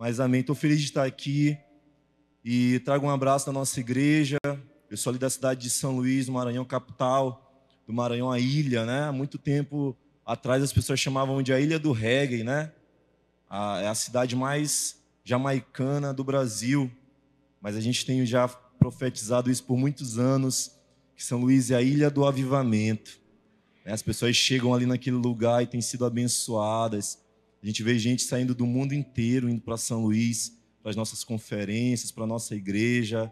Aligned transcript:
Mas 0.00 0.18
amém. 0.18 0.40
Estou 0.40 0.56
feliz 0.56 0.78
de 0.78 0.86
estar 0.86 1.04
aqui 1.04 1.58
e 2.42 2.78
trago 2.86 3.04
um 3.04 3.10
abraço 3.10 3.44
da 3.44 3.52
nossa 3.52 3.78
igreja. 3.80 4.38
Eu 4.90 4.96
sou 4.96 5.10
ali 5.10 5.18
da 5.18 5.28
cidade 5.28 5.60
de 5.60 5.68
São 5.68 5.94
Luís, 5.94 6.24
do 6.24 6.32
Maranhão, 6.32 6.64
capital 6.64 7.68
do 7.86 7.92
Maranhão, 7.92 8.32
a 8.32 8.40
ilha, 8.40 8.86
né? 8.86 9.02
Há 9.02 9.12
muito 9.12 9.36
tempo 9.36 9.94
atrás 10.24 10.62
as 10.62 10.72
pessoas 10.72 10.98
chamavam 10.98 11.42
de 11.42 11.52
a 11.52 11.60
Ilha 11.60 11.78
do 11.78 11.92
Reggae, 11.92 12.42
né? 12.42 12.72
A, 13.46 13.82
é 13.82 13.88
a 13.88 13.94
cidade 13.94 14.34
mais 14.34 15.02
jamaicana 15.22 16.14
do 16.14 16.24
Brasil. 16.24 16.90
Mas 17.60 17.76
a 17.76 17.80
gente 17.82 18.06
tem 18.06 18.24
já 18.24 18.48
profetizado 18.48 19.50
isso 19.50 19.64
por 19.64 19.76
muitos 19.76 20.18
anos, 20.18 20.70
que 21.14 21.22
São 21.22 21.42
Luís 21.42 21.70
é 21.70 21.74
a 21.74 21.82
ilha 21.82 22.10
do 22.10 22.24
avivamento. 22.24 23.20
Né? 23.84 23.92
As 23.92 24.00
pessoas 24.00 24.34
chegam 24.34 24.72
ali 24.72 24.86
naquele 24.86 25.16
lugar 25.16 25.62
e 25.62 25.66
têm 25.66 25.82
sido 25.82 26.06
abençoadas. 26.06 27.19
A 27.62 27.66
gente 27.66 27.82
vê 27.82 27.98
gente 27.98 28.22
saindo 28.22 28.54
do 28.54 28.66
mundo 28.66 28.94
inteiro, 28.94 29.48
indo 29.48 29.60
para 29.60 29.76
São 29.76 30.04
Luís, 30.04 30.58
para 30.82 30.90
as 30.90 30.96
nossas 30.96 31.22
conferências, 31.22 32.10
para 32.10 32.24
a 32.24 32.26
nossa 32.26 32.54
igreja. 32.54 33.30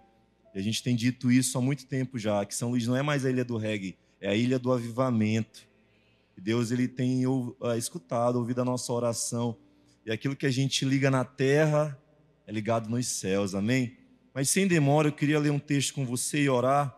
E 0.55 0.59
a 0.59 0.63
gente 0.63 0.83
tem 0.83 0.95
dito 0.95 1.31
isso 1.31 1.57
há 1.57 1.61
muito 1.61 1.87
tempo 1.87 2.19
já, 2.19 2.45
que 2.45 2.55
São 2.55 2.71
Luís 2.71 2.87
não 2.87 2.97
é 2.97 3.03
mais 3.03 3.25
a 3.25 3.31
ilha 3.31 3.45
do 3.45 3.57
reggae, 3.57 3.97
é 4.21 4.29
a 4.29 4.35
ilha 4.35 4.59
do 4.59 4.71
avivamento. 4.71 5.67
E 6.37 6.41
Deus 6.41 6.71
ele 6.71 6.87
tem 6.87 7.27
uh, 7.27 7.57
escutado, 7.77 8.37
ouvido 8.37 8.61
a 8.61 8.65
nossa 8.65 8.93
oração. 8.93 9.57
E 10.05 10.13
aquilo 10.13 10.37
que 10.37 10.47
a 10.47 10.51
gente 10.51 10.85
liga 10.85 11.11
na 11.11 11.25
terra 11.25 11.99
é 12.47 12.53
ligado 12.53 12.89
nos 12.89 13.07
céus, 13.07 13.55
amém? 13.55 13.97
Mas 14.35 14.51
sem 14.51 14.69
demora, 14.69 15.09
eu 15.09 15.13
queria 15.13 15.39
ler 15.39 15.51
um 15.51 15.59
texto 15.59 15.95
com 15.95 16.05
você 16.05 16.43
e 16.43 16.49
orar. 16.49 16.97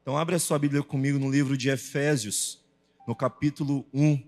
Então, 0.00 0.16
abre 0.16 0.36
a 0.36 0.38
sua 0.38 0.58
Bíblia 0.58 0.82
comigo 0.82 1.18
no 1.18 1.30
livro 1.30 1.56
de 1.56 1.68
Efésios, 1.68 2.64
no 3.06 3.14
capítulo 3.14 3.86
1. 3.92 4.27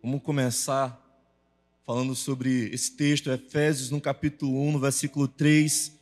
Vamos 0.00 0.22
começar 0.22 1.04
falando 1.84 2.14
sobre 2.14 2.72
esse 2.72 2.96
texto, 2.96 3.32
Efésios, 3.32 3.90
no 3.90 4.00
capítulo 4.00 4.62
1, 4.68 4.72
no 4.72 4.78
versículo 4.78 5.26
3 5.26 5.92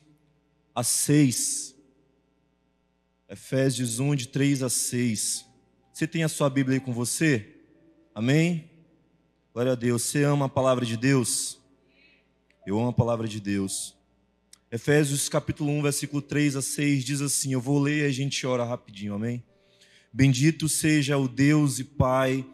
a 0.74 0.84
6. 0.84 1.74
Efésios 3.26 3.98
1, 3.98 4.14
de 4.14 4.28
3 4.28 4.64
a 4.64 4.68
6. 4.68 5.46
Você 5.90 6.06
tem 6.06 6.22
a 6.22 6.28
sua 6.28 6.50
Bíblia 6.50 6.76
aí 6.76 6.80
com 6.80 6.92
você? 6.92 7.56
Amém? 8.14 8.70
Glória 9.54 9.72
a 9.72 9.74
Deus. 9.74 10.02
Você 10.02 10.24
ama 10.24 10.44
a 10.44 10.50
palavra 10.50 10.84
de 10.84 10.98
Deus? 10.98 11.58
Eu 12.66 12.78
amo 12.78 12.88
a 12.88 12.92
palavra 12.92 13.26
de 13.26 13.40
Deus. 13.40 13.96
Efésios 14.70 15.26
capítulo 15.26 15.70
1, 15.70 15.82
versículo 15.82 16.20
3 16.20 16.56
a 16.56 16.62
6 16.62 17.02
diz 17.02 17.22
assim: 17.22 17.54
Eu 17.54 17.62
vou 17.62 17.78
ler 17.78 18.04
e 18.04 18.06
a 18.06 18.12
gente 18.12 18.46
ora 18.46 18.62
rapidinho, 18.62 19.14
amém? 19.14 19.42
Bendito 20.12 20.68
seja 20.68 21.16
o 21.16 21.26
Deus 21.26 21.78
e 21.78 21.84
Pai 21.84 22.44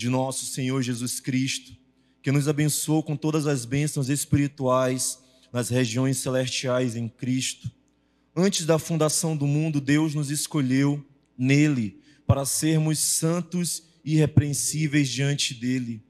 de 0.00 0.08
nosso 0.08 0.46
Senhor 0.46 0.80
Jesus 0.80 1.20
Cristo, 1.20 1.76
que 2.22 2.32
nos 2.32 2.48
abençoou 2.48 3.02
com 3.02 3.14
todas 3.14 3.46
as 3.46 3.66
bênçãos 3.66 4.08
espirituais 4.08 5.18
nas 5.52 5.68
regiões 5.68 6.16
celestiais 6.16 6.96
em 6.96 7.06
Cristo. 7.06 7.70
Antes 8.34 8.64
da 8.64 8.78
fundação 8.78 9.36
do 9.36 9.46
mundo, 9.46 9.78
Deus 9.78 10.14
nos 10.14 10.30
escolheu 10.30 11.04
nele 11.36 12.00
para 12.26 12.46
sermos 12.46 12.98
santos 12.98 13.82
e 14.02 14.14
irrepreensíveis 14.14 15.06
diante 15.06 15.52
dele. 15.52 16.02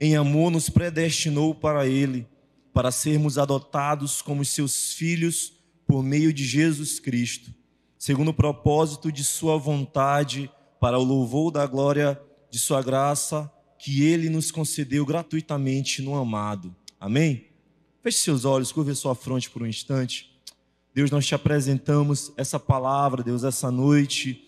Em 0.00 0.14
amor, 0.14 0.48
nos 0.52 0.70
predestinou 0.70 1.52
para 1.52 1.84
ele 1.84 2.28
para 2.72 2.92
sermos 2.92 3.38
adotados 3.38 4.22
como 4.22 4.44
seus 4.44 4.92
filhos 4.92 5.52
por 5.84 6.00
meio 6.00 6.32
de 6.32 6.44
Jesus 6.44 7.00
Cristo, 7.00 7.52
segundo 7.98 8.28
o 8.28 8.34
propósito 8.34 9.10
de 9.10 9.24
Sua 9.24 9.58
vontade, 9.58 10.48
para 10.78 10.96
o 10.96 11.02
louvor 11.02 11.50
da 11.50 11.66
glória 11.66 12.20
de 12.52 12.58
Sua 12.58 12.82
graça, 12.82 13.50
que 13.78 14.04
Ele 14.04 14.28
nos 14.28 14.50
concedeu 14.50 15.06
gratuitamente 15.06 16.02
no 16.02 16.14
amado. 16.14 16.76
Amém? 17.00 17.46
Feche 18.02 18.18
seus 18.18 18.44
olhos, 18.44 18.70
curva 18.70 18.94
sua 18.94 19.14
fronte 19.14 19.48
por 19.48 19.62
um 19.62 19.66
instante. 19.66 20.30
Deus, 20.94 21.10
nós 21.10 21.26
te 21.26 21.34
apresentamos 21.34 22.30
essa 22.36 22.60
palavra, 22.60 23.22
Deus, 23.22 23.42
essa 23.42 23.70
noite. 23.70 24.46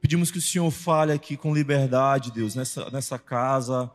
Pedimos 0.00 0.30
que 0.30 0.38
o 0.38 0.42
Senhor 0.42 0.70
fale 0.70 1.10
aqui 1.10 1.36
com 1.36 1.52
liberdade, 1.52 2.30
Deus, 2.30 2.54
nessa, 2.54 2.88
nessa 2.90 3.18
casa 3.18 3.90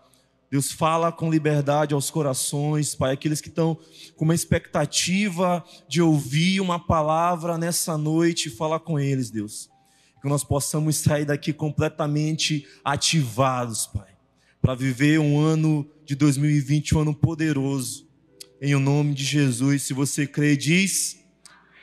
Deus 0.49 0.71
fala 0.71 1.11
com 1.11 1.29
liberdade 1.29 1.93
aos 1.93 2.09
corações, 2.09 2.95
Pai, 2.95 3.11
aqueles 3.11 3.41
que 3.41 3.49
estão 3.49 3.77
com 4.15 4.23
uma 4.23 4.35
expectativa 4.35 5.63
de 5.89 6.01
ouvir 6.01 6.61
uma 6.61 6.79
palavra 6.79 7.57
nessa 7.57 7.97
noite, 7.97 8.49
fala 8.49 8.79
com 8.79 8.97
eles, 8.97 9.29
Deus. 9.29 9.69
Que 10.27 10.29
nós 10.29 10.43
possamos 10.43 10.97
sair 10.97 11.23
daqui 11.23 11.53
completamente 11.53 12.67
ativados, 12.83 13.87
Pai, 13.87 14.09
para 14.61 14.75
viver 14.75 15.21
um 15.21 15.39
ano 15.39 15.89
de 16.03 16.15
2020, 16.15 16.97
um 16.97 16.99
ano 16.99 17.15
poderoso. 17.15 18.05
Em 18.61 18.75
o 18.75 18.79
nome 18.79 19.13
de 19.13 19.23
Jesus, 19.23 19.83
se 19.83 19.93
você 19.93 20.27
crê, 20.27 20.57
diz 20.57 21.23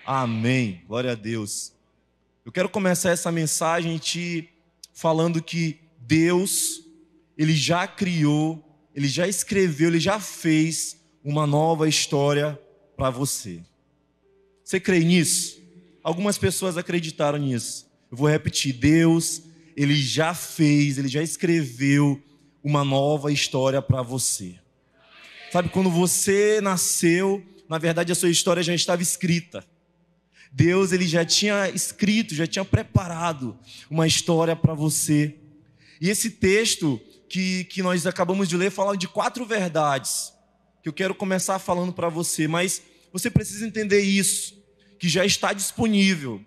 amém. 0.04 0.82
Glória 0.86 1.12
a 1.12 1.14
Deus. 1.14 1.72
Eu 2.44 2.52
quero 2.52 2.68
começar 2.68 3.12
essa 3.12 3.32
mensagem 3.32 3.96
te 3.96 4.50
falando 4.92 5.42
que 5.42 5.78
Deus 5.98 6.82
ele 7.38 7.56
já 7.56 7.86
criou, 7.86 8.62
ele 8.94 9.08
já 9.08 9.26
escreveu, 9.26 9.88
ele 9.88 10.00
já 10.00 10.20
fez 10.20 11.00
uma 11.24 11.46
nova 11.46 11.88
história 11.88 12.60
para 12.94 13.08
você. 13.08 13.62
Você 14.62 14.78
crê 14.78 15.00
nisso? 15.00 15.62
Algumas 16.02 16.36
pessoas 16.36 16.76
acreditaram 16.76 17.38
nisso. 17.38 17.93
Eu 18.14 18.18
vou 18.18 18.28
repetir: 18.28 18.72
Deus, 18.72 19.42
ele 19.76 19.96
já 20.00 20.32
fez, 20.34 20.98
ele 20.98 21.08
já 21.08 21.20
escreveu 21.20 22.22
uma 22.62 22.84
nova 22.84 23.32
história 23.32 23.82
para 23.82 24.02
você. 24.02 24.54
Sabe, 25.50 25.68
quando 25.68 25.90
você 25.90 26.60
nasceu, 26.60 27.44
na 27.68 27.76
verdade 27.76 28.12
a 28.12 28.14
sua 28.14 28.30
história 28.30 28.62
já 28.62 28.72
estava 28.72 29.02
escrita. 29.02 29.66
Deus 30.52 30.92
ele 30.92 31.08
já 31.08 31.24
tinha 31.24 31.68
escrito, 31.70 32.36
já 32.36 32.46
tinha 32.46 32.64
preparado 32.64 33.58
uma 33.90 34.06
história 34.06 34.54
para 34.54 34.74
você. 34.74 35.34
E 36.00 36.08
esse 36.08 36.30
texto, 36.30 37.00
que, 37.28 37.64
que 37.64 37.82
nós 37.82 38.06
acabamos 38.06 38.48
de 38.48 38.56
ler 38.56 38.70
fala 38.70 38.96
de 38.96 39.08
quatro 39.08 39.44
verdades 39.44 40.32
que 40.84 40.88
eu 40.88 40.92
quero 40.92 41.16
começar 41.16 41.58
falando 41.58 41.92
para 41.92 42.08
você, 42.08 42.46
mas 42.46 42.80
você 43.12 43.28
precisa 43.28 43.66
entender 43.66 44.02
isso, 44.02 44.56
que 45.00 45.08
já 45.08 45.26
está 45.26 45.52
disponível, 45.52 46.40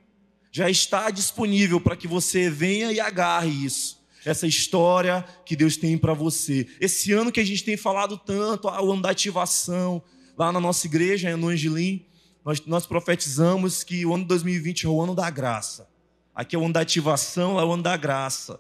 já 0.51 0.69
está 0.69 1.09
disponível 1.09 1.79
para 1.79 1.95
que 1.95 2.07
você 2.07 2.49
venha 2.49 2.91
e 2.91 2.99
agarre 2.99 3.49
isso, 3.49 4.03
essa 4.25 4.47
história 4.47 5.25
que 5.45 5.55
Deus 5.55 5.77
tem 5.77 5.97
para 5.97 6.13
você. 6.13 6.67
Esse 6.79 7.11
ano 7.13 7.31
que 7.31 7.39
a 7.39 7.45
gente 7.45 7.63
tem 7.63 7.77
falado 7.77 8.17
tanto, 8.17 8.67
o 8.67 8.91
ano 8.91 9.01
da 9.01 9.11
ativação, 9.11 10.01
lá 10.37 10.51
na 10.51 10.59
nossa 10.59 10.85
igreja, 10.87 11.35
no 11.35 11.49
Angelim, 11.49 12.05
nós, 12.43 12.65
nós 12.65 12.85
profetizamos 12.85 13.83
que 13.83 14.05
o 14.05 14.13
ano 14.13 14.23
de 14.23 14.29
2020 14.29 14.85
é 14.85 14.89
o 14.89 15.01
ano 15.01 15.13
da 15.13 15.29
graça. 15.29 15.89
Aqui 16.33 16.55
é 16.55 16.59
o 16.59 16.63
ano 16.63 16.73
da 16.73 16.81
ativação, 16.81 17.59
é 17.59 17.65
o 17.65 17.73
ano 17.73 17.83
da 17.83 17.97
graça. 17.97 18.59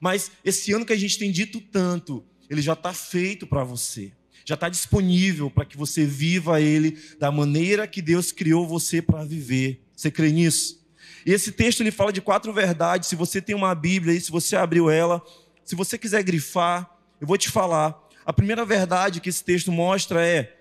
Mas 0.00 0.30
esse 0.44 0.72
ano 0.72 0.86
que 0.86 0.92
a 0.92 0.98
gente 0.98 1.18
tem 1.18 1.30
dito 1.30 1.60
tanto, 1.60 2.24
ele 2.48 2.62
já 2.62 2.72
está 2.72 2.92
feito 2.92 3.46
para 3.46 3.62
você. 3.62 4.12
Já 4.44 4.54
está 4.54 4.68
disponível 4.68 5.50
para 5.50 5.66
que 5.66 5.76
você 5.76 6.06
viva 6.06 6.60
ele 6.60 6.98
da 7.18 7.30
maneira 7.30 7.86
que 7.86 8.00
Deus 8.00 8.32
criou 8.32 8.66
você 8.66 9.02
para 9.02 9.24
viver. 9.24 9.82
Você 9.94 10.10
crê 10.10 10.32
nisso? 10.32 10.78
E 11.24 11.32
esse 11.32 11.52
texto 11.52 11.80
ele 11.80 11.90
fala 11.90 12.12
de 12.12 12.20
quatro 12.20 12.52
verdades. 12.52 13.08
Se 13.08 13.16
você 13.16 13.40
tem 13.40 13.54
uma 13.54 13.74
Bíblia 13.74 14.14
aí, 14.14 14.20
se 14.20 14.30
você 14.30 14.56
abriu 14.56 14.90
ela, 14.90 15.22
se 15.64 15.74
você 15.74 15.98
quiser 15.98 16.22
grifar, 16.22 16.90
eu 17.20 17.26
vou 17.26 17.36
te 17.36 17.50
falar. 17.50 18.08
A 18.24 18.32
primeira 18.32 18.64
verdade 18.64 19.20
que 19.20 19.28
esse 19.28 19.42
texto 19.42 19.72
mostra 19.72 20.24
é: 20.24 20.56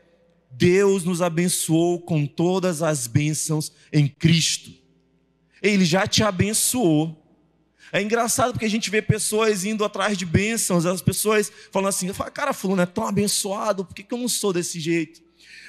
Deus 0.52 1.04
nos 1.04 1.22
abençoou 1.22 2.00
com 2.00 2.26
todas 2.26 2.82
as 2.82 3.08
bênçãos 3.08 3.72
em 3.92 4.08
Cristo. 4.08 4.72
Ele 5.62 5.86
já 5.86 6.08
te 6.08 6.24
abençoou. 6.24 7.24
É 7.92 8.02
engraçado 8.02 8.52
porque 8.52 8.66
a 8.66 8.70
gente 8.70 8.90
vê 8.90 9.02
pessoas 9.02 9.64
indo 9.64 9.86
atrás 9.86 10.18
de 10.18 10.26
bênçãos, 10.26 10.86
as 10.86 11.02
pessoas 11.02 11.52
falando 11.72 11.90
assim, 11.90 12.12
cara, 12.34 12.52
fulano 12.52 12.82
é 12.82 12.86
tão 12.86 13.08
abençoado, 13.08 13.86
por 13.86 13.96
que, 13.96 14.04
que 14.04 14.14
eu 14.14 14.18
não 14.18 14.28
sou 14.28 14.52
desse 14.52 14.80
jeito? 14.80 15.22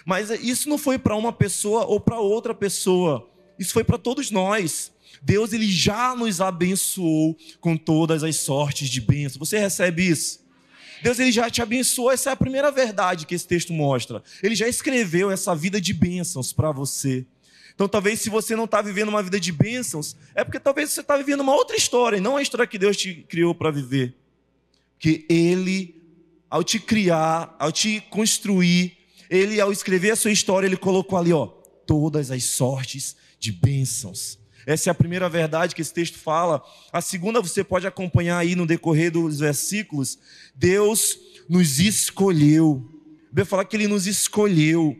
Mas 0.04 0.30
isso 0.30 0.68
não 0.68 0.78
foi 0.78 0.98
para 0.98 1.14
uma 1.14 1.32
pessoa 1.32 1.84
ou 1.84 2.00
para 2.00 2.18
outra 2.18 2.54
pessoa, 2.54 3.30
isso 3.58 3.72
foi 3.72 3.84
para 3.84 3.98
todos 3.98 4.30
nós. 4.30 4.92
Deus 5.22 5.52
ele 5.52 5.70
já 5.70 6.14
nos 6.14 6.40
abençoou 6.40 7.36
com 7.60 7.76
todas 7.76 8.22
as 8.22 8.36
sortes 8.36 8.88
de 8.88 9.00
bênçãos. 9.00 9.48
Você 9.48 9.58
recebe 9.58 10.08
isso? 10.08 10.46
Deus 11.02 11.18
ele 11.18 11.32
já 11.32 11.48
te 11.48 11.62
abençoou, 11.62 12.10
essa 12.10 12.30
é 12.30 12.32
a 12.32 12.36
primeira 12.36 12.70
verdade 12.70 13.26
que 13.26 13.34
esse 13.34 13.46
texto 13.46 13.72
mostra. 13.72 14.22
Ele 14.42 14.54
já 14.54 14.68
escreveu 14.68 15.30
essa 15.30 15.54
vida 15.54 15.80
de 15.80 15.92
bênçãos 15.92 16.52
para 16.52 16.72
você. 16.72 17.24
Então, 17.74 17.88
talvez 17.88 18.20
se 18.20 18.28
você 18.28 18.56
não 18.56 18.64
está 18.64 18.82
vivendo 18.82 19.08
uma 19.08 19.22
vida 19.22 19.38
de 19.38 19.52
bênçãos, 19.52 20.16
é 20.34 20.42
porque 20.42 20.58
talvez 20.58 20.90
você 20.90 21.00
está 21.00 21.16
vivendo 21.16 21.40
uma 21.40 21.54
outra 21.54 21.76
história, 21.76 22.16
e 22.16 22.20
não 22.20 22.36
a 22.36 22.42
história 22.42 22.66
que 22.66 22.76
Deus 22.76 22.96
te 22.96 23.24
criou 23.28 23.54
para 23.54 23.70
viver. 23.70 24.16
Que 24.98 25.24
Ele, 25.28 25.94
ao 26.50 26.64
te 26.64 26.80
criar, 26.80 27.54
ao 27.56 27.70
te 27.70 28.00
construir, 28.10 28.96
Ele, 29.30 29.60
ao 29.60 29.70
escrever 29.70 30.10
a 30.10 30.16
sua 30.16 30.32
história, 30.32 30.66
Ele 30.66 30.76
colocou 30.76 31.16
ali, 31.16 31.32
ó, 31.32 31.46
todas 31.86 32.32
as 32.32 32.42
sortes 32.42 33.14
de 33.38 33.52
bênçãos. 33.52 34.38
Essa 34.66 34.90
é 34.90 34.92
a 34.92 34.94
primeira 34.94 35.28
verdade 35.28 35.74
que 35.74 35.80
esse 35.80 35.94
texto 35.94 36.18
fala. 36.18 36.62
A 36.92 37.00
segunda 37.00 37.40
você 37.40 37.64
pode 37.64 37.86
acompanhar 37.86 38.38
aí 38.38 38.54
no 38.54 38.66
decorrer 38.66 39.10
dos 39.10 39.38
versículos. 39.38 40.18
Deus 40.54 41.18
nos 41.48 41.80
escolheu 41.80 42.86
A 43.24 43.28
Bíblia 43.28 43.46
fala 43.46 43.64
que 43.64 43.76
ele 43.76 43.88
nos 43.88 44.06
escolheu 44.06 44.94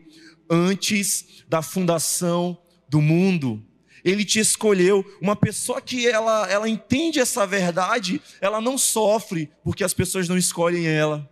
antes 0.49 1.43
da 1.47 1.61
fundação 1.61 2.57
do 2.89 3.01
mundo. 3.01 3.63
Ele 4.03 4.25
te 4.25 4.39
escolheu. 4.39 5.05
Uma 5.21 5.35
pessoa 5.35 5.81
que 5.81 6.07
ela, 6.07 6.49
ela 6.49 6.67
entende 6.67 7.19
essa 7.19 7.45
verdade, 7.45 8.21
ela 8.41 8.59
não 8.59 8.77
sofre 8.77 9.51
porque 9.63 9.83
as 9.83 9.93
pessoas 9.93 10.27
não 10.27 10.37
escolhem 10.37 10.87
ela. 10.87 11.29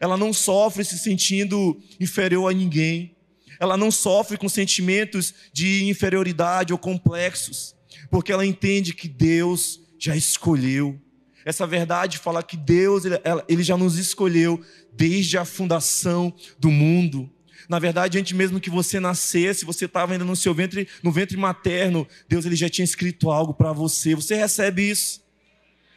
Ela 0.00 0.16
não 0.16 0.32
sofre 0.32 0.84
se 0.84 0.98
sentindo 0.98 1.80
inferior 2.00 2.50
a 2.50 2.54
ninguém. 2.54 3.13
Ela 3.60 3.76
não 3.76 3.90
sofre 3.90 4.36
com 4.36 4.48
sentimentos 4.48 5.34
de 5.52 5.84
inferioridade 5.84 6.72
ou 6.72 6.78
complexos, 6.78 7.74
porque 8.10 8.32
ela 8.32 8.44
entende 8.44 8.94
que 8.94 9.08
Deus 9.08 9.80
já 9.98 10.16
escolheu. 10.16 11.00
Essa 11.44 11.66
verdade 11.66 12.18
fala 12.18 12.42
que 12.42 12.56
Deus 12.56 13.04
ele 13.48 13.62
já 13.62 13.76
nos 13.76 13.98
escolheu 13.98 14.62
desde 14.92 15.36
a 15.36 15.44
fundação 15.44 16.34
do 16.58 16.70
mundo. 16.70 17.30
Na 17.68 17.78
verdade, 17.78 18.18
antes 18.18 18.32
mesmo 18.32 18.60
que 18.60 18.70
você 18.70 19.00
nascesse, 19.00 19.64
você 19.64 19.86
estava 19.86 20.12
ainda 20.12 20.24
no 20.24 20.36
seu 20.36 20.54
ventre, 20.54 20.88
no 21.02 21.10
ventre 21.10 21.36
materno, 21.36 22.06
Deus 22.28 22.44
ele 22.44 22.56
já 22.56 22.68
tinha 22.68 22.84
escrito 22.84 23.30
algo 23.30 23.54
para 23.54 23.72
você. 23.72 24.14
Você 24.14 24.34
recebe 24.34 24.90
isso? 24.90 25.22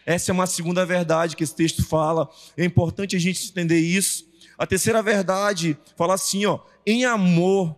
Essa 0.06 0.32
é 0.32 0.34
uma 0.34 0.48
segunda 0.48 0.86
verdade 0.86 1.36
que 1.36 1.44
esse 1.44 1.56
texto 1.56 1.84
fala. 1.84 2.30
É 2.56 2.64
importante 2.64 3.16
a 3.16 3.20
gente 3.20 3.50
entender 3.50 3.80
isso. 3.80 4.27
A 4.58 4.66
terceira 4.66 5.04
verdade 5.04 5.78
fala 5.96 6.16
assim, 6.16 6.46
ó, 6.46 6.60
em 6.86 7.06
amor 7.06 7.78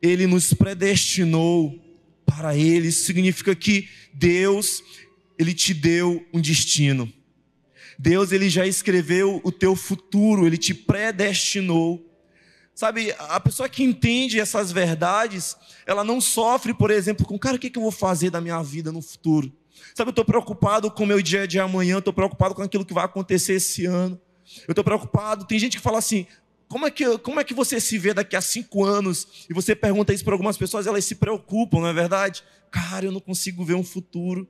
ele 0.00 0.26
nos 0.26 0.52
predestinou 0.52 1.78
para 2.24 2.56
ele. 2.56 2.88
Isso 2.88 3.04
significa 3.04 3.54
que 3.54 3.88
Deus 4.12 4.82
ele 5.38 5.52
te 5.52 5.74
deu 5.74 6.24
um 6.32 6.40
destino. 6.40 7.12
Deus 7.98 8.30
ele 8.30 8.48
já 8.48 8.66
escreveu 8.66 9.40
o 9.42 9.50
teu 9.50 9.74
futuro, 9.74 10.46
ele 10.46 10.58
te 10.58 10.74
predestinou. 10.74 12.02
Sabe, 12.74 13.14
a 13.18 13.40
pessoa 13.40 13.70
que 13.70 13.82
entende 13.82 14.38
essas 14.38 14.70
verdades, 14.70 15.56
ela 15.86 16.04
não 16.04 16.20
sofre, 16.20 16.74
por 16.74 16.90
exemplo, 16.90 17.24
com, 17.24 17.38
cara, 17.38 17.56
o 17.56 17.58
que 17.58 17.72
eu 17.74 17.82
vou 17.82 17.90
fazer 17.90 18.28
da 18.28 18.40
minha 18.40 18.62
vida 18.62 18.92
no 18.92 19.00
futuro? 19.00 19.50
Sabe, 19.94 20.08
eu 20.08 20.12
estou 20.12 20.24
preocupado 20.26 20.90
com 20.90 21.04
o 21.04 21.06
meu 21.06 21.22
dia 21.22 21.48
de 21.48 21.58
amanhã, 21.58 21.98
estou 21.98 22.12
preocupado 22.12 22.54
com 22.54 22.62
aquilo 22.62 22.84
que 22.84 22.92
vai 22.92 23.06
acontecer 23.06 23.54
esse 23.54 23.86
ano. 23.86 24.20
Eu 24.66 24.72
estou 24.72 24.84
preocupado. 24.84 25.46
Tem 25.46 25.58
gente 25.58 25.76
que 25.76 25.82
fala 25.82 25.98
assim: 25.98 26.26
como 26.68 26.86
é, 26.86 26.90
que, 26.90 27.18
como 27.18 27.40
é 27.40 27.44
que 27.44 27.54
você 27.54 27.80
se 27.80 27.98
vê 27.98 28.14
daqui 28.14 28.36
a 28.36 28.40
cinco 28.40 28.84
anos? 28.84 29.46
E 29.48 29.54
você 29.54 29.74
pergunta 29.74 30.12
isso 30.12 30.24
para 30.24 30.34
algumas 30.34 30.56
pessoas, 30.56 30.86
elas 30.86 31.04
se 31.04 31.14
preocupam, 31.14 31.80
não 31.80 31.88
é 31.88 31.92
verdade? 31.92 32.42
Cara, 32.70 33.06
eu 33.06 33.12
não 33.12 33.20
consigo 33.20 33.64
ver 33.64 33.74
um 33.74 33.84
futuro. 33.84 34.48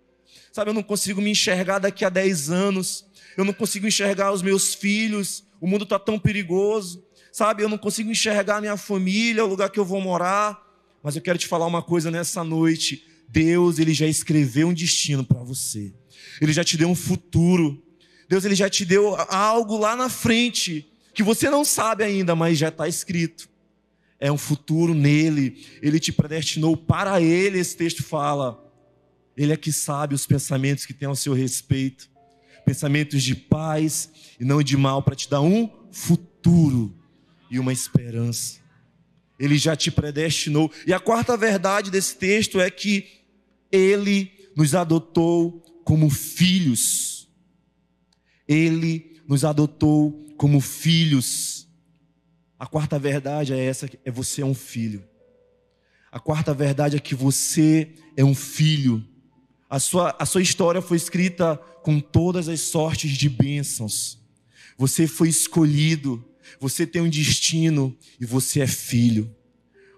Sabe, 0.52 0.70
eu 0.70 0.74
não 0.74 0.82
consigo 0.82 1.20
me 1.20 1.30
enxergar 1.30 1.78
daqui 1.78 2.04
a 2.04 2.08
dez 2.08 2.50
anos. 2.50 3.06
Eu 3.36 3.44
não 3.44 3.52
consigo 3.52 3.86
enxergar 3.86 4.32
os 4.32 4.42
meus 4.42 4.74
filhos. 4.74 5.44
O 5.60 5.66
mundo 5.66 5.84
está 5.84 5.98
tão 5.98 6.18
perigoso 6.18 7.06
sabe? 7.36 7.62
Eu 7.62 7.68
não 7.68 7.76
consigo 7.76 8.10
enxergar 8.10 8.56
a 8.56 8.60
minha 8.62 8.78
família, 8.78 9.44
o 9.44 9.46
lugar 9.46 9.68
que 9.68 9.78
eu 9.78 9.84
vou 9.84 10.00
morar. 10.00 10.58
Mas 11.02 11.16
eu 11.16 11.20
quero 11.20 11.36
te 11.36 11.46
falar 11.46 11.66
uma 11.66 11.82
coisa 11.82 12.10
nessa 12.10 12.42
noite. 12.42 13.04
Deus, 13.28 13.78
ele 13.78 13.92
já 13.92 14.06
escreveu 14.06 14.68
um 14.68 14.72
destino 14.72 15.22
para 15.22 15.42
você. 15.42 15.92
Ele 16.40 16.50
já 16.50 16.64
te 16.64 16.78
deu 16.78 16.88
um 16.88 16.94
futuro. 16.94 17.84
Deus, 18.28 18.44
ele 18.44 18.54
já 18.54 18.68
te 18.68 18.84
deu 18.84 19.14
algo 19.28 19.76
lá 19.78 19.94
na 19.94 20.08
frente 20.08 20.90
que 21.14 21.22
você 21.22 21.48
não 21.48 21.64
sabe 21.64 22.04
ainda, 22.04 22.34
mas 22.34 22.58
já 22.58 22.68
está 22.68 22.86
escrito. 22.86 23.48
É 24.18 24.30
um 24.32 24.38
futuro 24.38 24.94
nele. 24.94 25.64
Ele 25.80 26.00
te 26.00 26.12
predestinou 26.12 26.76
para 26.76 27.20
ele. 27.20 27.58
Esse 27.58 27.76
texto 27.76 28.02
fala. 28.02 28.62
Ele 29.36 29.52
é 29.52 29.56
que 29.56 29.72
sabe 29.72 30.14
os 30.14 30.26
pensamentos 30.26 30.86
que 30.86 30.94
tem 30.94 31.06
ao 31.08 31.16
seu 31.16 31.32
respeito. 31.32 32.10
Pensamentos 32.64 33.22
de 33.22 33.34
paz 33.34 34.10
e 34.40 34.44
não 34.44 34.62
de 34.62 34.76
mal, 34.76 35.02
para 35.02 35.14
te 35.14 35.28
dar 35.30 35.40
um 35.40 35.70
futuro 35.90 36.94
e 37.50 37.58
uma 37.58 37.72
esperança. 37.72 38.58
Ele 39.38 39.56
já 39.56 39.76
te 39.76 39.90
predestinou. 39.90 40.70
E 40.86 40.92
a 40.92 41.00
quarta 41.00 41.36
verdade 41.36 41.90
desse 41.90 42.16
texto 42.16 42.60
é 42.60 42.70
que 42.70 43.06
ele 43.70 44.32
nos 44.56 44.74
adotou 44.74 45.62
como 45.84 46.10
filhos. 46.10 47.15
Ele 48.48 49.20
nos 49.26 49.44
adotou 49.44 50.26
como 50.36 50.60
filhos. 50.60 51.68
A 52.58 52.66
quarta 52.66 52.98
verdade 52.98 53.52
é 53.52 53.64
essa: 53.64 53.88
é 54.04 54.10
você 54.10 54.42
é 54.42 54.46
um 54.46 54.54
filho. 54.54 55.04
A 56.10 56.20
quarta 56.20 56.54
verdade 56.54 56.96
é 56.96 57.00
que 57.00 57.14
você 57.14 57.92
é 58.16 58.24
um 58.24 58.34
filho. 58.34 59.04
A 59.68 59.78
sua, 59.80 60.14
a 60.18 60.24
sua 60.24 60.42
história 60.42 60.80
foi 60.80 60.96
escrita 60.96 61.56
com 61.82 62.00
todas 62.00 62.48
as 62.48 62.60
sortes 62.60 63.10
de 63.10 63.28
bênçãos. 63.28 64.18
Você 64.78 65.06
foi 65.06 65.28
escolhido 65.28 66.24
você 66.60 66.86
tem 66.86 67.02
um 67.02 67.08
destino 67.08 67.96
e 68.20 68.24
você 68.24 68.60
é 68.60 68.66
filho. 68.66 69.34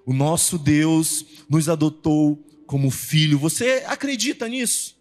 O 0.07 0.13
nosso 0.13 0.59
Deus 0.59 1.25
nos 1.49 1.69
adotou 1.69 2.37
como 2.67 2.91
filho. 2.91 3.39
Você 3.39 3.85
acredita 3.87 4.49
nisso? 4.49 4.97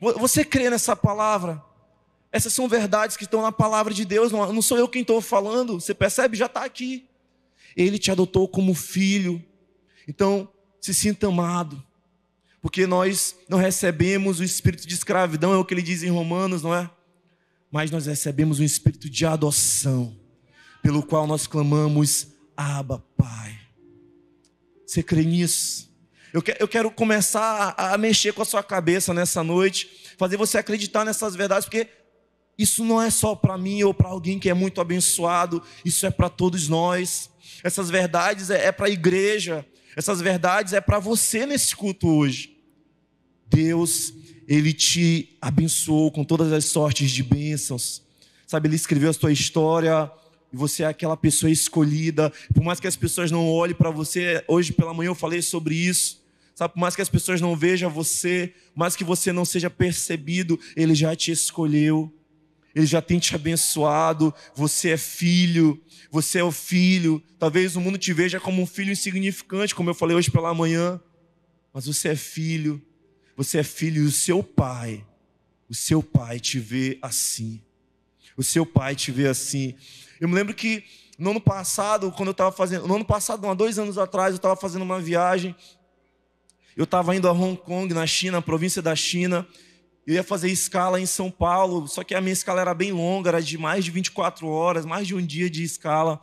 Você 0.00 0.44
crê 0.44 0.68
nessa 0.70 0.94
palavra? 0.94 1.62
Essas 2.30 2.52
são 2.52 2.68
verdades 2.68 3.16
que 3.16 3.24
estão 3.24 3.42
na 3.42 3.50
palavra 3.50 3.92
de 3.92 4.04
Deus, 4.04 4.32
não 4.32 4.60
sou 4.60 4.76
eu 4.76 4.88
quem 4.88 5.02
estou 5.02 5.20
falando, 5.20 5.80
você 5.80 5.94
percebe? 5.94 6.36
Já 6.36 6.46
está 6.46 6.64
aqui. 6.64 7.08
Ele 7.76 7.98
te 7.98 8.10
adotou 8.10 8.46
como 8.48 8.74
filho. 8.74 9.42
Então, 10.06 10.48
se 10.80 10.92
sinta 10.92 11.28
amado, 11.28 11.82
porque 12.60 12.86
nós 12.86 13.36
não 13.48 13.58
recebemos 13.58 14.40
o 14.40 14.44
espírito 14.44 14.86
de 14.86 14.94
escravidão, 14.94 15.52
é 15.52 15.56
o 15.56 15.64
que 15.64 15.74
ele 15.74 15.82
diz 15.82 16.02
em 16.02 16.10
Romanos, 16.10 16.62
não 16.62 16.74
é? 16.74 16.90
Mas 17.70 17.90
nós 17.90 18.06
recebemos 18.06 18.60
um 18.60 18.64
espírito 18.64 19.08
de 19.08 19.24
adoção 19.24 20.16
pelo 20.82 21.02
qual 21.02 21.26
nós 21.26 21.46
clamamos, 21.46 22.28
Abba, 22.56 23.04
Pai. 23.16 23.58
Você 24.86 25.02
crê 25.02 25.22
nisso? 25.22 25.88
Eu, 26.32 26.42
que, 26.42 26.56
eu 26.58 26.68
quero 26.68 26.90
começar 26.90 27.74
a 27.76 27.96
mexer 27.98 28.32
com 28.32 28.42
a 28.42 28.44
sua 28.44 28.62
cabeça 28.62 29.14
nessa 29.14 29.42
noite, 29.42 30.14
fazer 30.16 30.36
você 30.36 30.58
acreditar 30.58 31.04
nessas 31.04 31.34
verdades, 31.34 31.64
porque 31.66 31.88
isso 32.58 32.84
não 32.84 33.00
é 33.00 33.08
só 33.08 33.36
para 33.36 33.56
mim 33.56 33.82
ou 33.84 33.94
para 33.94 34.08
alguém 34.08 34.38
que 34.38 34.50
é 34.50 34.54
muito 34.54 34.80
abençoado, 34.80 35.62
isso 35.84 36.04
é 36.04 36.10
para 36.10 36.28
todos 36.28 36.68
nós. 36.68 37.30
Essas 37.62 37.88
verdades 37.88 38.50
é, 38.50 38.66
é 38.66 38.72
para 38.72 38.86
a 38.86 38.90
igreja, 38.90 39.64
essas 39.96 40.20
verdades 40.20 40.72
é 40.72 40.80
para 40.80 40.98
você 40.98 41.46
nesse 41.46 41.74
culto 41.74 42.08
hoje. 42.08 42.56
Deus, 43.46 44.12
Ele 44.46 44.72
te 44.72 45.36
abençoou 45.40 46.10
com 46.10 46.24
todas 46.24 46.52
as 46.52 46.64
sortes 46.66 47.10
de 47.10 47.22
bênçãos. 47.22 48.02
Sabe, 48.46 48.68
Ele 48.68 48.76
escreveu 48.76 49.10
a 49.10 49.12
sua 49.12 49.32
história 49.32 50.10
e 50.52 50.56
você 50.56 50.82
é 50.82 50.86
aquela 50.86 51.16
pessoa 51.16 51.50
escolhida. 51.50 52.32
Por 52.52 52.62
mais 52.62 52.80
que 52.80 52.86
as 52.86 52.96
pessoas 52.96 53.30
não 53.30 53.48
olhem 53.48 53.74
para 53.74 53.90
você, 53.90 54.42
hoje 54.48 54.72
pela 54.72 54.92
manhã 54.92 55.08
eu 55.08 55.14
falei 55.14 55.42
sobre 55.42 55.74
isso. 55.74 56.18
Sabe, 56.54 56.74
por 56.74 56.80
mais 56.80 56.96
que 56.96 57.02
as 57.02 57.08
pessoas 57.08 57.40
não 57.40 57.54
vejam 57.54 57.88
você, 57.88 58.52
por 58.74 58.80
mais 58.80 58.96
que 58.96 59.04
você 59.04 59.32
não 59.32 59.44
seja 59.44 59.70
percebido, 59.70 60.58
ele 60.74 60.92
já 60.92 61.14
te 61.14 61.30
escolheu. 61.30 62.12
Ele 62.78 62.86
já 62.86 63.02
tem 63.02 63.18
te 63.18 63.34
abençoado. 63.34 64.32
Você 64.54 64.90
é 64.90 64.96
filho. 64.96 65.82
Você 66.12 66.38
é 66.38 66.44
o 66.44 66.52
filho. 66.52 67.20
Talvez 67.36 67.74
o 67.74 67.80
mundo 67.80 67.98
te 67.98 68.12
veja 68.12 68.38
como 68.38 68.62
um 68.62 68.66
filho 68.66 68.92
insignificante, 68.92 69.74
como 69.74 69.90
eu 69.90 69.94
falei 69.94 70.16
hoje 70.16 70.30
pela 70.30 70.54
manhã. 70.54 71.00
Mas 71.74 71.86
você 71.86 72.10
é 72.10 72.14
filho. 72.14 72.80
Você 73.36 73.58
é 73.58 73.62
filho 73.64 74.04
e 74.04 74.06
o 74.06 74.12
seu 74.12 74.44
pai, 74.44 75.04
o 75.68 75.74
seu 75.74 76.02
pai 76.02 76.38
te 76.38 76.58
vê 76.58 76.98
assim. 77.02 77.60
O 78.36 78.44
seu 78.44 78.64
pai 78.64 78.94
te 78.94 79.10
vê 79.10 79.26
assim. 79.26 79.74
Eu 80.20 80.28
me 80.28 80.34
lembro 80.36 80.54
que 80.54 80.84
no 81.18 81.30
ano 81.30 81.40
passado, 81.40 82.12
quando 82.12 82.28
eu 82.28 82.32
estava 82.32 82.52
fazendo, 82.52 82.86
no 82.86 82.94
ano 82.94 83.04
passado, 83.04 83.44
há 83.48 83.54
dois 83.54 83.76
anos 83.76 83.98
atrás, 83.98 84.30
eu 84.30 84.36
estava 84.36 84.54
fazendo 84.54 84.82
uma 84.82 85.00
viagem. 85.00 85.54
Eu 86.76 86.84
estava 86.84 87.14
indo 87.16 87.28
a 87.28 87.32
Hong 87.32 87.56
Kong, 87.56 87.92
na 87.92 88.06
China, 88.06 88.40
província 88.40 88.80
da 88.80 88.94
China. 88.94 89.44
Eu 90.08 90.14
ia 90.14 90.24
fazer 90.24 90.48
escala 90.48 90.98
em 90.98 91.04
São 91.04 91.30
Paulo, 91.30 91.86
só 91.86 92.02
que 92.02 92.14
a 92.14 92.20
minha 92.22 92.32
escala 92.32 92.62
era 92.62 92.72
bem 92.72 92.92
longa, 92.92 93.28
era 93.28 93.42
de 93.42 93.58
mais 93.58 93.84
de 93.84 93.90
24 93.90 94.48
horas, 94.48 94.86
mais 94.86 95.06
de 95.06 95.14
um 95.14 95.20
dia 95.20 95.50
de 95.50 95.62
escala. 95.62 96.18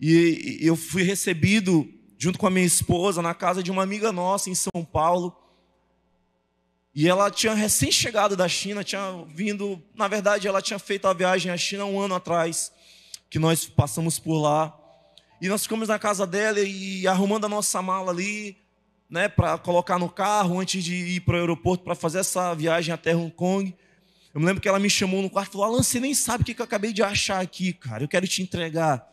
E 0.00 0.56
eu 0.58 0.74
fui 0.74 1.02
recebido 1.02 1.86
junto 2.16 2.38
com 2.38 2.46
a 2.46 2.50
minha 2.50 2.64
esposa 2.64 3.20
na 3.20 3.34
casa 3.34 3.62
de 3.62 3.70
uma 3.70 3.82
amiga 3.82 4.10
nossa 4.10 4.48
em 4.48 4.54
São 4.54 4.82
Paulo. 4.90 5.36
E 6.94 7.06
ela 7.06 7.30
tinha 7.30 7.52
recém-chegado 7.52 8.38
da 8.38 8.48
China, 8.48 8.82
tinha 8.82 9.22
vindo, 9.28 9.78
na 9.94 10.08
verdade, 10.08 10.48
ela 10.48 10.62
tinha 10.62 10.78
feito 10.78 11.06
a 11.06 11.12
viagem 11.12 11.52
à 11.52 11.58
China 11.58 11.84
um 11.84 12.00
ano 12.00 12.14
atrás, 12.14 12.72
que 13.28 13.38
nós 13.38 13.66
passamos 13.66 14.18
por 14.18 14.40
lá. 14.40 14.74
E 15.42 15.46
nós 15.46 15.64
ficamos 15.64 15.88
na 15.88 15.98
casa 15.98 16.26
dela 16.26 16.58
e 16.58 17.06
arrumando 17.06 17.44
a 17.44 17.50
nossa 17.50 17.82
mala 17.82 18.10
ali, 18.10 18.61
né, 19.12 19.28
para 19.28 19.58
colocar 19.58 19.98
no 19.98 20.08
carro 20.08 20.58
antes 20.58 20.82
de 20.82 20.94
ir 20.94 21.20
para 21.20 21.34
o 21.34 21.38
aeroporto 21.38 21.84
para 21.84 21.94
fazer 21.94 22.20
essa 22.20 22.54
viagem 22.54 22.94
até 22.94 23.14
Hong 23.14 23.30
Kong. 23.30 23.76
Eu 24.32 24.40
me 24.40 24.46
lembro 24.46 24.62
que 24.62 24.66
ela 24.66 24.78
me 24.78 24.88
chamou 24.88 25.20
no 25.20 25.28
quarto 25.28 25.50
e 25.50 25.52
falou: 25.52 25.66
Alan, 25.66 25.82
você 25.82 26.00
nem 26.00 26.14
sabe 26.14 26.40
o 26.40 26.44
que 26.46 26.58
eu 26.58 26.64
acabei 26.64 26.94
de 26.94 27.02
achar 27.02 27.38
aqui, 27.38 27.74
cara. 27.74 28.02
Eu 28.02 28.08
quero 28.08 28.26
te 28.26 28.42
entregar. 28.42 29.06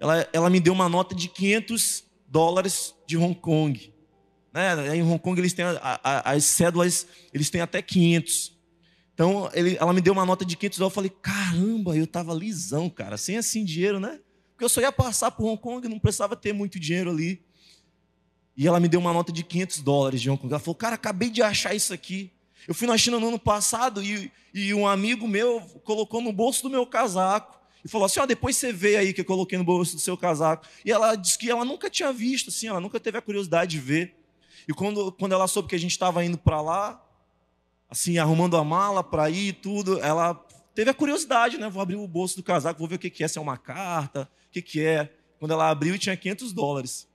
Ela, 0.00 0.26
ela 0.32 0.48
me 0.48 0.58
deu 0.58 0.72
uma 0.72 0.88
nota 0.88 1.14
de 1.14 1.28
500 1.28 2.02
dólares 2.26 2.94
de 3.06 3.18
Hong 3.18 3.34
Kong. 3.34 3.92
Né? 4.54 4.96
Em 4.96 5.02
Hong 5.02 5.18
Kong 5.18 5.38
eles 5.38 5.52
têm 5.52 5.66
a, 5.66 6.00
a, 6.02 6.30
as 6.32 6.44
cédulas, 6.44 7.06
eles 7.30 7.50
têm 7.50 7.60
até 7.60 7.82
500. 7.82 8.58
Então 9.12 9.50
ele, 9.52 9.76
ela 9.78 9.92
me 9.92 10.00
deu 10.00 10.14
uma 10.14 10.24
nota 10.24 10.46
de 10.46 10.56
500 10.56 10.78
dólares. 10.78 10.92
Eu 10.92 10.94
falei, 10.94 11.12
caramba, 11.20 11.94
eu 11.94 12.04
estava 12.04 12.32
lisão, 12.32 12.88
cara. 12.88 13.18
Sem 13.18 13.36
assim 13.36 13.66
dinheiro, 13.66 14.00
né? 14.00 14.18
Porque 14.52 14.64
eu 14.64 14.68
só 14.70 14.80
ia 14.80 14.90
passar 14.90 15.30
por 15.30 15.44
Hong 15.44 15.60
Kong, 15.60 15.86
não 15.88 15.98
precisava 15.98 16.34
ter 16.34 16.54
muito 16.54 16.80
dinheiro 16.80 17.10
ali. 17.10 17.44
E 18.60 18.66
ela 18.66 18.78
me 18.78 18.88
deu 18.88 19.00
uma 19.00 19.10
nota 19.14 19.32
de 19.32 19.42
500 19.42 19.80
dólares 19.80 20.20
de 20.20 20.28
Hong 20.28 20.38
Kong. 20.38 20.52
Ela 20.52 20.60
falou, 20.60 20.74
cara, 20.74 20.94
acabei 20.94 21.30
de 21.30 21.40
achar 21.40 21.74
isso 21.74 21.94
aqui. 21.94 22.30
Eu 22.68 22.74
fui 22.74 22.86
na 22.86 22.98
China 22.98 23.18
no 23.18 23.28
ano 23.28 23.38
passado 23.38 24.02
e, 24.02 24.30
e 24.52 24.74
um 24.74 24.86
amigo 24.86 25.26
meu 25.26 25.62
colocou 25.82 26.20
no 26.20 26.30
bolso 26.30 26.64
do 26.64 26.68
meu 26.68 26.84
casaco. 26.84 27.58
E 27.82 27.88
falou 27.88 28.04
assim: 28.04 28.20
ó, 28.20 28.26
depois 28.26 28.58
você 28.58 28.70
vê 28.70 28.98
aí 28.98 29.14
que 29.14 29.22
eu 29.22 29.24
coloquei 29.24 29.56
no 29.56 29.64
bolso 29.64 29.94
do 29.94 30.02
seu 30.02 30.14
casaco. 30.14 30.66
E 30.84 30.92
ela 30.92 31.14
disse 31.14 31.38
que 31.38 31.50
ela 31.50 31.64
nunca 31.64 31.88
tinha 31.88 32.12
visto, 32.12 32.50
assim, 32.50 32.68
ela 32.68 32.80
nunca 32.80 33.00
teve 33.00 33.16
a 33.16 33.22
curiosidade 33.22 33.70
de 33.70 33.78
ver. 33.78 34.14
E 34.68 34.74
quando, 34.74 35.10
quando 35.12 35.32
ela 35.32 35.48
soube 35.48 35.66
que 35.66 35.74
a 35.74 35.80
gente 35.80 35.92
estava 35.92 36.22
indo 36.22 36.36
para 36.36 36.60
lá, 36.60 37.02
assim, 37.88 38.18
arrumando 38.18 38.58
a 38.58 38.62
mala 38.62 39.02
para 39.02 39.30
ir 39.30 39.48
e 39.48 39.52
tudo, 39.54 39.98
ela 40.00 40.34
teve 40.74 40.90
a 40.90 40.94
curiosidade, 40.94 41.56
né? 41.56 41.70
Vou 41.70 41.80
abrir 41.80 41.96
o 41.96 42.06
bolso 42.06 42.36
do 42.36 42.42
casaco, 42.42 42.78
vou 42.78 42.88
ver 42.88 42.96
o 42.96 42.98
que, 42.98 43.08
que 43.08 43.24
é, 43.24 43.28
se 43.28 43.38
é 43.38 43.40
uma 43.40 43.56
carta, 43.56 44.30
o 44.48 44.52
que, 44.52 44.60
que 44.60 44.84
é. 44.84 45.10
Quando 45.38 45.52
ela 45.52 45.70
abriu, 45.70 45.98
tinha 45.98 46.14
500 46.14 46.52
dólares. 46.52 47.08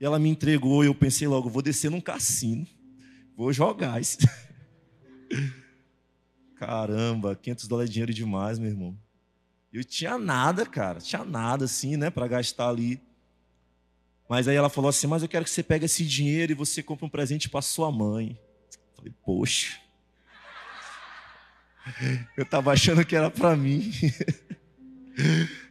E 0.00 0.04
ela 0.04 0.18
me 0.18 0.30
entregou 0.30 0.82
e 0.82 0.86
eu 0.86 0.94
pensei 0.94 1.28
logo, 1.28 1.50
vou 1.50 1.60
descer 1.60 1.90
num 1.90 2.00
cassino, 2.00 2.66
vou 3.36 3.52
jogar 3.52 4.00
isso. 4.00 4.18
Caramba, 6.56 7.36
500 7.36 7.68
dólares 7.68 7.90
é 7.90 7.92
dinheiro 7.92 8.14
demais, 8.14 8.58
meu 8.58 8.70
irmão. 8.70 8.98
Eu 9.72 9.84
tinha 9.84 10.18
nada, 10.18 10.66
cara, 10.66 11.00
tinha 11.00 11.24
nada 11.24 11.66
assim, 11.66 11.96
né, 11.96 12.10
para 12.10 12.26
gastar 12.26 12.68
ali. 12.68 13.00
Mas 14.28 14.46
aí 14.46 14.54
ela 14.56 14.70
falou 14.70 14.88
assim: 14.88 15.08
Mas 15.08 15.22
eu 15.22 15.28
quero 15.28 15.44
que 15.44 15.50
você 15.50 15.62
pegue 15.62 15.86
esse 15.86 16.04
dinheiro 16.04 16.52
e 16.52 16.54
você 16.54 16.82
compre 16.84 17.04
um 17.04 17.08
presente 17.08 17.48
para 17.48 17.60
sua 17.60 17.90
mãe. 17.90 18.38
Eu 18.72 18.96
falei: 18.96 19.12
Poxa. 19.24 19.76
Eu 22.36 22.44
estava 22.44 22.72
achando 22.72 23.04
que 23.04 23.16
era 23.16 23.28
para 23.30 23.56
mim. 23.56 23.90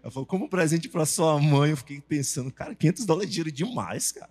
Ela 0.02 0.12
falou: 0.12 0.26
Como 0.26 0.50
presente 0.50 0.88
para 0.90 1.06
sua 1.06 1.40
mãe? 1.40 1.72
Eu 1.72 1.78
fiquei 1.78 2.02
pensando: 2.02 2.52
Cara, 2.52 2.76
500 2.76 3.06
dólares 3.06 3.30
é 3.30 3.32
dinheiro 3.32 3.52
demais, 3.52 4.12
cara. 4.12 4.30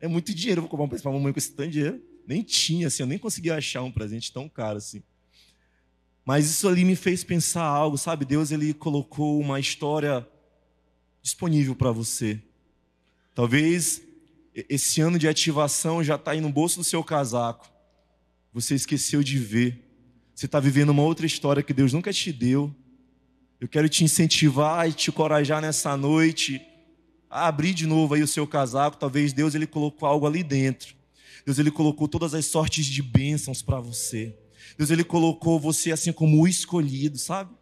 É 0.00 0.08
muito 0.08 0.34
dinheiro. 0.34 0.58
Eu 0.58 0.62
vou 0.62 0.70
comprar 0.70 0.84
um 0.84 0.88
presente 0.88 1.04
para 1.04 1.12
mamãe 1.12 1.32
com 1.32 1.38
esse 1.38 1.52
tanto 1.52 1.68
de 1.68 1.72
dinheiro. 1.74 2.02
Nem 2.26 2.42
tinha, 2.42 2.86
assim, 2.86 3.02
eu 3.02 3.06
nem 3.06 3.18
conseguia 3.18 3.56
achar 3.56 3.82
um 3.82 3.90
presente 3.90 4.32
tão 4.32 4.48
caro 4.48 4.78
assim. 4.78 5.02
Mas 6.24 6.48
isso 6.48 6.68
ali 6.68 6.84
me 6.84 6.94
fez 6.94 7.24
pensar 7.24 7.64
algo, 7.64 7.98
sabe? 7.98 8.24
Deus 8.24 8.52
ele 8.52 8.72
colocou 8.72 9.40
uma 9.40 9.58
história 9.58 10.26
disponível 11.20 11.74
para 11.74 11.90
você. 11.90 12.40
Talvez 13.34 14.02
esse 14.54 15.00
ano 15.00 15.18
de 15.18 15.26
ativação 15.26 16.02
já 16.04 16.16
está 16.16 16.32
aí 16.32 16.40
no 16.40 16.50
bolso 16.50 16.78
do 16.78 16.84
seu 16.84 17.02
casaco. 17.02 17.70
Você 18.52 18.74
esqueceu 18.74 19.22
de 19.22 19.38
ver. 19.38 19.82
Você 20.34 20.46
está 20.46 20.60
vivendo 20.60 20.90
uma 20.90 21.02
outra 21.02 21.26
história 21.26 21.62
que 21.62 21.72
Deus 21.72 21.92
nunca 21.92 22.12
te 22.12 22.32
deu. 22.32 22.74
Eu 23.62 23.68
quero 23.68 23.88
te 23.88 24.02
incentivar 24.02 24.88
e 24.88 24.92
te 24.92 25.10
encorajar 25.10 25.62
nessa 25.62 25.96
noite 25.96 26.60
a 27.30 27.46
abrir 27.46 27.72
de 27.72 27.86
novo 27.86 28.12
aí 28.12 28.20
o 28.20 28.26
seu 28.26 28.44
casaco. 28.44 28.96
Talvez 28.96 29.32
Deus 29.32 29.54
ele 29.54 29.68
colocou 29.68 30.08
algo 30.08 30.26
ali 30.26 30.42
dentro. 30.42 30.96
Deus 31.46 31.60
ele 31.60 31.70
colocou 31.70 32.08
todas 32.08 32.34
as 32.34 32.44
sortes 32.44 32.84
de 32.84 33.00
bênçãos 33.00 33.62
para 33.62 33.78
você. 33.78 34.36
Deus 34.76 34.90
ele 34.90 35.04
colocou 35.04 35.60
você 35.60 35.92
assim 35.92 36.12
como 36.12 36.42
o 36.42 36.48
escolhido, 36.48 37.16
sabe? 37.18 37.54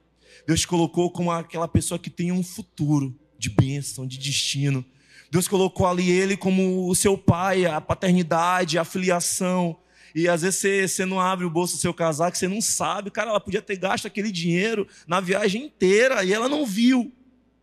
Deus 0.46 0.60
te 0.60 0.66
colocou 0.66 1.10
como 1.10 1.30
aquela 1.30 1.68
pessoa 1.68 1.98
que 1.98 2.08
tem 2.08 2.32
um 2.32 2.42
futuro 2.42 3.14
de 3.38 3.50
bênção, 3.50 4.06
de 4.06 4.16
destino. 4.16 4.82
Deus 5.30 5.46
colocou 5.46 5.86
ali 5.86 6.10
ele 6.10 6.34
como 6.34 6.88
o 6.88 6.94
seu 6.94 7.18
pai, 7.18 7.66
a 7.66 7.78
paternidade, 7.78 8.78
a 8.78 8.86
filiação. 8.86 9.76
E 10.14 10.28
às 10.28 10.42
vezes 10.42 10.60
você, 10.60 10.88
você 10.88 11.04
não 11.04 11.20
abre 11.20 11.44
o 11.44 11.50
bolso 11.50 11.76
do 11.76 11.80
seu 11.80 11.94
casaco, 11.94 12.36
você 12.36 12.48
não 12.48 12.60
sabe. 12.60 13.10
Cara, 13.10 13.30
ela 13.30 13.40
podia 13.40 13.62
ter 13.62 13.76
gasto 13.76 14.06
aquele 14.06 14.30
dinheiro 14.32 14.86
na 15.06 15.20
viagem 15.20 15.64
inteira 15.64 16.24
e 16.24 16.32
ela 16.32 16.48
não 16.48 16.66
viu. 16.66 17.12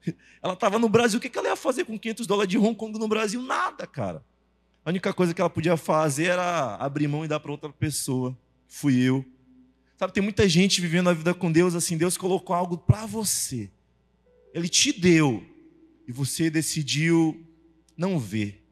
Ela 0.42 0.54
estava 0.54 0.77
no 0.80 0.88
Brasil, 0.88 1.18
o 1.18 1.22
que 1.22 1.36
ela 1.38 1.50
ia 1.50 1.56
fazer 1.56 1.84
com 1.84 1.98
500 1.98 2.27
dólares 2.27 2.50
de 2.50 2.58
Hong 2.58 2.75
Kong 2.75 2.98
no 2.98 3.08
Brasil? 3.08 3.42
Nada, 3.42 3.86
cara. 3.88 4.24
A 4.86 4.89
única 4.89 5.12
coisa 5.12 5.34
que 5.34 5.42
ela 5.42 5.50
podia 5.50 5.75
fazer 5.75 6.25
era 6.25 6.75
abrir 6.75 7.08
mão 7.08 7.25
e 7.25 7.27
dar 7.27 7.39
para 7.39 7.51
outra 7.51 7.70
pessoa. 7.70 8.38
Fui 8.68 8.98
eu. 8.98 9.25
Sabe, 9.98 10.13
tem 10.13 10.24
muita 10.24 10.48
gente 10.48 10.80
vivendo 10.80 11.10
a 11.10 11.13
vida 11.13 11.34
com 11.34 11.51
Deus 11.51 11.74
assim, 11.74 11.98
Deus 11.98 12.16
colocou 12.16 12.56
algo 12.56 12.77
para 12.77 13.06
você. 13.06 13.70
Ele 14.54 14.70
te 14.70 14.94
deu 14.94 15.44
e 16.08 16.12
você 16.12 16.50
decidiu 16.50 17.46
não 17.98 18.18
ver. 18.20 18.63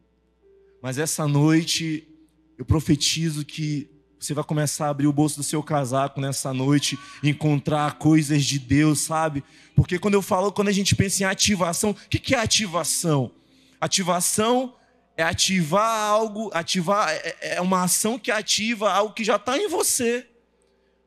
Mas 0.81 0.97
essa 0.99 1.27
noite 1.27 2.07
eu 2.57 2.65
profetizo 2.65 3.45
que 3.45 3.89
você 4.19 4.33
vai 4.33 4.43
começar 4.43 4.87
a 4.87 4.89
abrir 4.89 5.07
o 5.07 5.13
bolso 5.13 5.37
do 5.37 5.43
seu 5.43 5.61
casaco 5.61 6.19
nessa 6.19 6.53
noite, 6.53 6.97
encontrar 7.21 7.99
coisas 7.99 8.43
de 8.43 8.57
Deus, 8.57 9.01
sabe? 9.01 9.43
Porque 9.75 9.99
quando 9.99 10.15
eu 10.15 10.21
falo, 10.21 10.51
quando 10.51 10.69
a 10.69 10.71
gente 10.73 10.95
pensa 10.95 11.23
em 11.23 11.25
ativação, 11.25 11.91
o 11.91 11.95
que 12.09 12.33
é 12.33 12.39
ativação? 12.39 13.31
Ativação 13.79 14.73
é 15.17 15.23
ativar 15.23 16.09
algo, 16.09 16.49
ativar 16.53 17.09
é, 17.09 17.55
é 17.55 17.61
uma 17.61 17.83
ação 17.83 18.17
que 18.17 18.31
ativa 18.31 18.91
algo 18.91 19.13
que 19.13 19.23
já 19.23 19.35
está 19.35 19.57
em 19.57 19.67
você. 19.67 20.27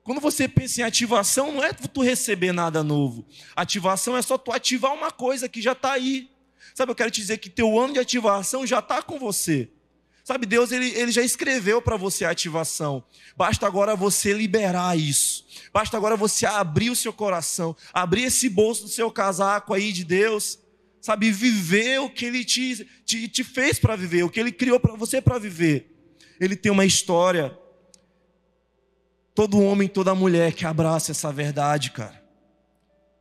Quando 0.05 0.21
você 0.21 0.49
pensa 0.49 0.81
em 0.81 0.85
ativação, 0.85 1.53
não 1.53 1.63
é 1.63 1.73
tu 1.73 2.01
receber 2.01 2.53
nada 2.53 2.83
novo. 2.83 3.27
Ativação 3.55 4.17
é 4.17 4.23
só 4.23 4.39
tu 4.39 4.53
ativar 4.53 4.95
uma 4.95 5.11
coisa 5.11 5.49
que 5.49 5.61
já 5.61 5.73
está 5.73 5.93
aí. 5.93 6.31
Sabe, 6.75 6.93
eu 6.93 6.97
quero 6.97 7.11
te 7.11 7.21
dizer 7.21 7.39
que 7.39 7.51
teu 7.51 7.79
ano 7.79 7.95
de 7.95 7.99
ativação 7.99 8.67
já 8.67 8.79
está 8.79 9.03
com 9.03 9.19
você. 9.19 9.71
Sabe, 10.29 10.45
Deus 10.45 10.73
ele, 10.73 10.91
ele 10.91 11.11
já 11.11 11.23
escreveu 11.23 11.81
para 11.81 11.97
você 11.97 12.27
a 12.27 12.31
ativação. 12.31 13.03
Basta 13.35 13.67
agora 13.67 13.97
você 13.97 14.35
liberar 14.35 14.99
isso. 14.99 15.47
Basta 15.73 15.97
agora 15.97 16.19
você 16.19 16.45
abrir 16.45 16.91
o 16.91 16.97
seu 16.97 17.15
coração, 17.15 17.75
abrir 17.95 18.25
esse 18.25 18.47
bolso 18.51 18.83
do 18.83 18.91
seu 18.91 19.11
casaco 19.11 19.73
aí 19.73 19.91
de 19.91 20.05
Deus. 20.05 20.59
Sabe, 21.01 21.33
viver 21.33 22.01
o 22.01 22.11
que 22.11 22.27
Ele 22.27 22.45
te, 22.45 22.87
te, 23.07 23.27
te 23.27 23.43
fez 23.43 23.79
para 23.79 23.97
viver, 23.97 24.23
o 24.23 24.29
que 24.29 24.39
Ele 24.39 24.53
criou 24.53 24.79
para 24.79 24.95
você 24.95 25.19
para 25.19 25.39
viver. 25.39 25.97
Ele 26.39 26.55
tem 26.55 26.71
uma 26.71 26.85
história 26.85 27.57
Todo 29.39 29.63
homem, 29.63 29.87
toda 29.87 30.17
mulher 30.17 30.53
que 30.53 30.67
abraça 30.67 31.13
essa 31.13 31.33
verdade, 31.33 31.93
cara, 31.93 32.21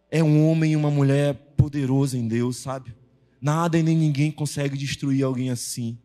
é 0.10 0.24
um 0.24 0.50
homem 0.50 0.72
e 0.72 0.76
uma 0.76 0.90
mulher 0.90 1.36
poderoso 1.56 2.18
em 2.18 2.28
Deus, 2.28 2.58
sabe? 2.58 2.92
Nada 3.40 3.78
e 3.78 3.84
nem 3.84 3.96
ninguém 3.96 4.32
consegue 4.32 4.76
destruir 4.76 5.24
alguém 5.24 5.52
assim. 5.52 5.96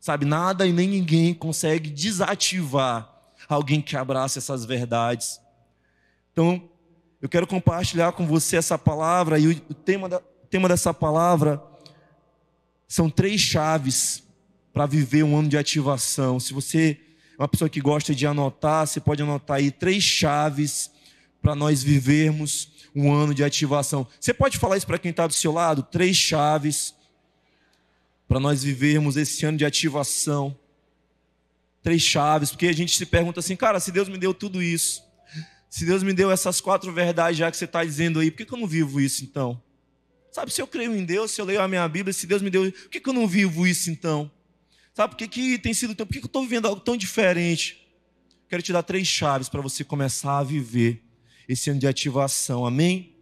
Sabe? 0.00 0.24
Nada 0.24 0.66
e 0.66 0.72
nem 0.72 0.88
ninguém 0.88 1.34
consegue 1.34 1.90
desativar 1.90 3.12
alguém 3.48 3.80
que 3.80 3.96
abraça 3.96 4.38
essas 4.38 4.64
verdades. 4.64 5.40
Então, 6.32 6.68
eu 7.20 7.28
quero 7.28 7.46
compartilhar 7.46 8.12
com 8.12 8.26
você 8.26 8.56
essa 8.56 8.78
palavra 8.78 9.38
e 9.38 9.48
o 9.48 9.74
tema, 9.74 10.08
da, 10.08 10.18
o 10.18 10.46
tema 10.48 10.68
dessa 10.68 10.94
palavra 10.94 11.62
são 12.86 13.10
três 13.10 13.40
chaves 13.40 14.22
para 14.72 14.86
viver 14.86 15.24
um 15.24 15.36
ano 15.36 15.48
de 15.48 15.58
ativação. 15.58 16.38
Se 16.38 16.52
você 16.52 17.00
uma 17.38 17.46
pessoa 17.46 17.70
que 17.70 17.80
gosta 17.80 18.12
de 18.12 18.26
anotar, 18.26 18.84
você 18.84 18.98
pode 18.98 19.22
anotar 19.22 19.58
aí 19.58 19.70
três 19.70 20.02
chaves 20.02 20.90
para 21.40 21.54
nós 21.54 21.84
vivermos 21.84 22.72
um 22.94 23.12
ano 23.12 23.32
de 23.32 23.44
ativação. 23.44 24.06
Você 24.18 24.34
pode 24.34 24.58
falar 24.58 24.76
isso 24.76 24.86
para 24.86 24.98
quem 24.98 25.12
está 25.12 25.24
do 25.24 25.32
seu 25.32 25.52
lado? 25.52 25.84
Três 25.84 26.16
chaves 26.16 26.94
para 28.28 28.38
nós 28.38 28.62
vivermos 28.62 29.16
esse 29.16 29.46
ano 29.46 29.56
de 29.56 29.64
ativação. 29.64 30.56
Três 31.82 32.02
chaves, 32.02 32.50
porque 32.50 32.66
a 32.66 32.72
gente 32.72 32.94
se 32.94 33.06
pergunta 33.06 33.40
assim, 33.40 33.56
cara, 33.56 33.80
se 33.80 33.90
Deus 33.90 34.08
me 34.08 34.18
deu 34.18 34.34
tudo 34.34 34.62
isso, 34.62 35.02
se 35.70 35.86
Deus 35.86 36.02
me 36.02 36.12
deu 36.12 36.30
essas 36.30 36.60
quatro 36.60 36.92
verdades 36.92 37.38
já 37.38 37.50
que 37.50 37.56
você 37.56 37.64
está 37.64 37.82
dizendo 37.82 38.20
aí, 38.20 38.30
por 38.30 38.38
que, 38.38 38.44
que 38.44 38.52
eu 38.52 38.58
não 38.58 38.66
vivo 38.66 39.00
isso 39.00 39.24
então? 39.24 39.60
Sabe, 40.30 40.52
se 40.52 40.60
eu 40.60 40.66
creio 40.66 40.94
em 40.94 41.04
Deus, 41.04 41.30
se 41.30 41.40
eu 41.40 41.44
leio 41.46 41.62
a 41.62 41.66
minha 41.66 41.88
Bíblia, 41.88 42.12
se 42.12 42.26
Deus 42.26 42.42
me 42.42 42.50
deu, 42.50 42.70
por 42.70 42.90
que, 42.90 43.00
que 43.00 43.08
eu 43.08 43.14
não 43.14 43.26
vivo 43.26 43.66
isso 43.66 43.90
então? 43.90 44.30
Sabe 44.92 45.14
por 45.14 45.16
que, 45.16 45.28
que 45.28 45.58
tem 45.58 45.72
sido 45.72 45.94
Por 45.94 46.06
que, 46.06 46.18
que 46.18 46.24
eu 46.24 46.26
estou 46.26 46.42
vivendo 46.42 46.66
algo 46.66 46.80
tão 46.80 46.96
diferente? 46.96 47.88
Quero 48.48 48.62
te 48.62 48.72
dar 48.72 48.82
três 48.82 49.06
chaves 49.06 49.48
para 49.48 49.60
você 49.60 49.84
começar 49.84 50.38
a 50.38 50.42
viver 50.42 51.02
esse 51.48 51.70
ano 51.70 51.78
de 51.80 51.86
ativação. 51.86 52.66
Amém? 52.66 53.14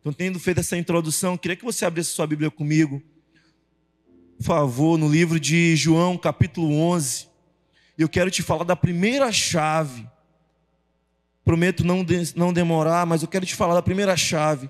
Então, 0.00 0.12
tendo 0.12 0.38
feito 0.38 0.60
essa 0.60 0.76
introdução, 0.76 1.36
queria 1.36 1.56
que 1.56 1.64
você 1.64 1.84
abrisse 1.84 2.10
sua 2.10 2.26
Bíblia 2.26 2.50
comigo. 2.50 3.02
Por 4.36 4.44
favor, 4.44 4.98
no 4.98 5.08
livro 5.08 5.40
de 5.40 5.74
João, 5.76 6.18
capítulo 6.18 6.70
11. 6.74 7.26
Eu 7.96 8.06
quero 8.06 8.30
te 8.30 8.42
falar 8.42 8.64
da 8.64 8.76
primeira 8.76 9.32
chave. 9.32 10.06
Prometo 11.42 11.82
não, 11.82 12.04
de, 12.04 12.36
não 12.36 12.52
demorar, 12.52 13.06
mas 13.06 13.22
eu 13.22 13.28
quero 13.28 13.46
te 13.46 13.54
falar 13.54 13.72
da 13.72 13.82
primeira 13.82 14.14
chave. 14.14 14.68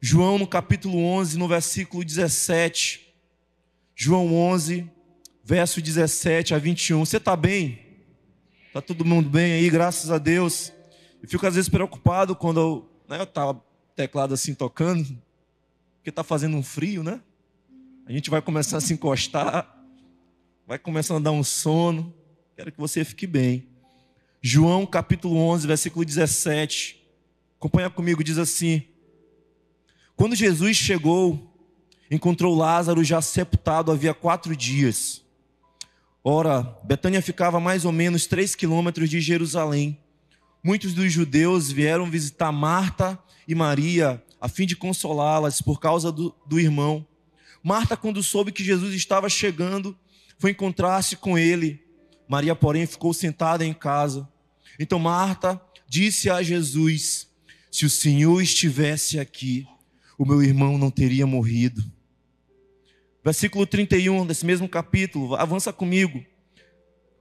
João, 0.00 0.38
no 0.38 0.46
capítulo 0.46 1.04
11, 1.04 1.36
no 1.36 1.48
versículo 1.48 2.04
17. 2.04 3.12
João 3.96 4.32
11, 4.32 4.88
verso 5.42 5.82
17 5.82 6.54
a 6.54 6.58
21. 6.58 7.04
Você 7.04 7.16
está 7.16 7.34
bem? 7.34 7.80
Está 8.68 8.80
todo 8.80 9.04
mundo 9.04 9.28
bem 9.28 9.52
aí, 9.52 9.68
graças 9.68 10.12
a 10.12 10.18
Deus. 10.18 10.72
Eu 11.20 11.28
fico 11.28 11.44
às 11.44 11.56
vezes 11.56 11.68
preocupado 11.68 12.36
quando 12.36 12.60
eu, 12.60 12.90
né, 13.08 13.20
eu 13.20 13.26
tava 13.26 13.60
teclado 13.96 14.32
assim 14.32 14.54
tocando, 14.54 15.04
porque 15.96 16.10
está 16.10 16.22
fazendo 16.22 16.56
um 16.56 16.62
frio, 16.62 17.02
né? 17.02 17.20
A 18.06 18.12
gente 18.12 18.28
vai 18.28 18.42
começar 18.42 18.76
a 18.76 18.80
se 18.82 18.92
encostar, 18.92 19.66
vai 20.66 20.78
começando 20.78 21.16
a 21.16 21.20
dar 21.20 21.32
um 21.32 21.42
sono. 21.42 22.14
Quero 22.54 22.70
que 22.70 22.78
você 22.78 23.02
fique 23.02 23.26
bem. 23.26 23.66
João 24.42 24.84
capítulo 24.84 25.38
11, 25.38 25.66
versículo 25.66 26.04
17. 26.04 27.02
Acompanha 27.56 27.88
comigo, 27.88 28.22
diz 28.22 28.36
assim: 28.36 28.82
Quando 30.14 30.36
Jesus 30.36 30.76
chegou, 30.76 31.50
encontrou 32.10 32.54
Lázaro 32.54 33.02
já 33.02 33.22
sepultado 33.22 33.90
havia 33.90 34.12
quatro 34.12 34.54
dias. 34.54 35.22
Ora, 36.22 36.78
Betânia 36.84 37.22
ficava 37.22 37.56
a 37.56 37.60
mais 37.60 37.86
ou 37.86 37.92
menos 37.92 38.26
três 38.26 38.54
quilômetros 38.54 39.08
de 39.08 39.18
Jerusalém. 39.18 39.98
Muitos 40.62 40.92
dos 40.92 41.10
judeus 41.10 41.72
vieram 41.72 42.10
visitar 42.10 42.52
Marta 42.52 43.18
e 43.48 43.54
Maria 43.54 44.22
a 44.38 44.48
fim 44.48 44.66
de 44.66 44.76
consolá-las 44.76 45.62
por 45.62 45.80
causa 45.80 46.12
do, 46.12 46.34
do 46.46 46.60
irmão. 46.60 47.06
Marta, 47.66 47.96
quando 47.96 48.22
soube 48.22 48.52
que 48.52 48.62
Jesus 48.62 48.94
estava 48.94 49.26
chegando, 49.30 49.98
foi 50.38 50.50
encontrar-se 50.50 51.16
com 51.16 51.38
ele. 51.38 51.82
Maria, 52.28 52.54
porém, 52.54 52.84
ficou 52.84 53.14
sentada 53.14 53.64
em 53.64 53.72
casa. 53.72 54.28
Então 54.78 54.98
Marta 54.98 55.58
disse 55.88 56.28
a 56.28 56.42
Jesus: 56.42 57.26
Se 57.70 57.86
o 57.86 57.90
Senhor 57.90 58.42
estivesse 58.42 59.18
aqui, 59.18 59.66
o 60.18 60.26
meu 60.26 60.42
irmão 60.42 60.76
não 60.76 60.90
teria 60.90 61.26
morrido. 61.26 61.82
Versículo 63.24 63.66
31 63.66 64.26
desse 64.26 64.44
mesmo 64.44 64.68
capítulo, 64.68 65.34
avança 65.34 65.72
comigo. 65.72 66.22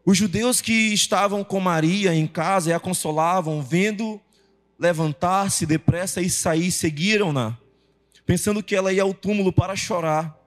Os 0.06 0.18
judeus 0.18 0.60
que 0.60 0.94
estavam 0.94 1.42
com 1.42 1.62
Maria 1.62 2.14
em 2.14 2.28
casa 2.28 2.70
e 2.70 2.74
a 2.74 2.82
consolavam, 2.82 3.62
vendo 3.62 4.20
levantar-se 4.78 5.66
depressa 5.66 6.22
e 6.22 6.30
sair, 6.30 6.70
seguiram-na, 6.70 7.58
pensando 8.26 8.64
que 8.64 8.76
ela 8.76 8.94
ia 8.94 9.04
ao 9.04 9.14
túmulo 9.14 9.52
para 9.52 9.76
chorar. 9.76 10.38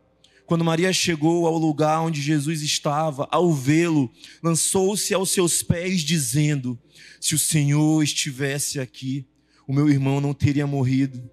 Quando 0.46 0.64
Maria 0.64 0.92
chegou 0.92 1.46
ao 1.46 1.58
lugar 1.58 2.00
onde 2.00 2.20
Jesus 2.22 2.62
estava, 2.62 3.26
ao 3.32 3.52
vê-lo, 3.52 4.10
lançou-se 4.42 5.12
aos 5.12 5.30
seus 5.30 5.62
pés, 5.62 6.02
dizendo: 6.02 6.78
Se 7.20 7.34
o 7.34 7.38
Senhor 7.38 8.02
estivesse 8.02 8.78
aqui, 8.78 9.26
o 9.66 9.72
meu 9.72 9.88
irmão 9.88 10.20
não 10.20 10.32
teria 10.32 10.66
morrido. 10.66 11.28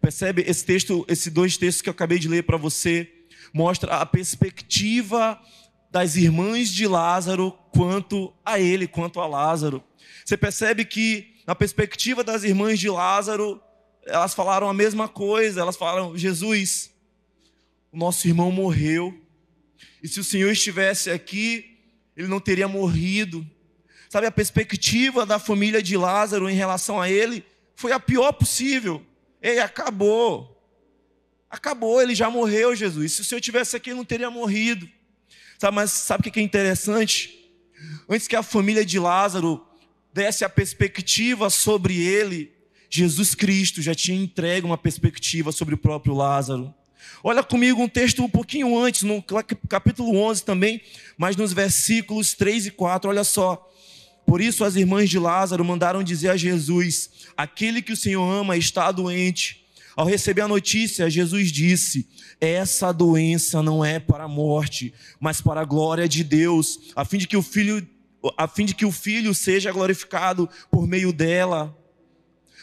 Percebe 0.00 0.42
esse 0.46 0.64
texto, 0.64 1.04
esses 1.08 1.32
dois 1.32 1.56
textos 1.56 1.82
que 1.82 1.88
eu 1.88 1.92
acabei 1.92 2.18
de 2.18 2.28
ler 2.28 2.44
para 2.44 2.56
você, 2.56 3.10
mostra 3.52 3.96
a 3.96 4.06
perspectiva 4.06 5.40
das 5.90 6.16
irmãs 6.16 6.70
de 6.70 6.86
Lázaro 6.86 7.52
quanto 7.72 8.32
a 8.44 8.58
ele, 8.58 8.86
quanto 8.86 9.20
a 9.20 9.26
Lázaro. 9.26 9.82
Você 10.24 10.36
percebe 10.36 10.84
que 10.84 11.34
na 11.46 11.54
perspectiva 11.54 12.24
das 12.24 12.42
irmãs 12.42 12.78
de 12.78 12.88
Lázaro, 12.88 13.60
elas 14.06 14.34
falaram 14.34 14.68
a 14.68 14.74
mesma 14.74 15.08
coisa, 15.08 15.60
elas 15.60 15.76
falaram: 15.76 16.16
Jesus, 16.16 16.90
o 17.92 17.96
nosso 17.96 18.26
irmão 18.26 18.50
morreu, 18.50 19.18
e 20.02 20.08
se 20.08 20.20
o 20.20 20.24
Senhor 20.24 20.50
estivesse 20.50 21.10
aqui, 21.10 21.78
ele 22.16 22.28
não 22.28 22.40
teria 22.40 22.68
morrido. 22.68 23.46
Sabe, 24.08 24.26
a 24.26 24.32
perspectiva 24.32 25.26
da 25.26 25.38
família 25.38 25.82
de 25.82 25.96
Lázaro 25.96 26.48
em 26.48 26.54
relação 26.54 27.00
a 27.00 27.10
ele 27.10 27.44
foi 27.74 27.90
a 27.90 27.98
pior 27.98 28.32
possível. 28.32 29.04
Ei, 29.42 29.58
acabou. 29.58 30.54
Acabou, 31.50 32.00
ele 32.00 32.14
já 32.14 32.30
morreu, 32.30 32.76
Jesus. 32.76 33.12
Se 33.12 33.22
o 33.22 33.24
Senhor 33.24 33.40
tivesse 33.40 33.76
aqui, 33.76 33.90
ele 33.90 33.96
não 33.96 34.04
teria 34.04 34.30
morrido. 34.30 34.88
Sabe, 35.58 35.74
mas 35.74 35.90
sabe 35.90 36.28
o 36.28 36.32
que 36.32 36.38
é 36.38 36.42
interessante? 36.42 37.52
Antes 38.08 38.28
que 38.28 38.36
a 38.36 38.42
família 38.42 38.84
de 38.84 38.98
Lázaro 38.98 39.66
desse 40.12 40.44
a 40.44 40.48
perspectiva 40.48 41.50
sobre 41.50 42.00
ele, 42.00 42.53
Jesus 42.96 43.34
Cristo 43.34 43.82
já 43.82 43.92
tinha 43.92 44.22
entregue 44.22 44.64
uma 44.64 44.78
perspectiva 44.78 45.50
sobre 45.50 45.74
o 45.74 45.78
próprio 45.78 46.14
Lázaro. 46.14 46.72
Olha 47.24 47.42
comigo 47.42 47.82
um 47.82 47.88
texto 47.88 48.22
um 48.22 48.28
pouquinho 48.28 48.78
antes, 48.78 49.02
no 49.02 49.20
capítulo 49.68 50.16
11 50.16 50.44
também, 50.44 50.80
mas 51.18 51.34
nos 51.34 51.52
versículos 51.52 52.34
3 52.34 52.66
e 52.66 52.70
4, 52.70 53.10
olha 53.10 53.24
só. 53.24 53.68
Por 54.24 54.40
isso 54.40 54.62
as 54.62 54.76
irmãs 54.76 55.10
de 55.10 55.18
Lázaro 55.18 55.64
mandaram 55.64 56.04
dizer 56.04 56.28
a 56.28 56.36
Jesus: 56.36 57.10
Aquele 57.36 57.82
que 57.82 57.92
o 57.92 57.96
Senhor 57.96 58.22
ama 58.22 58.56
está 58.56 58.92
doente. 58.92 59.66
Ao 59.96 60.06
receber 60.06 60.42
a 60.42 60.48
notícia, 60.48 61.10
Jesus 61.10 61.50
disse: 61.50 62.08
Essa 62.40 62.92
doença 62.92 63.60
não 63.60 63.84
é 63.84 63.98
para 63.98 64.22
a 64.22 64.28
morte, 64.28 64.94
mas 65.18 65.40
para 65.40 65.62
a 65.62 65.64
glória 65.64 66.08
de 66.08 66.22
Deus, 66.22 66.78
a 66.94 67.04
fim 67.04 67.18
de 67.18 67.26
que 67.26 67.36
o 67.36 67.42
filho, 67.42 67.84
a 68.36 68.46
fim 68.46 68.64
de 68.64 68.72
que 68.72 68.86
o 68.86 68.92
filho 68.92 69.34
seja 69.34 69.72
glorificado 69.72 70.48
por 70.70 70.86
meio 70.86 71.12
dela. 71.12 71.76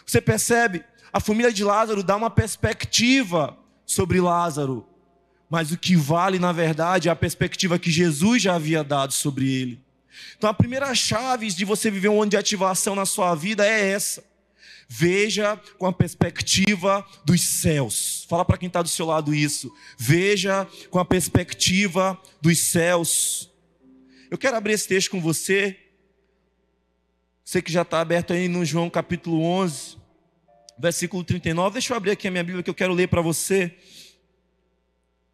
Você 0.05 0.21
percebe? 0.21 0.83
A 1.13 1.19
família 1.19 1.51
de 1.51 1.63
Lázaro 1.63 2.03
dá 2.03 2.15
uma 2.15 2.29
perspectiva 2.29 3.57
sobre 3.85 4.21
Lázaro, 4.21 4.87
mas 5.49 5.71
o 5.71 5.77
que 5.77 5.95
vale, 5.95 6.39
na 6.39 6.51
verdade, 6.51 7.09
é 7.09 7.11
a 7.11 7.15
perspectiva 7.15 7.77
que 7.77 7.91
Jesus 7.91 8.41
já 8.41 8.55
havia 8.55 8.83
dado 8.83 9.11
sobre 9.11 9.51
ele. 9.51 9.81
Então, 10.37 10.49
a 10.49 10.53
primeira 10.53 10.93
chave 10.95 11.47
de 11.47 11.65
você 11.65 11.91
viver 11.91 12.09
um 12.09 12.21
ano 12.21 12.31
de 12.31 12.37
ativação 12.37 12.95
na 12.95 13.05
sua 13.05 13.35
vida 13.35 13.65
é 13.65 13.89
essa. 13.91 14.23
Veja 14.87 15.57
com 15.77 15.85
a 15.85 15.93
perspectiva 15.93 17.05
dos 17.23 17.41
céus. 17.41 18.25
Fala 18.29 18.43
para 18.43 18.57
quem 18.57 18.67
está 18.67 18.81
do 18.81 18.89
seu 18.89 19.05
lado 19.05 19.33
isso. 19.33 19.73
Veja 19.97 20.67
com 20.89 20.99
a 20.99 21.05
perspectiva 21.05 22.19
dos 22.41 22.59
céus. 22.59 23.49
Eu 24.29 24.37
quero 24.37 24.57
abrir 24.57 24.73
esse 24.73 24.87
texto 24.87 25.11
com 25.11 25.21
você. 25.21 25.77
Você 27.43 27.62
que 27.62 27.71
já 27.71 27.82
está 27.82 28.01
aberto 28.01 28.34
aí 28.34 28.47
no 28.47 28.63
João 28.63 28.89
capítulo 28.89 29.41
11, 29.41 29.97
versículo 30.77 31.23
39. 31.23 31.73
Deixa 31.73 31.93
eu 31.93 31.97
abrir 31.97 32.12
aqui 32.12 32.27
a 32.27 32.32
minha 32.32 32.43
Bíblia 32.43 32.63
que 32.63 32.69
eu 32.69 32.75
quero 32.75 32.93
ler 32.93 33.08
para 33.08 33.21
você. 33.21 33.75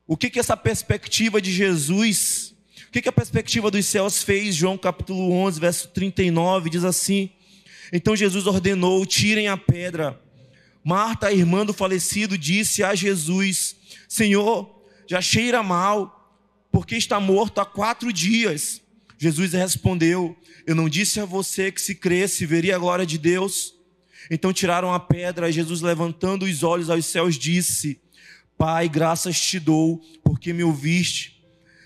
O 0.06 0.16
que 0.16 0.30
que 0.30 0.40
essa 0.40 0.56
perspectiva 0.56 1.42
de 1.42 1.52
Jesus, 1.52 2.56
o 2.88 2.92
que 2.92 3.02
que 3.02 3.10
a 3.10 3.14
perspectiva 3.14 3.70
dos 3.70 3.86
céus 3.86 4.24
fez? 4.24 4.56
João 4.56 4.78
capítulo 4.78 5.32
11, 5.32 5.60
verso 5.60 5.88
39 5.90 6.70
diz 6.70 6.84
assim: 6.84 7.32
então 7.92 8.16
Jesus 8.16 8.48
ordenou: 8.48 9.06
tirem 9.06 9.48
a 9.48 9.58
pedra. 9.58 10.20
Marta, 10.84 11.32
irmã 11.32 11.66
do 11.66 11.74
falecido, 11.74 12.38
disse 12.38 12.84
a 12.84 12.96
Jesus: 12.96 13.76
Senhor, 14.08 14.84
já 15.08 15.22
cheira 15.22 15.62
mal, 15.64 16.36
porque 16.72 16.96
está 16.96 17.20
morto 17.20 17.60
há 17.60 17.66
quatro 17.66 18.12
dias. 18.12 18.82
Jesus 19.18 19.54
respondeu: 19.54 20.38
Eu 20.66 20.76
não 20.76 20.88
disse 20.88 21.20
a 21.20 21.26
você 21.26 21.72
que 21.72 21.82
se 21.82 21.96
cresce 21.96 22.46
veria 22.46 22.76
a 22.76 22.80
glória 22.80 23.06
de 23.06 23.18
Deus? 23.18 23.74
Então 24.30 24.52
tiraram 24.52 24.94
a 24.94 25.00
pedra, 25.00 25.50
e 25.50 25.54
Jesus, 25.54 25.82
levantando 25.82 26.46
os 26.46 26.64
olhos 26.64 26.90
aos 26.90 27.06
céus, 27.06 27.36
disse: 27.36 28.00
Pai, 28.58 28.90
graças 28.90 29.40
te 29.40 29.60
dou, 29.60 30.02
porque 30.24 30.54
me 30.54 30.64
ouviste. 30.64 31.38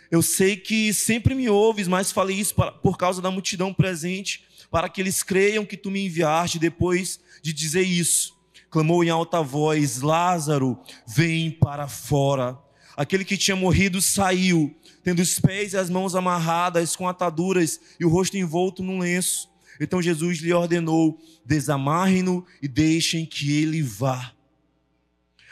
Eu 0.09 0.21
sei 0.21 0.57
que 0.57 0.93
sempre 0.93 1.33
me 1.33 1.49
ouves, 1.49 1.87
mas 1.87 2.11
falei 2.11 2.37
isso 2.37 2.53
por 2.81 2.97
causa 2.97 3.21
da 3.21 3.31
multidão 3.31 3.73
presente 3.73 4.43
para 4.69 4.87
que 4.87 5.01
eles 5.01 5.21
creiam 5.21 5.65
que 5.65 5.77
tu 5.77 5.91
me 5.91 6.05
enviaste 6.05 6.57
depois 6.57 7.19
de 7.41 7.51
dizer 7.51 7.83
isso. 7.83 8.39
Clamou 8.69 9.03
em 9.03 9.09
alta 9.09 9.41
voz: 9.41 10.01
Lázaro, 10.01 10.79
vem 11.05 11.51
para 11.51 11.87
fora. 11.87 12.57
Aquele 12.95 13.25
que 13.25 13.37
tinha 13.37 13.55
morrido 13.55 14.01
saiu, 14.01 14.73
tendo 15.03 15.19
os 15.19 15.39
pés 15.39 15.73
e 15.73 15.77
as 15.77 15.89
mãos 15.89 16.15
amarradas 16.15 16.95
com 16.95 17.07
ataduras 17.07 17.79
e 17.99 18.05
o 18.05 18.09
rosto 18.09 18.37
envolto 18.37 18.83
num 18.83 18.99
lenço. 18.99 19.49
Então 19.79 20.01
Jesus 20.01 20.39
lhe 20.39 20.53
ordenou: 20.53 21.19
desamarrem-no 21.45 22.45
e 22.61 22.67
deixem 22.67 23.25
que 23.25 23.61
ele 23.61 23.81
vá. 23.81 24.33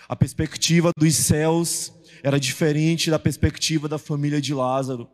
A 0.07 0.15
perspectiva 0.15 0.91
dos 0.97 1.15
céus 1.15 1.93
era 2.23 2.39
diferente 2.39 3.09
da 3.09 3.19
perspectiva 3.19 3.88
da 3.88 3.97
família 3.97 4.41
de 4.41 4.53
Lázaro. 4.53 5.09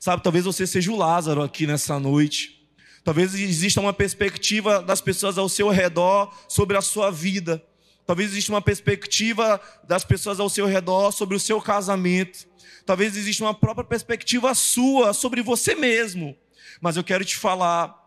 Sabe, 0.00 0.22
talvez 0.22 0.44
você 0.44 0.66
seja 0.66 0.90
o 0.90 0.96
Lázaro 0.96 1.42
aqui 1.42 1.66
nessa 1.66 1.98
noite. 1.98 2.60
Talvez 3.04 3.34
exista 3.34 3.80
uma 3.80 3.92
perspectiva 3.92 4.82
das 4.82 5.00
pessoas 5.00 5.38
ao 5.38 5.48
seu 5.48 5.68
redor 5.68 6.32
sobre 6.48 6.76
a 6.76 6.82
sua 6.82 7.10
vida. 7.10 7.62
Talvez 8.06 8.30
exista 8.30 8.52
uma 8.52 8.62
perspectiva 8.62 9.60
das 9.84 10.04
pessoas 10.04 10.40
ao 10.40 10.48
seu 10.48 10.66
redor 10.66 11.12
sobre 11.12 11.36
o 11.36 11.40
seu 11.40 11.60
casamento. 11.60 12.46
Talvez 12.84 13.16
exista 13.16 13.44
uma 13.44 13.54
própria 13.54 13.84
perspectiva 13.84 14.54
sua 14.54 15.12
sobre 15.12 15.42
você 15.42 15.74
mesmo. 15.74 16.36
Mas 16.80 16.96
eu 16.96 17.04
quero 17.04 17.24
te 17.24 17.36
falar 17.36 18.00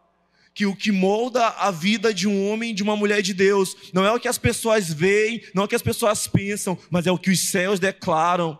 que 0.53 0.65
o 0.65 0.75
que 0.75 0.91
molda 0.91 1.47
a 1.47 1.71
vida 1.71 2.13
de 2.13 2.27
um 2.27 2.49
homem 2.49 2.71
e 2.71 2.73
de 2.73 2.83
uma 2.83 2.95
mulher 2.95 3.21
de 3.21 3.33
Deus 3.33 3.75
não 3.93 4.05
é 4.05 4.11
o 4.11 4.19
que 4.19 4.27
as 4.27 4.37
pessoas 4.37 4.91
veem, 4.91 5.43
não 5.53 5.63
é 5.63 5.65
o 5.65 5.69
que 5.69 5.75
as 5.75 5.81
pessoas 5.81 6.27
pensam, 6.27 6.77
mas 6.89 7.07
é 7.07 7.11
o 7.11 7.17
que 7.17 7.31
os 7.31 7.39
céus 7.39 7.79
declaram. 7.79 8.57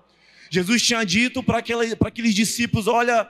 Jesus 0.49 0.81
tinha 0.81 1.03
dito 1.05 1.41
para 1.41 1.59
aqueles 1.59 2.35
discípulos: 2.35 2.87
Olha, 2.87 3.27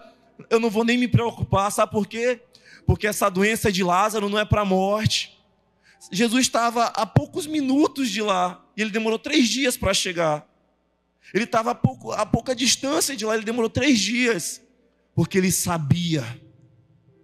eu 0.50 0.60
não 0.60 0.70
vou 0.70 0.84
nem 0.84 0.98
me 0.98 1.08
preocupar, 1.08 1.72
sabe 1.72 1.92
por 1.92 2.08
quê? 2.08 2.40
porque 2.86 3.08
essa 3.08 3.30
doença 3.30 3.72
de 3.72 3.84
Lázaro 3.84 4.30
não 4.30 4.40
é 4.40 4.46
para 4.46 4.62
a 4.62 4.66
morte. 4.66 5.35
Jesus 6.12 6.42
estava 6.42 6.86
a 6.88 7.06
poucos 7.06 7.48
minutos 7.48 8.10
de 8.10 8.22
lá 8.22 8.64
e 8.76 8.82
ele 8.82 8.92
demorou 8.92 9.20
três 9.20 9.48
dias 9.48 9.78
para 9.78 9.94
chegar. 9.94 10.48
Ele 11.34 11.46
estava 11.46 11.72
a, 11.72 11.76
pouco, 11.76 12.12
a 12.12 12.26
pouca 12.26 12.56
distância 12.56 13.16
de 13.16 13.26
lá, 13.26 13.36
ele 13.36 13.46
demorou 13.46 13.70
três 13.70 14.00
dias, 14.00 14.62
porque 15.16 15.38
ele 15.38 15.52
sabia, 15.52 16.24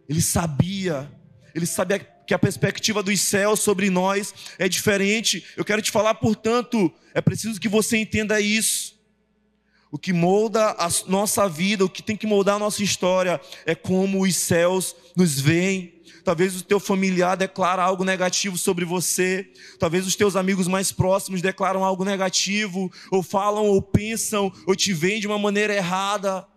ele 0.10 0.22
sabia, 0.22 1.12
ele 1.54 1.66
sabia 1.66 2.00
que 2.00 2.34
a 2.34 2.40
perspectiva 2.40 3.04
dos 3.04 3.20
céus 3.20 3.60
sobre 3.60 3.90
nós 3.90 4.34
é 4.58 4.68
diferente. 4.68 5.46
Eu 5.56 5.66
quero 5.66 5.82
te 5.82 5.92
falar, 5.92 6.16
portanto, 6.16 6.92
é 7.14 7.22
preciso 7.22 7.60
que 7.60 7.68
você 7.68 7.98
entenda 7.98 8.40
isso. 8.40 9.01
O 9.92 9.98
que 9.98 10.14
molda 10.14 10.74
a 10.80 10.90
nossa 11.08 11.50
vida, 11.50 11.84
o 11.84 11.90
que 11.90 12.02
tem 12.02 12.16
que 12.16 12.26
moldar 12.26 12.56
a 12.56 12.60
nossa 12.60 12.82
história 12.82 13.42
é 13.66 13.76
como 13.76 14.24
os 14.24 14.36
céus 14.38 14.96
nos 15.18 15.38
veem. 15.38 16.02
Talvez 16.24 16.56
o 16.56 16.64
teu 16.64 16.80
familiar 16.80 17.36
declara 17.36 17.84
algo 17.84 18.06
negativo 18.06 18.58
sobre 18.58 18.86
você. 18.86 19.52
Talvez 19.78 20.08
os 20.08 20.16
teus 20.16 20.38
amigos 20.38 20.66
mais 20.66 20.94
próximos 20.94 21.42
declaram 21.42 21.84
algo 21.84 22.06
negativo, 22.06 22.90
ou 23.12 23.22
falam, 23.22 23.66
ou 23.66 23.82
pensam, 23.82 24.50
ou 24.66 24.76
te 24.78 24.94
veem 24.94 25.20
de 25.20 25.28
uma 25.28 25.38
maneira 25.38 25.76
errada. 25.76 26.48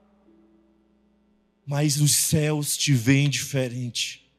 Mas 1.66 2.00
os 2.00 2.14
céus 2.14 2.76
te 2.76 2.92
veem 2.92 3.28
diferente. 3.28 4.30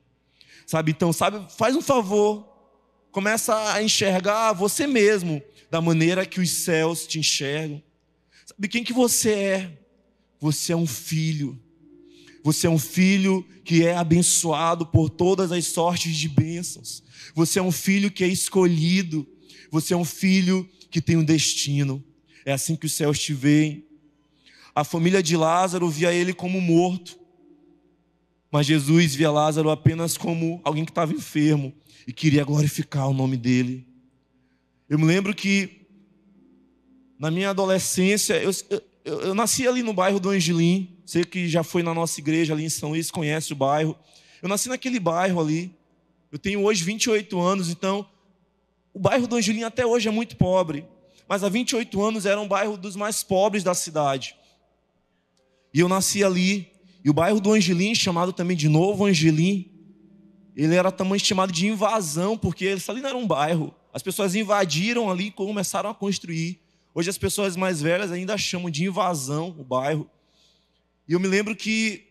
Sabe? 0.65 0.91
Então, 0.91 1.11
sabe, 1.11 1.45
faz 1.57 1.75
um 1.75 1.81
favor. 1.81 2.47
Começa 3.11 3.73
a 3.73 3.83
enxergar 3.83 4.53
você 4.53 4.87
mesmo 4.87 5.41
da 5.69 5.81
maneira 5.81 6.25
que 6.25 6.39
os 6.39 6.49
céus 6.49 7.05
te 7.05 7.19
enxergam. 7.19 7.83
Sabe 8.55 8.69
quem 8.69 8.83
que 8.83 8.93
você 8.93 9.31
é? 9.31 9.79
Você 10.39 10.71
é 10.71 10.75
um 10.75 10.87
filho. 10.87 11.59
Você 12.41 12.67
é 12.67 12.69
um 12.69 12.79
filho 12.79 13.45
que 13.65 13.85
é 13.85 13.97
abençoado 13.97 14.85
por 14.85 15.09
todas 15.09 15.51
as 15.51 15.65
sortes 15.65 16.15
de 16.15 16.29
bênçãos. 16.29 17.03
Você 17.33 17.59
é 17.59 17.61
um 17.61 17.71
filho 17.71 18.09
que 18.09 18.23
é 18.23 18.27
escolhido. 18.27 19.27
Você 19.71 19.93
é 19.93 19.97
um 19.97 20.05
filho 20.05 20.69
que 20.89 21.01
tem 21.01 21.17
um 21.17 21.23
destino. 21.23 22.01
É 22.45 22.53
assim 22.53 22.77
que 22.77 22.85
os 22.85 22.93
céus 22.93 23.19
te 23.19 23.33
veem. 23.33 23.85
A 24.73 24.85
família 24.85 25.21
de 25.21 25.35
Lázaro 25.35 25.89
via 25.89 26.13
ele 26.13 26.33
como 26.33 26.61
morto. 26.61 27.19
Mas 28.49 28.67
Jesus 28.67 29.15
via 29.15 29.31
Lázaro 29.31 29.69
apenas 29.69 30.15
como 30.15 30.61
alguém 30.63 30.85
que 30.85 30.91
estava 30.91 31.11
enfermo 31.11 31.73
e 32.07 32.13
queria 32.13 32.45
glorificar 32.45 33.09
o 33.09 33.13
nome 33.13 33.35
dele. 33.35 33.85
Eu 34.87 34.97
me 34.97 35.03
lembro 35.05 35.35
que 35.35 35.84
na 37.17 37.31
minha 37.31 37.49
adolescência, 37.49 38.35
eu, 38.41 38.51
eu, 38.69 39.21
eu, 39.21 39.35
nasci 39.35 39.67
ali 39.67 39.81
no 39.81 39.93
bairro 39.93 40.19
do 40.19 40.29
Angelim. 40.29 40.97
Você 41.05 41.23
que 41.23 41.47
já 41.47 41.63
foi 41.63 41.83
na 41.83 41.93
nossa 41.93 42.19
igreja 42.19 42.53
ali 42.53 42.65
em 42.65 42.69
São 42.69 42.89
Luís, 42.89 43.09
conhece 43.09 43.53
o 43.53 43.55
bairro. 43.55 43.97
Eu 44.41 44.49
nasci 44.49 44.69
naquele 44.69 44.99
bairro 44.99 45.39
ali. 45.39 45.73
Eu 46.31 46.39
tenho 46.39 46.63
hoje 46.63 46.83
28 46.83 47.39
anos, 47.39 47.69
então 47.69 48.05
o 48.93 48.99
bairro 48.99 49.27
do 49.27 49.35
Angelim 49.35 49.63
até 49.63 49.85
hoje 49.85 50.07
é 50.07 50.11
muito 50.11 50.35
pobre. 50.35 50.85
Mas 51.27 51.43
há 51.43 51.49
28 51.49 52.01
anos 52.03 52.25
era 52.25 52.39
um 52.39 52.47
bairro 52.47 52.77
dos 52.77 52.95
mais 52.95 53.23
pobres 53.23 53.63
da 53.63 53.73
cidade. 53.73 54.35
E 55.73 55.79
eu 55.79 55.89
nasci 55.89 56.23
ali. 56.23 56.71
E 57.03 57.09
o 57.09 57.13
bairro 57.13 57.39
do 57.39 57.51
Angelim, 57.51 57.93
chamado 57.93 58.33
também 58.33 58.57
de 58.57 58.67
Novo 58.67 59.05
Angelim, 59.05 59.71
ele 60.55 60.75
era 60.75 60.91
também 60.91 61.19
chamado 61.19 61.51
de 61.51 61.67
invasão, 61.67 62.37
porque 62.37 62.75
ali 62.87 63.01
não 63.01 63.09
era 63.09 63.17
um 63.17 63.27
bairro. 63.27 63.73
As 63.93 64.01
pessoas 64.01 64.35
invadiram 64.35 65.11
ali 65.11 65.27
e 65.27 65.31
começaram 65.31 65.89
a 65.89 65.93
construir. 65.93 66.64
Hoje 66.97 67.09
as 67.09 67.17
pessoas 67.17 67.57
mais 67.57 67.81
velhas 67.81 68.09
ainda 68.09 68.37
chamam 68.37 68.69
de 68.69 68.85
invasão 68.85 69.53
o 69.59 69.65
bairro. 69.65 70.09
E 71.05 71.11
eu 71.11 71.19
me 71.19 71.27
lembro 71.27 71.53
que 71.53 72.07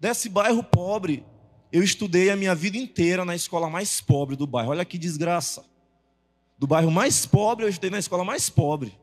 desse 0.00 0.28
bairro 0.28 0.60
pobre, 0.64 1.24
eu 1.70 1.84
estudei 1.84 2.28
a 2.28 2.34
minha 2.34 2.52
vida 2.52 2.76
inteira 2.76 3.24
na 3.24 3.36
escola 3.36 3.70
mais 3.70 4.00
pobre 4.00 4.34
do 4.34 4.44
bairro. 4.44 4.70
Olha 4.70 4.84
que 4.84 4.98
desgraça. 4.98 5.64
Do 6.58 6.66
bairro 6.66 6.90
mais 6.90 7.24
pobre, 7.26 7.64
eu 7.64 7.68
estudei 7.68 7.90
na 7.90 8.00
escola 8.00 8.24
mais 8.24 8.50
pobre. 8.50 8.98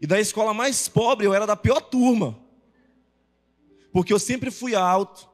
E 0.00 0.06
da 0.06 0.18
escola 0.18 0.52
mais 0.52 0.88
pobre, 0.88 1.24
eu 1.24 1.32
era 1.32 1.46
da 1.46 1.54
pior 1.54 1.80
turma. 1.80 2.36
Porque 3.92 4.12
eu 4.12 4.18
sempre 4.18 4.50
fui 4.50 4.74
alto. 4.74 5.28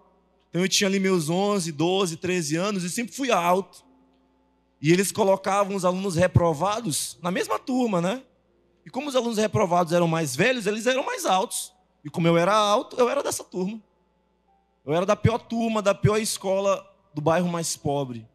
Então 0.50 0.60
eu 0.60 0.68
tinha 0.68 0.88
ali 0.88 1.00
meus 1.00 1.30
11, 1.30 1.72
12, 1.72 2.18
13 2.18 2.56
anos 2.56 2.84
e 2.84 2.90
sempre 2.90 3.16
fui 3.16 3.30
alto. 3.30 3.82
E 4.78 4.92
eles 4.92 5.10
colocavam 5.10 5.74
os 5.74 5.86
alunos 5.86 6.16
reprovados 6.16 7.18
na 7.22 7.30
mesma 7.30 7.58
turma, 7.58 7.98
né? 8.02 8.22
E 8.84 8.90
como 8.90 9.08
os 9.08 9.16
alunos 9.16 9.38
reprovados 9.38 9.92
eram 9.92 10.08
mais 10.08 10.34
velhos, 10.34 10.66
eles 10.66 10.86
eram 10.86 11.04
mais 11.04 11.24
altos. 11.24 11.72
E 12.04 12.10
como 12.10 12.26
eu 12.26 12.36
era 12.36 12.54
alto, 12.54 12.96
eu 12.96 13.08
era 13.08 13.22
dessa 13.22 13.44
turma. 13.44 13.80
Eu 14.84 14.92
era 14.92 15.06
da 15.06 15.14
pior 15.14 15.38
turma, 15.38 15.80
da 15.80 15.94
pior 15.94 16.18
escola 16.18 16.84
do 17.14 17.20
bairro 17.20 17.48
mais 17.48 17.76
pobre. 17.76 18.26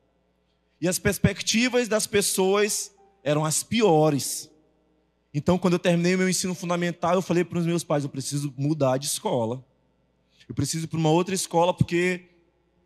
E 0.80 0.88
as 0.88 0.98
perspectivas 1.00 1.88
das 1.88 2.08
pessoas 2.08 2.92
eram 3.24 3.44
as 3.44 3.64
piores. 3.64 4.50
Então, 5.34 5.58
quando 5.58 5.74
eu 5.74 5.80
terminei 5.80 6.16
o 6.16 6.18
meu 6.18 6.30
ensino 6.30 6.56
fundamental, 6.56 7.16
eu 7.16 7.22
falei 7.22 7.44
para 7.44 7.60
os 7.60 7.66
meus 7.66 7.84
pais: 7.84 8.04
eu 8.04 8.10
preciso 8.10 8.54
mudar 8.58 8.98
de 8.98 9.08
escola. 9.08 9.64
Eu 10.48 10.56
preciso 10.56 10.86
ir 10.86 10.88
para 10.88 11.00
uma 11.00 11.10
outra 11.10 11.36
escola 11.36 11.74
porque 11.74 12.30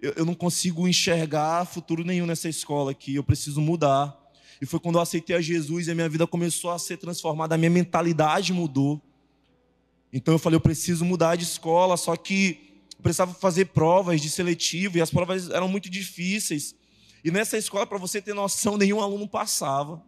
eu, 0.01 0.13
eu 0.17 0.25
não 0.25 0.33
consigo 0.33 0.87
enxergar 0.87 1.65
futuro 1.65 2.03
nenhum 2.03 2.25
nessa 2.25 2.49
escola 2.49 2.91
aqui. 2.91 3.15
Eu 3.15 3.23
preciso 3.23 3.61
mudar. 3.61 4.17
E 4.61 4.65
foi 4.67 4.79
quando 4.79 4.95
eu 4.95 5.01
aceitei 5.01 5.35
a 5.35 5.41
Jesus 5.41 5.87
e 5.87 5.91
a 5.91 5.95
minha 5.95 6.07
vida 6.07 6.27
começou 6.27 6.69
a 6.69 6.77
ser 6.77 6.97
transformada, 6.97 7.55
a 7.55 7.57
minha 7.57 7.71
mentalidade 7.71 8.53
mudou. 8.53 9.01
Então 10.13 10.35
eu 10.35 10.39
falei, 10.39 10.55
eu 10.55 10.61
preciso 10.61 11.03
mudar 11.03 11.35
de 11.35 11.43
escola, 11.43 11.97
só 11.97 12.15
que 12.15 12.85
eu 12.95 13.01
precisava 13.01 13.33
fazer 13.33 13.65
provas 13.65 14.21
de 14.21 14.29
seletivo 14.29 14.99
e 14.99 15.01
as 15.01 15.09
provas 15.09 15.49
eram 15.49 15.67
muito 15.67 15.89
difíceis. 15.89 16.75
E 17.23 17.31
nessa 17.31 17.57
escola, 17.57 17.87
para 17.87 17.97
você 17.97 18.21
ter 18.21 18.35
noção, 18.35 18.77
nenhum 18.77 19.01
aluno 19.01 19.27
passava. 19.27 20.03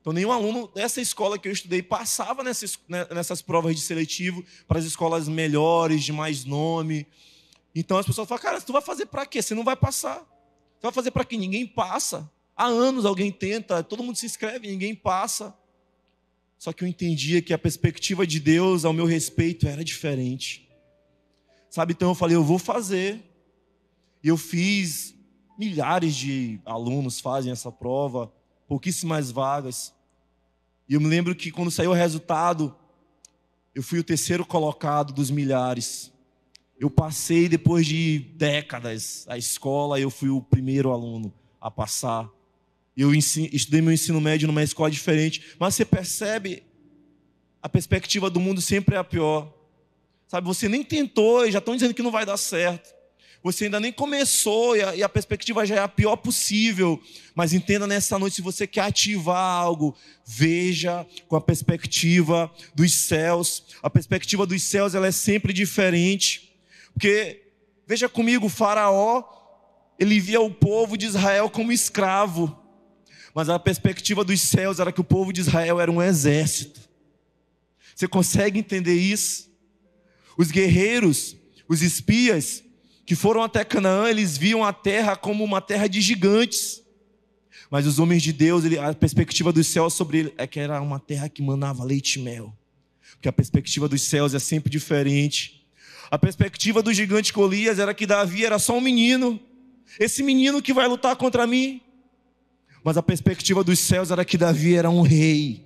Então, 0.00 0.14
nenhum 0.14 0.32
aluno 0.32 0.68
dessa 0.74 1.02
escola 1.02 1.38
que 1.38 1.46
eu 1.46 1.52
estudei 1.52 1.82
passava 1.82 2.42
nessas, 2.42 2.78
né, 2.88 3.06
nessas 3.10 3.42
provas 3.42 3.74
de 3.74 3.82
seletivo 3.82 4.42
para 4.66 4.78
as 4.78 4.86
escolas 4.86 5.28
melhores, 5.28 6.02
de 6.02 6.12
mais 6.12 6.46
nome. 6.46 7.06
Então, 7.74 7.98
as 7.98 8.06
pessoas 8.06 8.26
falam, 8.26 8.42
cara, 8.42 8.60
tu 8.60 8.72
vai 8.72 8.80
fazer 8.80 9.04
para 9.06 9.26
quê? 9.26 9.42
Você 9.42 9.54
não 9.54 9.64
vai 9.64 9.76
passar. 9.76 10.20
Você 10.20 10.84
vai 10.84 10.92
fazer 10.92 11.10
para 11.10 11.24
quê? 11.24 11.36
Ninguém 11.36 11.66
passa. 11.66 12.30
Há 12.58 12.66
anos 12.66 13.06
alguém 13.06 13.30
tenta, 13.30 13.84
todo 13.84 14.02
mundo 14.02 14.16
se 14.16 14.26
inscreve, 14.26 14.66
ninguém 14.66 14.92
passa. 14.92 15.56
Só 16.58 16.72
que 16.72 16.82
eu 16.82 16.88
entendia 16.88 17.40
que 17.40 17.54
a 17.54 17.58
perspectiva 17.58 18.26
de 18.26 18.40
Deus 18.40 18.84
ao 18.84 18.92
meu 18.92 19.06
respeito 19.06 19.68
era 19.68 19.84
diferente. 19.84 20.68
Sabe, 21.70 21.92
então 21.92 22.08
eu 22.08 22.16
falei, 22.16 22.34
eu 22.34 22.42
vou 22.42 22.58
fazer. 22.58 23.22
E 24.24 24.26
eu 24.26 24.36
fiz, 24.36 25.14
milhares 25.56 26.16
de 26.16 26.60
alunos 26.64 27.20
fazem 27.20 27.52
essa 27.52 27.70
prova, 27.70 28.32
pouquíssimas 28.66 29.30
vagas. 29.30 29.94
E 30.88 30.94
eu 30.94 31.00
me 31.00 31.06
lembro 31.06 31.36
que 31.36 31.52
quando 31.52 31.70
saiu 31.70 31.92
o 31.92 31.94
resultado, 31.94 32.74
eu 33.72 33.84
fui 33.84 34.00
o 34.00 34.04
terceiro 34.04 34.44
colocado 34.44 35.12
dos 35.12 35.30
milhares. 35.30 36.12
Eu 36.76 36.90
passei 36.90 37.48
depois 37.48 37.86
de 37.86 38.18
décadas 38.34 39.24
a 39.28 39.38
escola, 39.38 40.00
eu 40.00 40.10
fui 40.10 40.28
o 40.28 40.42
primeiro 40.42 40.90
aluno 40.90 41.32
a 41.60 41.70
passar. 41.70 42.28
Eu 43.00 43.14
estudei 43.14 43.80
meu 43.80 43.92
ensino 43.92 44.20
médio 44.20 44.48
numa 44.48 44.60
escola 44.60 44.90
diferente, 44.90 45.54
mas 45.56 45.76
você 45.76 45.84
percebe 45.84 46.64
a 47.62 47.68
perspectiva 47.68 48.28
do 48.28 48.40
mundo 48.40 48.60
sempre 48.60 48.96
é 48.96 48.98
a 48.98 49.04
pior. 49.04 49.54
Sabe, 50.26 50.48
você 50.48 50.68
nem 50.68 50.82
tentou 50.82 51.46
e 51.46 51.52
já 51.52 51.60
estão 51.60 51.76
dizendo 51.76 51.94
que 51.94 52.02
não 52.02 52.10
vai 52.10 52.26
dar 52.26 52.36
certo. 52.36 52.92
Você 53.40 53.66
ainda 53.66 53.78
nem 53.78 53.92
começou 53.92 54.76
e 54.76 54.82
a, 54.82 54.96
e 54.96 55.02
a, 55.04 55.08
perspectiva 55.08 55.64
já 55.64 55.76
é 55.76 55.78
a 55.78 55.86
pior 55.86 56.16
possível. 56.16 57.00
Mas 57.36 57.52
entenda 57.52 57.86
nessa 57.86 58.18
noite, 58.18 58.34
se 58.34 58.42
você 58.42 58.66
quer 58.66 58.80
ativar 58.80 59.62
algo, 59.62 59.96
veja 60.26 61.06
com 61.28 61.36
a 61.36 61.40
perspectiva 61.40 62.52
dos 62.74 62.92
céus. 62.92 63.62
A 63.80 63.88
perspectiva 63.88 64.44
dos 64.44 64.60
céus 64.64 64.96
ela 64.96 65.06
é 65.06 65.12
sempre 65.12 65.52
diferente. 65.52 66.52
Porque, 66.92 67.42
veja 67.86 68.08
comigo, 68.08 68.48
faraó, 68.48 69.22
ele 70.00 70.18
via 70.18 70.40
o 70.40 70.50
povo 70.50 70.98
de 70.98 71.06
Israel 71.06 71.48
como 71.48 71.70
escravo 71.70 72.57
mas 73.34 73.48
a 73.48 73.58
perspectiva 73.58 74.24
dos 74.24 74.40
céus 74.40 74.80
era 74.80 74.92
que 74.92 75.00
o 75.00 75.04
povo 75.04 75.32
de 75.32 75.40
Israel 75.40 75.80
era 75.80 75.90
um 75.90 76.02
exército. 76.02 76.80
Você 77.94 78.06
consegue 78.06 78.58
entender 78.58 78.94
isso? 78.94 79.50
Os 80.36 80.50
guerreiros, 80.50 81.36
os 81.68 81.82
espias 81.82 82.62
que 83.04 83.16
foram 83.16 83.42
até 83.42 83.64
Canaã, 83.64 84.08
eles 84.08 84.36
viam 84.36 84.64
a 84.64 84.72
terra 84.72 85.16
como 85.16 85.42
uma 85.42 85.60
terra 85.60 85.88
de 85.88 86.00
gigantes. 86.00 86.82
Mas 87.70 87.86
os 87.86 87.98
homens 87.98 88.22
de 88.22 88.32
Deus, 88.32 88.64
a 88.66 88.94
perspectiva 88.94 89.52
dos 89.52 89.66
céus 89.66 89.94
sobre 89.94 90.18
ele 90.18 90.34
é 90.38 90.46
que 90.46 90.60
era 90.60 90.80
uma 90.80 91.00
terra 91.00 91.28
que 91.28 91.42
manava 91.42 91.84
leite 91.84 92.18
e 92.18 92.22
mel. 92.22 92.56
Porque 93.12 93.28
a 93.28 93.32
perspectiva 93.32 93.88
dos 93.88 94.02
céus 94.02 94.32
é 94.34 94.38
sempre 94.38 94.70
diferente. 94.70 95.66
A 96.10 96.18
perspectiva 96.18 96.82
do 96.82 96.92
gigante 96.92 97.32
Golias 97.32 97.78
era 97.78 97.92
que 97.92 98.06
Davi 98.06 98.44
era 98.44 98.58
só 98.58 98.76
um 98.76 98.80
menino. 98.80 99.40
Esse 99.98 100.22
menino 100.22 100.62
que 100.62 100.72
vai 100.72 100.86
lutar 100.86 101.16
contra 101.16 101.46
mim. 101.46 101.80
Mas 102.84 102.96
a 102.96 103.02
perspectiva 103.02 103.64
dos 103.64 103.78
céus 103.78 104.10
era 104.10 104.24
que 104.24 104.38
Davi 104.38 104.74
era 104.74 104.90
um 104.90 105.02
rei. 105.02 105.64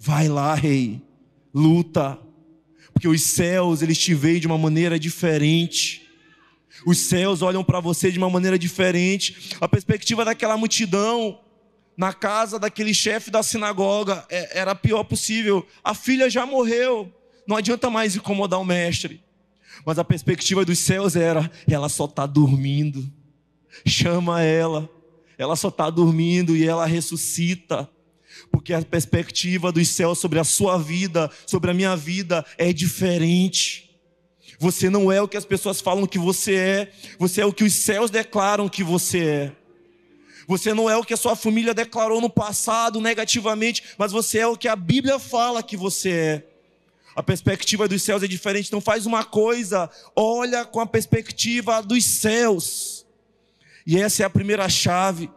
Vai 0.00 0.28
lá, 0.28 0.54
rei, 0.54 1.02
luta. 1.54 2.18
Porque 2.92 3.08
os 3.08 3.22
céus, 3.22 3.82
eles 3.82 3.98
te 3.98 4.14
veem 4.14 4.40
de 4.40 4.46
uma 4.46 4.58
maneira 4.58 4.98
diferente. 4.98 6.08
Os 6.86 6.98
céus 7.08 7.42
olham 7.42 7.62
para 7.64 7.80
você 7.80 8.10
de 8.10 8.18
uma 8.18 8.30
maneira 8.30 8.58
diferente. 8.58 9.56
A 9.60 9.68
perspectiva 9.68 10.24
daquela 10.24 10.56
multidão 10.56 11.40
na 11.96 12.12
casa 12.12 12.60
daquele 12.60 12.94
chefe 12.94 13.28
da 13.28 13.42
sinagoga 13.42 14.24
é, 14.30 14.60
era 14.60 14.70
a 14.70 14.74
pior 14.74 15.02
possível. 15.04 15.66
A 15.82 15.94
filha 15.94 16.30
já 16.30 16.46
morreu. 16.46 17.12
Não 17.46 17.56
adianta 17.56 17.90
mais 17.90 18.14
incomodar 18.14 18.60
o 18.60 18.64
mestre. 18.64 19.20
Mas 19.84 19.98
a 19.98 20.04
perspectiva 20.04 20.64
dos 20.64 20.78
céus 20.78 21.16
era: 21.16 21.50
ela 21.68 21.88
só 21.88 22.04
está 22.04 22.24
dormindo. 22.24 23.10
Chama 23.84 24.42
ela 24.42 24.88
ela 25.38 25.56
só 25.56 25.68
está 25.68 25.88
dormindo 25.88 26.56
e 26.56 26.66
ela 26.66 26.84
ressuscita. 26.84 27.88
Porque 28.50 28.72
a 28.72 28.82
perspectiva 28.82 29.72
dos 29.72 29.88
céus 29.88 30.18
sobre 30.18 30.38
a 30.38 30.44
sua 30.44 30.76
vida, 30.76 31.30
sobre 31.46 31.70
a 31.70 31.74
minha 31.74 31.96
vida, 31.96 32.44
é 32.58 32.72
diferente. 32.72 33.88
Você 34.58 34.90
não 34.90 35.10
é 35.10 35.22
o 35.22 35.28
que 35.28 35.36
as 35.36 35.44
pessoas 35.44 35.80
falam 35.80 36.06
que 36.06 36.18
você 36.18 36.54
é, 36.56 36.92
você 37.18 37.40
é 37.40 37.46
o 37.46 37.52
que 37.52 37.64
os 37.64 37.72
céus 37.72 38.10
declaram 38.10 38.68
que 38.68 38.82
você 38.82 39.24
é. 39.24 39.52
Você 40.48 40.72
não 40.72 40.88
é 40.88 40.96
o 40.96 41.04
que 41.04 41.12
a 41.12 41.16
sua 41.16 41.36
família 41.36 41.74
declarou 41.74 42.20
no 42.20 42.30
passado 42.30 43.00
negativamente, 43.00 43.82
mas 43.98 44.10
você 44.10 44.38
é 44.38 44.46
o 44.46 44.56
que 44.56 44.66
a 44.66 44.74
Bíblia 44.74 45.18
fala 45.18 45.62
que 45.62 45.76
você 45.76 46.10
é. 46.10 46.46
A 47.14 47.22
perspectiva 47.22 47.86
dos 47.86 48.02
céus 48.02 48.22
é 48.22 48.26
diferente. 48.26 48.68
Então 48.68 48.80
faz 48.80 49.04
uma 49.04 49.24
coisa, 49.24 49.90
olha 50.16 50.64
com 50.64 50.80
a 50.80 50.86
perspectiva 50.86 51.82
dos 51.82 52.04
céus. 52.04 52.97
E 53.88 53.96
essa 53.96 54.22
é 54.22 54.26
a 54.26 54.28
primeira 54.28 54.68
chave. 54.68 55.30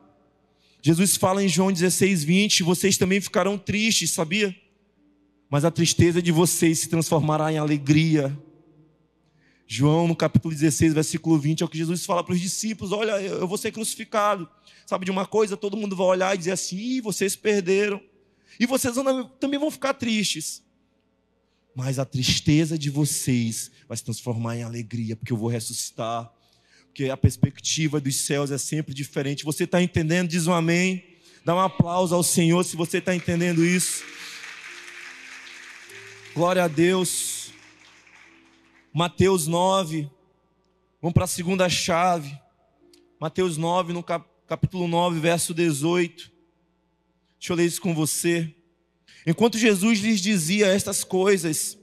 Jesus 0.82 1.16
fala 1.16 1.42
em 1.42 1.48
João 1.48 1.72
16, 1.72 2.26
20: 2.26 2.64
vocês 2.64 2.98
também 2.98 3.22
ficarão 3.22 3.58
tristes, 3.58 4.12
sabia? 4.12 4.54
Mas 5.50 5.64
a 5.64 5.72
tristeza 5.72 6.22
de 6.22 6.34
vocês 6.34 6.80
se 6.80 6.90
transformará 6.90 7.50
em 7.54 7.58
alegria. 7.58 8.38
João, 9.66 10.06
no 10.06 10.14
capítulo 10.18 10.54
16, 10.54 10.94
versículo 10.94 11.40
20, 11.40 11.62
é 11.62 11.66
o 11.66 11.70
que 11.70 11.78
Jesus 11.78 12.06
fala 12.06 12.26
para 12.26 12.34
os 12.34 12.42
discípulos: 12.42 12.92
Olha, 12.92 13.22
eu 13.22 13.48
vou 13.48 13.58
ser 13.58 13.72
crucificado. 13.72 14.50
Sabe 14.86 15.06
de 15.06 15.12
uma 15.12 15.26
coisa? 15.26 15.56
Todo 15.56 15.78
mundo 15.78 15.96
vai 15.96 16.08
olhar 16.08 16.36
e 16.36 16.38
dizer 16.38 16.52
assim: 16.52 16.76
Ih, 16.76 17.00
vocês 17.00 17.38
perderam. 17.38 18.02
E 18.60 18.66
vocês 18.66 18.96
também 19.40 19.58
vão 19.58 19.72
ficar 19.72 19.94
tristes. 19.94 20.62
Mas 21.74 21.98
a 21.98 22.04
tristeza 22.04 22.78
de 22.78 22.90
vocês 22.90 23.72
vai 23.88 23.96
se 23.96 24.04
transformar 24.04 24.58
em 24.58 24.64
alegria, 24.64 25.16
porque 25.16 25.32
eu 25.32 25.38
vou 25.38 25.48
ressuscitar. 25.48 26.30
Porque 26.92 27.10
a 27.10 27.16
perspectiva 27.16 28.02
dos 28.02 28.18
céus 28.18 28.52
é 28.52 28.58
sempre 28.58 28.94
diferente. 28.94 29.46
Você 29.46 29.64
está 29.64 29.82
entendendo? 29.82 30.28
Diz 30.28 30.46
um 30.46 30.52
amém. 30.52 31.02
Dá 31.46 31.56
um 31.56 31.60
aplauso 31.60 32.14
ao 32.14 32.22
Senhor 32.22 32.66
se 32.66 32.76
você 32.76 32.98
está 32.98 33.16
entendendo 33.16 33.64
isso. 33.64 34.04
Glória 36.36 36.66
a 36.66 36.68
Deus. 36.68 37.54
Mateus 38.94 39.48
9. 39.48 40.10
Vamos 41.02 41.14
para 41.14 41.24
a 41.24 41.28
segunda 41.28 41.70
chave. 41.70 42.38
Mateus 43.18 43.56
9, 43.56 43.94
no 43.94 44.04
capítulo 44.04 44.86
9, 44.86 45.18
verso 45.18 45.54
18. 45.54 46.30
Deixa 47.40 47.54
eu 47.54 47.56
ler 47.56 47.68
isso 47.68 47.80
com 47.80 47.96
você. 47.96 48.54
Enquanto 49.26 49.58
Jesus 49.58 50.00
lhes 50.02 50.20
dizia 50.20 50.68
estas 50.68 51.06
coisas, 51.06 51.78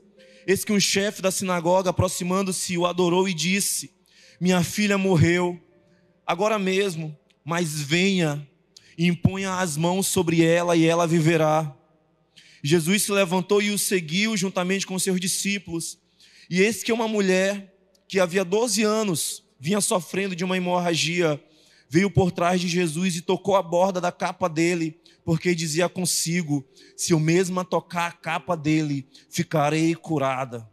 eis 0.47 0.67
que 0.67 0.73
um 0.73 0.79
chefe 0.79 1.23
da 1.23 1.31
sinagoga, 1.31 1.89
aproximando-se, 1.89 2.77
o 2.77 2.85
adorou 2.85 3.27
e 3.27 3.33
disse: 3.33 3.97
Minha 4.41 4.63
filha 4.63 4.97
morreu, 4.97 5.61
agora 6.27 6.59
mesmo, 6.59 7.17
mas 7.45 7.81
venha 7.81 8.47
e 8.97 9.07
imponha 9.07 9.55
as 9.55 9.77
mãos 9.77 10.07
sobre 10.07 10.45
ela 10.45 10.77
e 10.77 10.85
ela 10.85 11.07
viverá. 11.07 11.75
Jesus 12.63 13.03
se 13.03 13.13
levantou 13.13 13.63
e 13.63 13.71
o 13.71 13.79
seguiu 13.79 14.37
juntamente 14.37 14.87
com 14.87 14.99
seus 14.99 15.21
discípulos. 15.21 15.99
E 16.49 16.61
eis 16.61 16.83
que 16.83 16.93
uma 16.93 17.09
mulher 17.09 17.75
que 18.09 18.21
havia 18.21 18.45
12 18.45 18.83
anos 18.83 19.45
vinha 19.59 19.81
sofrendo 19.81 20.37
de 20.37 20.45
uma 20.45 20.57
hemorragia, 20.57 21.43
veio 21.89 22.11
por 22.11 22.31
trás 22.31 22.61
de 22.61 22.69
Jesus 22.69 23.17
e 23.17 23.23
tocou 23.23 23.57
a 23.57 23.63
borda 23.63 24.01
da 24.01 24.13
capa 24.13 24.49
dele, 24.49 25.01
porque 25.25 25.55
dizia 25.55 25.89
consigo: 25.89 26.65
se 26.97 27.13
eu 27.13 27.19
mesma 27.19 27.65
tocar 27.65 28.07
a 28.07 28.13
capa 28.13 28.57
dele, 28.57 29.07
ficarei 29.29 29.95
curada. 29.95 30.69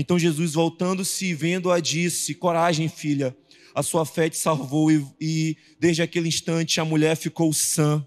Então 0.00 0.18
Jesus, 0.18 0.54
voltando-se 0.54 1.26
e 1.26 1.34
vendo-a, 1.34 1.80
disse: 1.80 2.34
Coragem, 2.34 2.88
filha, 2.88 3.36
a 3.74 3.82
sua 3.82 4.06
fé 4.06 4.30
te 4.30 4.36
salvou, 4.36 4.90
e, 4.90 5.04
e, 5.20 5.56
desde 5.80 6.02
aquele 6.02 6.28
instante 6.28 6.80
a 6.80 6.84
mulher 6.84 7.16
ficou 7.16 7.52
sã. 7.52 8.06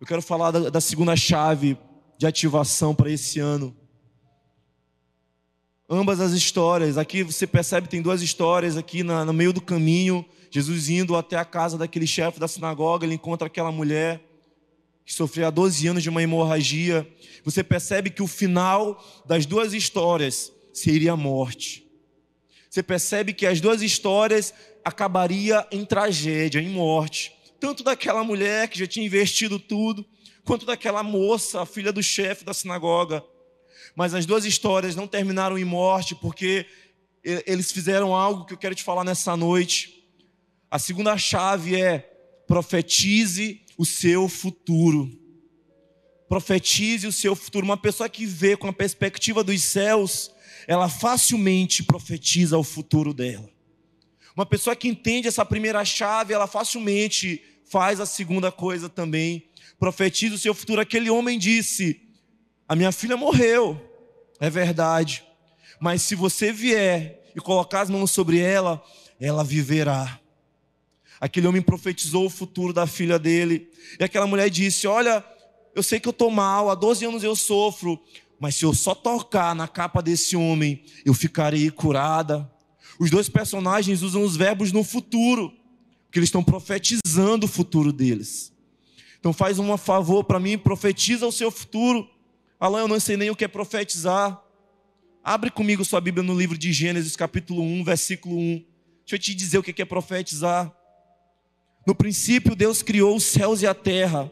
Eu 0.00 0.06
quero 0.06 0.20
falar 0.20 0.50
da, 0.50 0.70
da 0.70 0.80
segunda 0.80 1.14
chave 1.14 1.78
de 2.18 2.26
ativação 2.26 2.94
para 2.94 3.10
esse 3.10 3.38
ano 3.38 3.74
ambas 5.88 6.20
as 6.20 6.32
histórias. 6.32 6.98
Aqui 6.98 7.22
você 7.22 7.46
percebe 7.46 7.88
tem 7.88 8.02
duas 8.02 8.22
histórias 8.22 8.76
aqui 8.76 9.02
na, 9.02 9.24
no 9.24 9.32
meio 9.32 9.52
do 9.52 9.60
caminho. 9.60 10.24
Jesus 10.50 10.88
indo 10.88 11.16
até 11.16 11.36
a 11.36 11.44
casa 11.44 11.76
daquele 11.76 12.06
chefe 12.06 12.38
da 12.38 12.46
sinagoga, 12.48 13.04
ele 13.04 13.14
encontra 13.14 13.46
aquela 13.46 13.72
mulher 13.72 14.20
que 15.04 15.12
sofreu 15.12 15.46
há 15.46 15.50
12 15.50 15.86
anos 15.86 16.02
de 16.02 16.08
uma 16.08 16.22
hemorragia. 16.22 17.06
Você 17.44 17.62
percebe 17.62 18.10
que 18.10 18.22
o 18.22 18.26
final 18.26 19.02
das 19.26 19.46
duas 19.46 19.72
histórias 19.72 20.52
seria 20.72 21.12
a 21.12 21.16
morte. 21.16 21.86
Você 22.70 22.82
percebe 22.82 23.32
que 23.32 23.46
as 23.46 23.60
duas 23.60 23.82
histórias 23.82 24.52
acabaria 24.84 25.66
em 25.70 25.84
tragédia, 25.84 26.60
em 26.60 26.68
morte. 26.68 27.32
Tanto 27.60 27.84
daquela 27.84 28.24
mulher 28.24 28.68
que 28.68 28.78
já 28.78 28.86
tinha 28.86 29.06
investido 29.06 29.58
tudo, 29.58 30.04
quanto 30.44 30.66
daquela 30.66 31.02
moça, 31.02 31.62
a 31.62 31.66
filha 31.66 31.92
do 31.92 32.02
chefe 32.02 32.44
da 32.44 32.52
sinagoga 32.52 33.24
mas 33.94 34.14
as 34.14 34.26
duas 34.26 34.44
histórias 34.44 34.96
não 34.96 35.06
terminaram 35.06 35.56
em 35.56 35.64
morte, 35.64 36.14
porque 36.14 36.66
eles 37.22 37.70
fizeram 37.70 38.14
algo 38.14 38.44
que 38.44 38.52
eu 38.52 38.58
quero 38.58 38.74
te 38.74 38.82
falar 38.82 39.04
nessa 39.04 39.36
noite. 39.36 40.04
A 40.70 40.78
segunda 40.78 41.16
chave 41.16 41.80
é 41.80 41.98
profetize 42.46 43.63
o 43.76 43.84
seu 43.84 44.28
futuro. 44.28 45.10
Profetize 46.28 47.06
o 47.06 47.12
seu 47.12 47.36
futuro. 47.36 47.64
Uma 47.64 47.76
pessoa 47.76 48.08
que 48.08 48.26
vê 48.26 48.56
com 48.56 48.68
a 48.68 48.72
perspectiva 48.72 49.44
dos 49.44 49.62
céus, 49.62 50.30
ela 50.66 50.88
facilmente 50.88 51.82
profetiza 51.82 52.56
o 52.58 52.64
futuro 52.64 53.12
dela. 53.12 53.48
Uma 54.34 54.46
pessoa 54.46 54.74
que 54.74 54.88
entende 54.88 55.28
essa 55.28 55.44
primeira 55.44 55.84
chave, 55.84 56.32
ela 56.34 56.46
facilmente 56.46 57.40
faz 57.64 58.00
a 58.00 58.06
segunda 58.06 58.50
coisa 58.50 58.88
também. 58.88 59.48
Profetiza 59.78 60.34
o 60.34 60.38
seu 60.38 60.54
futuro. 60.54 60.80
Aquele 60.80 61.10
homem 61.10 61.38
disse: 61.38 62.00
a 62.68 62.74
minha 62.74 62.90
filha 62.90 63.16
morreu, 63.16 63.80
é 64.40 64.48
verdade. 64.48 65.24
Mas 65.80 66.02
se 66.02 66.14
você 66.14 66.52
vier 66.52 67.30
e 67.36 67.40
colocar 67.40 67.82
as 67.82 67.90
mãos 67.90 68.10
sobre 68.10 68.38
ela, 68.38 68.82
ela 69.20 69.44
viverá. 69.44 70.20
Aquele 71.24 71.46
homem 71.46 71.62
profetizou 71.62 72.26
o 72.26 72.28
futuro 72.28 72.70
da 72.70 72.86
filha 72.86 73.18
dele. 73.18 73.70
E 73.98 74.04
aquela 74.04 74.26
mulher 74.26 74.50
disse: 74.50 74.86
Olha, 74.86 75.24
eu 75.74 75.82
sei 75.82 75.98
que 75.98 76.06
eu 76.06 76.10
estou 76.10 76.30
mal, 76.30 76.68
há 76.68 76.74
12 76.74 77.02
anos 77.06 77.24
eu 77.24 77.34
sofro, 77.34 77.98
mas 78.38 78.56
se 78.56 78.66
eu 78.66 78.74
só 78.74 78.94
tocar 78.94 79.54
na 79.54 79.66
capa 79.66 80.02
desse 80.02 80.36
homem, 80.36 80.84
eu 81.02 81.14
ficarei 81.14 81.70
curada. 81.70 82.52
Os 83.00 83.08
dois 83.08 83.26
personagens 83.26 84.02
usam 84.02 84.22
os 84.22 84.36
verbos 84.36 84.70
no 84.70 84.84
futuro, 84.84 85.50
porque 86.04 86.18
eles 86.18 86.28
estão 86.28 86.44
profetizando 86.44 87.46
o 87.46 87.48
futuro 87.48 87.90
deles. 87.90 88.52
Então 89.18 89.32
faz 89.32 89.58
um 89.58 89.74
favor 89.78 90.24
para 90.24 90.38
mim, 90.38 90.58
profetiza 90.58 91.26
o 91.26 91.32
seu 91.32 91.50
futuro. 91.50 92.06
Alain, 92.60 92.82
eu 92.82 92.88
não 92.88 93.00
sei 93.00 93.16
nem 93.16 93.30
o 93.30 93.34
que 93.34 93.46
é 93.46 93.48
profetizar. 93.48 94.42
Abre 95.22 95.50
comigo 95.50 95.86
sua 95.86 96.02
Bíblia 96.02 96.22
no 96.22 96.38
livro 96.38 96.58
de 96.58 96.70
Gênesis, 96.70 97.16
capítulo 97.16 97.62
1, 97.62 97.82
versículo 97.82 98.36
1. 98.36 98.62
Deixa 99.06 99.14
eu 99.14 99.18
te 99.18 99.34
dizer 99.34 99.56
o 99.56 99.62
que 99.62 99.80
é 99.80 99.86
profetizar. 99.86 100.83
No 101.86 101.94
princípio, 101.94 102.54
Deus 102.54 102.82
criou 102.82 103.16
os 103.16 103.24
céus 103.24 103.62
e 103.62 103.66
a 103.66 103.74
terra. 103.74 104.30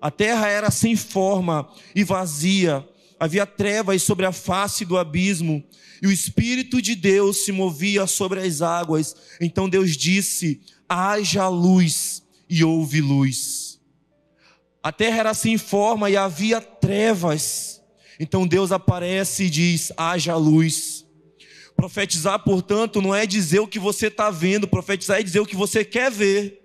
A 0.00 0.10
terra 0.10 0.48
era 0.48 0.70
sem 0.70 0.96
forma 0.96 1.68
e 1.94 2.04
vazia. 2.04 2.86
Havia 3.18 3.46
trevas 3.46 4.02
sobre 4.02 4.26
a 4.26 4.32
face 4.32 4.84
do 4.84 4.98
abismo. 4.98 5.62
E 6.02 6.06
o 6.06 6.12
Espírito 6.12 6.82
de 6.82 6.94
Deus 6.94 7.44
se 7.44 7.52
movia 7.52 8.06
sobre 8.06 8.40
as 8.40 8.62
águas. 8.62 9.14
Então 9.40 9.68
Deus 9.68 9.96
disse: 9.96 10.60
haja 10.88 11.48
luz, 11.48 12.22
e 12.48 12.64
houve 12.64 13.00
luz. 13.00 13.80
A 14.82 14.90
terra 14.90 15.18
era 15.18 15.34
sem 15.34 15.56
forma 15.56 16.10
e 16.10 16.16
havia 16.16 16.60
trevas. 16.60 17.80
Então 18.18 18.46
Deus 18.46 18.72
aparece 18.72 19.44
e 19.44 19.50
diz: 19.50 19.92
haja 19.96 20.36
luz. 20.36 21.06
Profetizar, 21.76 22.38
portanto, 22.40 23.00
não 23.00 23.14
é 23.14 23.24
dizer 23.24 23.60
o 23.60 23.66
que 23.66 23.78
você 23.78 24.08
está 24.08 24.30
vendo, 24.30 24.68
profetizar 24.68 25.18
é 25.18 25.22
dizer 25.22 25.40
o 25.40 25.46
que 25.46 25.56
você 25.56 25.84
quer 25.84 26.10
ver. 26.10 26.61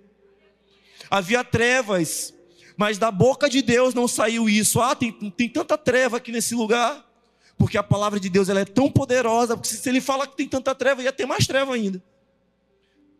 Havia 1.09 1.43
trevas, 1.43 2.33
mas 2.75 2.97
da 2.97 3.09
boca 3.09 3.49
de 3.49 3.61
Deus 3.61 3.93
não 3.93 4.07
saiu 4.07 4.49
isso. 4.49 4.79
Ah, 4.81 4.95
tem, 4.95 5.11
tem 5.11 5.49
tanta 5.49 5.77
treva 5.77 6.17
aqui 6.17 6.31
nesse 6.31 6.53
lugar. 6.53 7.05
Porque 7.57 7.77
a 7.77 7.83
palavra 7.83 8.19
de 8.19 8.29
Deus 8.29 8.49
ela 8.49 8.59
é 8.59 8.65
tão 8.65 8.89
poderosa, 8.89 9.57
porque 9.57 9.69
se 9.69 9.89
ele 9.89 9.99
fala 9.99 10.27
que 10.27 10.37
tem 10.37 10.47
tanta 10.47 10.75
treva, 10.75 11.01
ia 11.01 11.11
ter 11.11 11.25
mais 11.25 11.47
treva 11.47 11.73
ainda. 11.73 12.01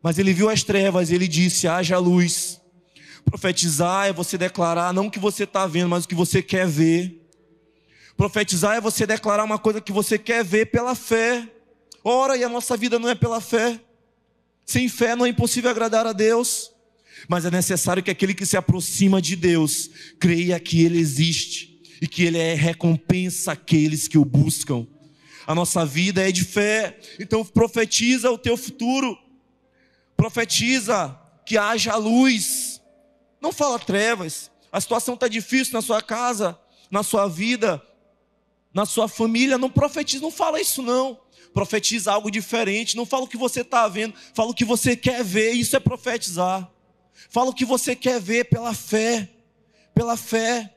Mas 0.02 0.19
ele 0.19 0.32
viu 0.32 0.47
as 0.47 0.63
trevas 0.63 1.10
e 1.10 1.15
ele 1.15 1.28
disse: 1.28 1.67
haja 1.67 1.97
luz. 1.97 2.62
Profetizar 3.26 4.08
é 4.08 4.13
você 4.13 4.38
declarar 4.38 4.93
não 4.93 5.08
o 5.08 5.12
que 5.12 5.19
você 5.19 5.43
está 5.43 5.65
vendo, 5.65 5.89
mas 5.89 6.06
o 6.06 6.08
que 6.08 6.15
você 6.15 6.41
quer 6.41 6.67
ver. 6.67 7.28
Profetizar 8.15 8.78
é 8.78 8.82
você 8.82 9.06
declarar 9.06 9.43
uma 9.43 9.60
coisa 9.60 9.82
que 9.82 9.91
você 9.91 10.17
quer 10.17 10.43
ver 10.43 10.67
pela 10.67 10.95
fé. 10.95 11.47
Ora, 12.04 12.38
e 12.38 12.43
a 12.43 12.50
nossa 12.50 12.78
vida 12.78 12.97
não 12.97 13.10
é 13.10 13.15
pela 13.15 13.41
fé. 13.41 13.80
Sem 14.65 14.88
fé 14.88 15.15
não 15.15 15.26
é 15.26 15.30
impossível 15.30 15.69
agradar 15.69 16.08
a 16.08 16.13
Deus. 16.13 16.71
Mas 17.28 17.46
é 17.46 17.52
necessário 17.52 18.02
que 18.02 18.12
aquele 18.12 18.34
que 18.34 18.46
se 18.46 18.56
aproxima 18.56 19.22
de 19.22 19.36
Deus 19.36 19.90
creia 20.20 20.60
que 20.60 20.84
Ele 20.84 20.98
existe 20.98 21.82
e 22.02 22.08
que 22.08 22.24
Ele 22.24 22.38
é 22.38 22.54
recompensa 22.54 23.52
aqueles 23.52 24.08
que 24.08 24.18
o 24.18 24.26
buscam. 24.26 24.88
A 25.46 25.56
nossa 25.56 25.86
vida 25.86 26.28
é 26.28 26.32
de 26.32 26.44
fé, 26.44 27.00
então 27.20 27.44
profetiza 27.44 28.30
o 28.30 28.38
teu 28.38 28.58
futuro, 28.58 29.18
profetiza 30.16 31.18
que 31.46 31.58
haja 31.58 31.96
luz, 31.96 32.82
não 33.42 33.52
fala 33.52 33.80
trevas. 33.80 34.52
A 34.72 34.82
situação 34.82 35.13
está 35.13 35.28
difícil 35.28 35.74
na 35.74 35.82
sua 35.82 36.02
casa, 36.02 36.60
na 36.92 37.04
sua 37.04 37.28
vida, 37.28 37.82
na 38.74 38.86
sua 38.86 39.08
família. 39.08 39.58
Não 39.58 39.70
profetiza, 39.70 40.22
não 40.22 40.32
fala 40.32 40.60
isso 40.60 40.82
não. 40.82 41.20
Profetiza 41.54 42.12
algo 42.12 42.30
diferente. 42.30 42.98
Não 42.98 43.06
fala 43.06 43.24
o 43.24 43.28
que 43.28 43.38
você 43.38 43.62
está 43.62 43.88
vendo, 43.88 44.13
fala 44.34 44.52
o 44.52 44.54
que 44.54 44.66
você 44.66 44.96
quer 44.96 45.24
ver. 45.24 45.52
Isso 45.52 45.76
é 45.76 45.80
profetizar. 45.80 46.70
Fala 47.30 47.49
o 47.49 47.53
que 47.53 47.65
você 47.65 47.95
quer 47.95 48.19
ver 48.19 48.45
pela 48.45 48.73
fé. 48.73 49.30
Pela 49.93 50.15
fé. 50.15 50.73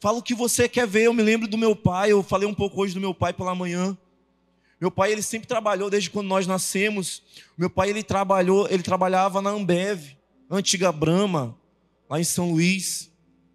Fala 0.00 0.18
o 0.18 0.22
que 0.22 0.34
você 0.34 0.68
quer 0.68 0.86
ver. 0.86 1.04
Eu 1.04 1.14
me 1.14 1.22
lembro 1.22 1.46
do 1.46 1.58
meu 1.58 1.76
pai, 1.76 2.12
eu 2.12 2.22
falei 2.22 2.48
um 2.48 2.54
pouco 2.54 2.80
hoje 2.80 2.94
do 2.94 3.00
meu 3.00 3.14
pai 3.14 3.32
pela 3.32 3.54
manhã. 3.54 3.96
Meu 4.80 4.90
pai, 4.90 5.12
ele 5.12 5.20
sempre 5.20 5.46
trabalhou 5.46 5.90
desde 5.90 6.08
quando 6.08 6.26
nós 6.26 6.46
nascemos. 6.46 7.22
Meu 7.56 7.68
pai, 7.68 7.90
ele 7.90 8.02
trabalhou, 8.02 8.66
ele 8.70 8.82
trabalhava 8.82 9.42
na 9.42 9.50
Ambev, 9.50 10.16
antiga 10.50 10.90
Brama, 10.90 11.54
lá 12.08 12.18
em 12.18 12.24
São 12.24 12.52
Luís. 12.52 13.10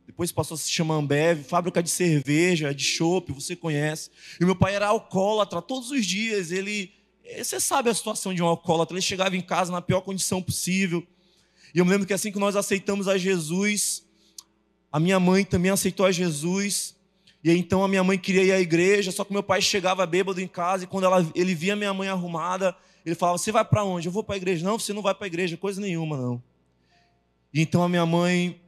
Depois 0.06 0.32
passou 0.32 0.54
a 0.54 0.58
se 0.58 0.70
chamar 0.70 0.96
Ambev, 0.96 1.44
fábrica 1.44 1.82
de 1.82 1.90
cerveja, 1.90 2.76
de 2.76 2.84
chopp, 2.84 3.34
você 3.34 3.56
conhece. 3.56 4.12
E 4.40 4.46
meu 4.46 4.56
pai 4.56 4.76
era 4.76 4.88
alcoólatra 4.88 5.64
todos 5.64 5.90
os 5.90 6.06
dias. 6.06 6.52
Ele, 6.52 6.92
você 7.44 7.60
sabe 7.60 7.90
a 7.90 7.94
situação 7.96 8.32
de 8.32 8.44
um 8.44 8.46
alcoólatra, 8.46 8.96
ele 8.96 9.02
chegava 9.02 9.36
em 9.36 9.42
casa 9.42 9.72
na 9.72 9.82
pior 9.82 10.02
condição 10.02 10.44
possível. 10.44 11.06
E 11.76 11.80
eu 11.80 11.84
me 11.84 11.92
lembro 11.92 12.08
que 12.08 12.14
assim 12.14 12.32
que 12.32 12.40
nós 12.40 12.56
aceitamos 12.56 13.06
a 13.06 13.18
Jesus, 13.18 14.06
a 14.90 14.98
minha 14.98 15.20
mãe 15.20 15.44
também 15.44 15.70
aceitou 15.70 16.06
a 16.06 16.12
Jesus. 16.12 16.96
E 17.44 17.52
então 17.52 17.84
a 17.84 17.88
minha 17.90 18.02
mãe 18.02 18.18
queria 18.18 18.46
ir 18.46 18.52
à 18.54 18.62
igreja, 18.62 19.12
só 19.12 19.26
que 19.26 19.34
meu 19.34 19.44
pai 19.44 19.62
chegava 19.62 20.06
bêbado 20.06 20.40
em 20.40 20.48
casa 20.48 20.86
e 20.86 20.88
quando 20.88 21.04
ela, 21.04 21.30
ele 21.36 21.54
via 21.54 21.76
minha 21.76 21.94
mãe 21.94 22.08
arrumada, 22.08 22.74
ele 23.06 23.14
falava: 23.14 23.38
Você 23.38 23.52
vai 23.52 23.66
para 23.66 23.84
onde? 23.84 24.08
Eu 24.08 24.12
vou 24.14 24.24
para 24.24 24.36
a 24.36 24.38
igreja. 24.38 24.66
Não, 24.66 24.80
você 24.80 24.94
não 24.94 25.02
vai 25.02 25.14
para 25.14 25.26
a 25.26 25.28
igreja, 25.28 25.58
coisa 25.58 25.82
nenhuma, 25.82 26.16
não. 26.16 26.42
E 27.54 27.60
então 27.60 27.84
a 27.84 27.90
minha 27.90 28.06
mãe, 28.06 28.62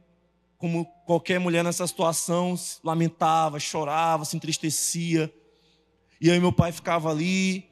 como 0.58 0.84
qualquer 1.06 1.40
mulher 1.40 1.64
nessa 1.64 1.86
situação, 1.86 2.54
lamentava, 2.84 3.58
chorava, 3.58 4.26
se 4.26 4.36
entristecia. 4.36 5.32
E 6.20 6.30
aí 6.30 6.38
meu 6.38 6.52
pai 6.52 6.72
ficava 6.72 7.10
ali, 7.10 7.70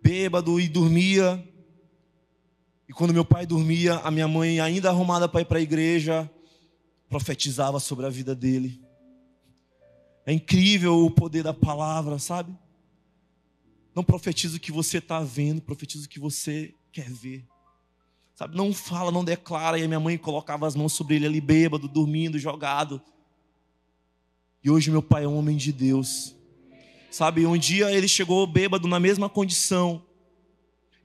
bêbado 0.00 0.60
e 0.60 0.68
dormia. 0.68 1.44
E 2.88 2.92
quando 2.92 3.12
meu 3.12 3.24
pai 3.24 3.44
dormia, 3.44 3.96
a 3.96 4.10
minha 4.10 4.26
mãe, 4.26 4.60
ainda 4.60 4.88
arrumada 4.88 5.28
para 5.28 5.42
ir 5.42 5.44
para 5.44 5.58
a 5.58 5.62
igreja, 5.62 6.30
profetizava 7.08 7.78
sobre 7.78 8.06
a 8.06 8.08
vida 8.08 8.34
dele. 8.34 8.80
É 10.24 10.32
incrível 10.32 11.04
o 11.04 11.10
poder 11.10 11.42
da 11.42 11.52
palavra, 11.52 12.18
sabe? 12.18 12.56
Não 13.94 14.02
profetiza 14.02 14.56
o 14.56 14.60
que 14.60 14.72
você 14.72 14.98
está 14.98 15.20
vendo, 15.20 15.60
profetiza 15.60 16.06
o 16.06 16.08
que 16.08 16.18
você 16.18 16.74
quer 16.92 17.10
ver. 17.10 17.44
Sabe? 18.34 18.56
Não 18.56 18.72
fala, 18.72 19.10
não 19.10 19.24
declara. 19.24 19.78
E 19.78 19.82
a 19.82 19.88
minha 19.88 20.00
mãe 20.00 20.16
colocava 20.16 20.66
as 20.66 20.76
mãos 20.76 20.92
sobre 20.92 21.16
ele 21.16 21.26
ali, 21.26 21.40
bêbado, 21.40 21.88
dormindo, 21.88 22.38
jogado. 22.38 23.02
E 24.62 24.70
hoje 24.70 24.90
meu 24.90 25.02
pai 25.02 25.24
é 25.24 25.28
um 25.28 25.36
homem 25.36 25.56
de 25.56 25.72
Deus. 25.72 26.34
Sabe, 27.10 27.44
um 27.46 27.56
dia 27.58 27.90
ele 27.90 28.06
chegou 28.06 28.46
bêbado 28.46 28.86
na 28.86 29.00
mesma 29.00 29.28
condição. 29.28 30.04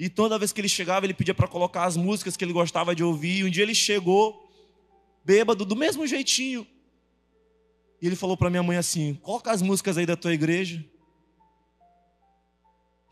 E 0.04 0.10
toda 0.10 0.38
vez 0.38 0.52
que 0.52 0.60
ele 0.60 0.68
chegava, 0.68 1.06
ele 1.06 1.14
pedia 1.14 1.34
para 1.34 1.48
colocar 1.48 1.86
as 1.86 1.96
músicas 1.96 2.36
que 2.36 2.44
ele 2.44 2.52
gostava 2.52 2.94
de 2.94 3.02
ouvir. 3.02 3.38
E 3.38 3.44
um 3.46 3.50
dia 3.50 3.64
ele 3.64 3.74
chegou 3.74 4.52
bêbado, 5.24 5.64
do 5.64 5.78
mesmo 5.78 6.06
jeitinho. 6.06 6.68
E 8.02 8.08
ele 8.08 8.18
falou 8.18 8.36
para 8.36 8.50
minha 8.50 8.62
mãe 8.62 8.76
assim: 8.76 9.14
coloca 9.22 9.50
as 9.50 9.62
músicas 9.62 9.98
aí 9.98 10.06
da 10.06 10.18
tua 10.18 10.34
igreja. 10.34 10.84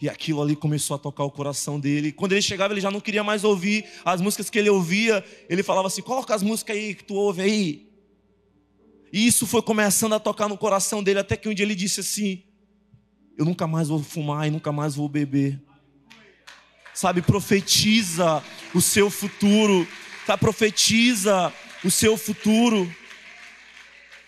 E 0.02 0.10
aquilo 0.10 0.42
ali 0.42 0.54
começou 0.54 0.96
a 0.96 1.00
tocar 1.00 1.24
o 1.24 1.32
coração 1.32 1.80
dele. 1.80 2.12
Quando 2.12 2.34
ele 2.34 2.42
chegava, 2.42 2.74
ele 2.74 2.82
já 2.82 2.92
não 2.92 3.00
queria 3.00 3.24
mais 3.24 3.46
ouvir 3.46 3.86
as 4.04 4.20
músicas 4.20 4.50
que 4.50 4.60
ele 4.60 4.70
ouvia. 4.70 5.24
Ele 5.48 5.64
falava 5.64 5.88
assim: 5.88 6.02
coloca 6.02 6.36
as 6.36 6.44
músicas 6.44 6.76
aí 6.76 6.94
que 6.94 7.06
tu 7.06 7.14
ouve 7.14 7.42
aí. 7.42 7.90
E 9.14 9.26
isso 9.26 9.48
foi 9.48 9.62
começando 9.62 10.12
a 10.12 10.20
tocar 10.20 10.50
no 10.50 10.58
coração 10.58 11.02
dele, 11.02 11.20
até 11.20 11.38
que 11.38 11.48
um 11.48 11.54
dia 11.54 11.64
ele 11.64 11.74
disse 11.74 12.02
assim: 12.02 12.44
Eu 13.38 13.46
nunca 13.46 13.66
mais 13.66 13.88
vou 13.88 14.04
fumar 14.04 14.46
e 14.46 14.52
nunca 14.52 14.74
mais 14.74 14.94
vou 14.94 15.08
beber. 15.08 15.71
Sabe, 16.94 17.22
profetiza 17.22 18.44
o 18.74 18.82
seu 18.82 19.10
futuro. 19.10 19.88
Tá, 20.26 20.38
profetiza 20.38 21.54
o 21.84 21.90
seu 21.90 22.18
futuro 22.18 22.92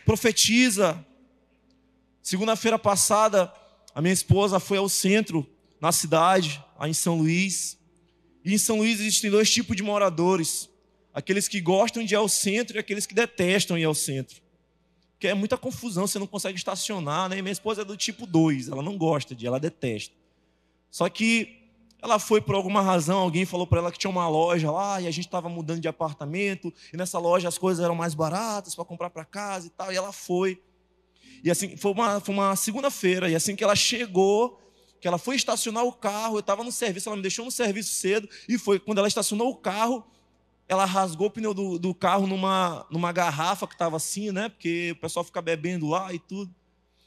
profetiza. 0.06 1.04
Segunda-feira 2.22 2.80
passada, 2.80 3.52
a 3.94 4.02
minha 4.02 4.14
esposa 4.14 4.60
foi 4.60 4.78
ao 4.78 4.88
centro, 4.88 5.48
na 5.80 5.92
cidade, 5.92 6.64
aí 6.78 6.92
em 6.92 6.94
São 6.94 7.18
Luís. 7.18 7.78
E 8.46 8.54
em 8.54 8.58
São 8.58 8.78
Luís 8.78 9.00
existem 9.00 9.30
dois 9.30 9.52
tipos 9.52 9.76
de 9.76 9.84
moradores: 9.84 10.70
aqueles 11.14 11.48
que 11.48 11.60
gostam 11.60 12.04
de 12.04 12.14
ir 12.14 12.18
ao 12.18 12.30
centro 12.30 12.78
e 12.78 12.80
aqueles 12.80 13.06
que 13.06 13.14
detestam 13.14 13.78
ir 13.78 13.84
ao 13.84 13.96
centro. 13.96 14.42
Porque 15.14 15.28
é 15.28 15.34
muita 15.34 15.58
confusão, 15.58 16.06
você 16.06 16.20
não 16.20 16.28
consegue 16.28 16.58
estacionar, 16.58 17.30
né? 17.30 17.38
E 17.38 17.42
minha 17.42 17.52
esposa 17.52 17.82
é 17.82 17.86
do 17.86 17.96
tipo 17.96 18.26
2, 18.26 18.68
ela 18.70 18.84
não 18.84 18.98
gosta 18.98 19.34
de, 19.34 19.48
ela 19.48 19.60
detesta. 19.60 20.16
Só 20.92 21.08
que 21.10 21.63
ela 22.04 22.20
foi 22.20 22.42
por 22.42 22.54
alguma 22.54 22.82
razão, 22.82 23.20
alguém 23.20 23.46
falou 23.46 23.66
para 23.66 23.80
ela 23.80 23.90
que 23.90 23.98
tinha 23.98 24.12
uma 24.12 24.28
loja 24.28 24.70
lá 24.70 25.00
e 25.00 25.08
a 25.08 25.12
gente 25.12 25.26
estava 25.26 25.48
mudando 25.48 25.80
de 25.80 25.88
apartamento 25.88 26.72
e 26.92 26.98
nessa 26.98 27.18
loja 27.18 27.48
as 27.48 27.58
coisas 27.58 27.82
eram 27.82 27.96
mais 27.96 28.14
baratas 28.14 28.76
para 28.76 28.84
comprar 28.84 29.10
para 29.10 29.24
casa 29.24 29.68
e 29.68 29.70
tal. 29.70 29.90
E 29.90 29.96
ela 29.96 30.12
foi. 30.12 30.62
E 31.42 31.50
assim, 31.50 31.78
foi 31.78 31.94
uma, 31.94 32.20
foi 32.20 32.36
uma 32.36 32.58
segunda-feira 32.58 33.30
e 33.30 33.36
assim 33.36 33.56
que 33.56 33.64
ela 33.64 33.74
chegou, 33.74 34.60
que 35.00 35.08
ela 35.08 35.18
foi 35.18 35.38
estacionar 35.38 35.86
o 35.86 35.94
carro, 35.94 36.36
eu 36.36 36.40
estava 36.42 36.62
no 36.62 36.74
serviço, 36.74 37.08
ela 37.08 37.16
me 37.16 37.22
deixou 37.22 37.46
no 37.46 37.52
serviço 37.52 37.96
cedo 37.96 38.28
e 38.50 38.58
foi 38.58 38.80
quando 38.80 38.98
ela 38.98 39.08
estacionou 39.08 39.50
o 39.50 39.56
carro, 39.56 40.06
ela 40.68 40.84
rasgou 40.84 41.28
o 41.28 41.32
pneu 41.32 41.54
do, 41.54 41.80
do 41.80 41.96
carro 41.96 42.28
numa, 42.28 42.86
numa 42.92 43.14
garrafa 43.14 43.66
que 43.66 43.76
estava 43.76 43.96
assim, 43.96 44.30
né? 44.30 44.50
Porque 44.50 44.92
o 44.92 45.00
pessoal 45.00 45.24
fica 45.24 45.42
bebendo 45.42 45.88
lá 45.88 46.14
e 46.14 46.20
tudo. 46.20 46.54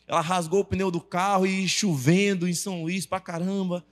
Ela 0.06 0.22
rasgou 0.22 0.60
o 0.60 0.64
pneu 0.64 0.90
do 0.90 1.02
carro 1.02 1.46
e 1.46 1.68
chovendo 1.68 2.48
em 2.48 2.54
São 2.54 2.80
Luís 2.80 3.04
para 3.04 3.20
caramba. 3.20 3.84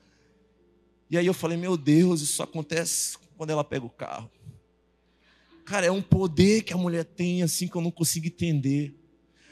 E 1.15 1.17
aí 1.17 1.27
eu 1.27 1.33
falei, 1.33 1.57
meu 1.57 1.77
Deus, 1.77 2.23
isso 2.23 2.43
acontece 2.43 3.17
quando 3.37 3.51
ela 3.51 3.63
pega 3.63 3.87
o 3.87 3.89
carro. 3.89 4.29
Cara, 5.65 5.87
é 5.87 5.91
um 5.93 6.03
poder 6.03 6.65
que 6.65 6.73
a 6.73 6.77
mulher 6.77 7.05
tem 7.05 7.41
assim 7.41 7.69
que 7.69 7.77
eu 7.77 7.81
não 7.81 7.93
consigo 7.93 8.27
entender. 8.27 8.99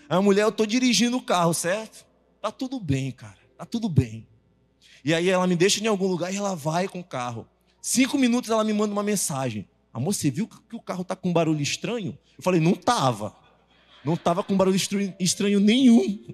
A 0.09 0.20
mulher, 0.20 0.42
eu 0.42 0.48
estou 0.48 0.66
dirigindo 0.66 1.16
o 1.16 1.22
carro, 1.22 1.55
certo? 1.55 2.05
Tá 2.40 2.51
tudo 2.51 2.81
bem, 2.81 3.12
cara, 3.12 3.38
tá 3.57 3.64
tudo 3.64 3.88
bem. 3.88 4.27
E 5.05 5.14
aí 5.14 5.29
ela 5.29 5.46
me 5.46 5.55
deixa 5.55 5.81
em 5.81 5.87
algum 5.87 6.09
lugar 6.09 6.35
e 6.35 6.37
ela 6.37 6.57
vai 6.57 6.88
com 6.88 6.98
o 6.98 7.05
carro. 7.05 7.46
Cinco 7.81 8.18
minutos 8.18 8.51
ela 8.51 8.64
me 8.64 8.72
manda 8.72 8.92
uma 8.92 9.05
mensagem. 9.05 9.68
Amor, 9.94 10.14
você 10.14 10.33
viu 10.33 10.48
que 10.48 10.75
o 10.75 10.83
carro 10.83 11.05
tá 11.05 11.14
com 11.14 11.33
barulho 11.33 11.62
estranho? 11.62 12.18
Eu 12.37 12.42
falei, 12.42 12.61
não 12.61 12.75
tava. 12.75 13.37
Não 14.05 14.16
tava 14.16 14.42
com 14.42 14.57
barulho 14.57 14.77
estranho 15.20 15.61
nenhum. 15.61 16.25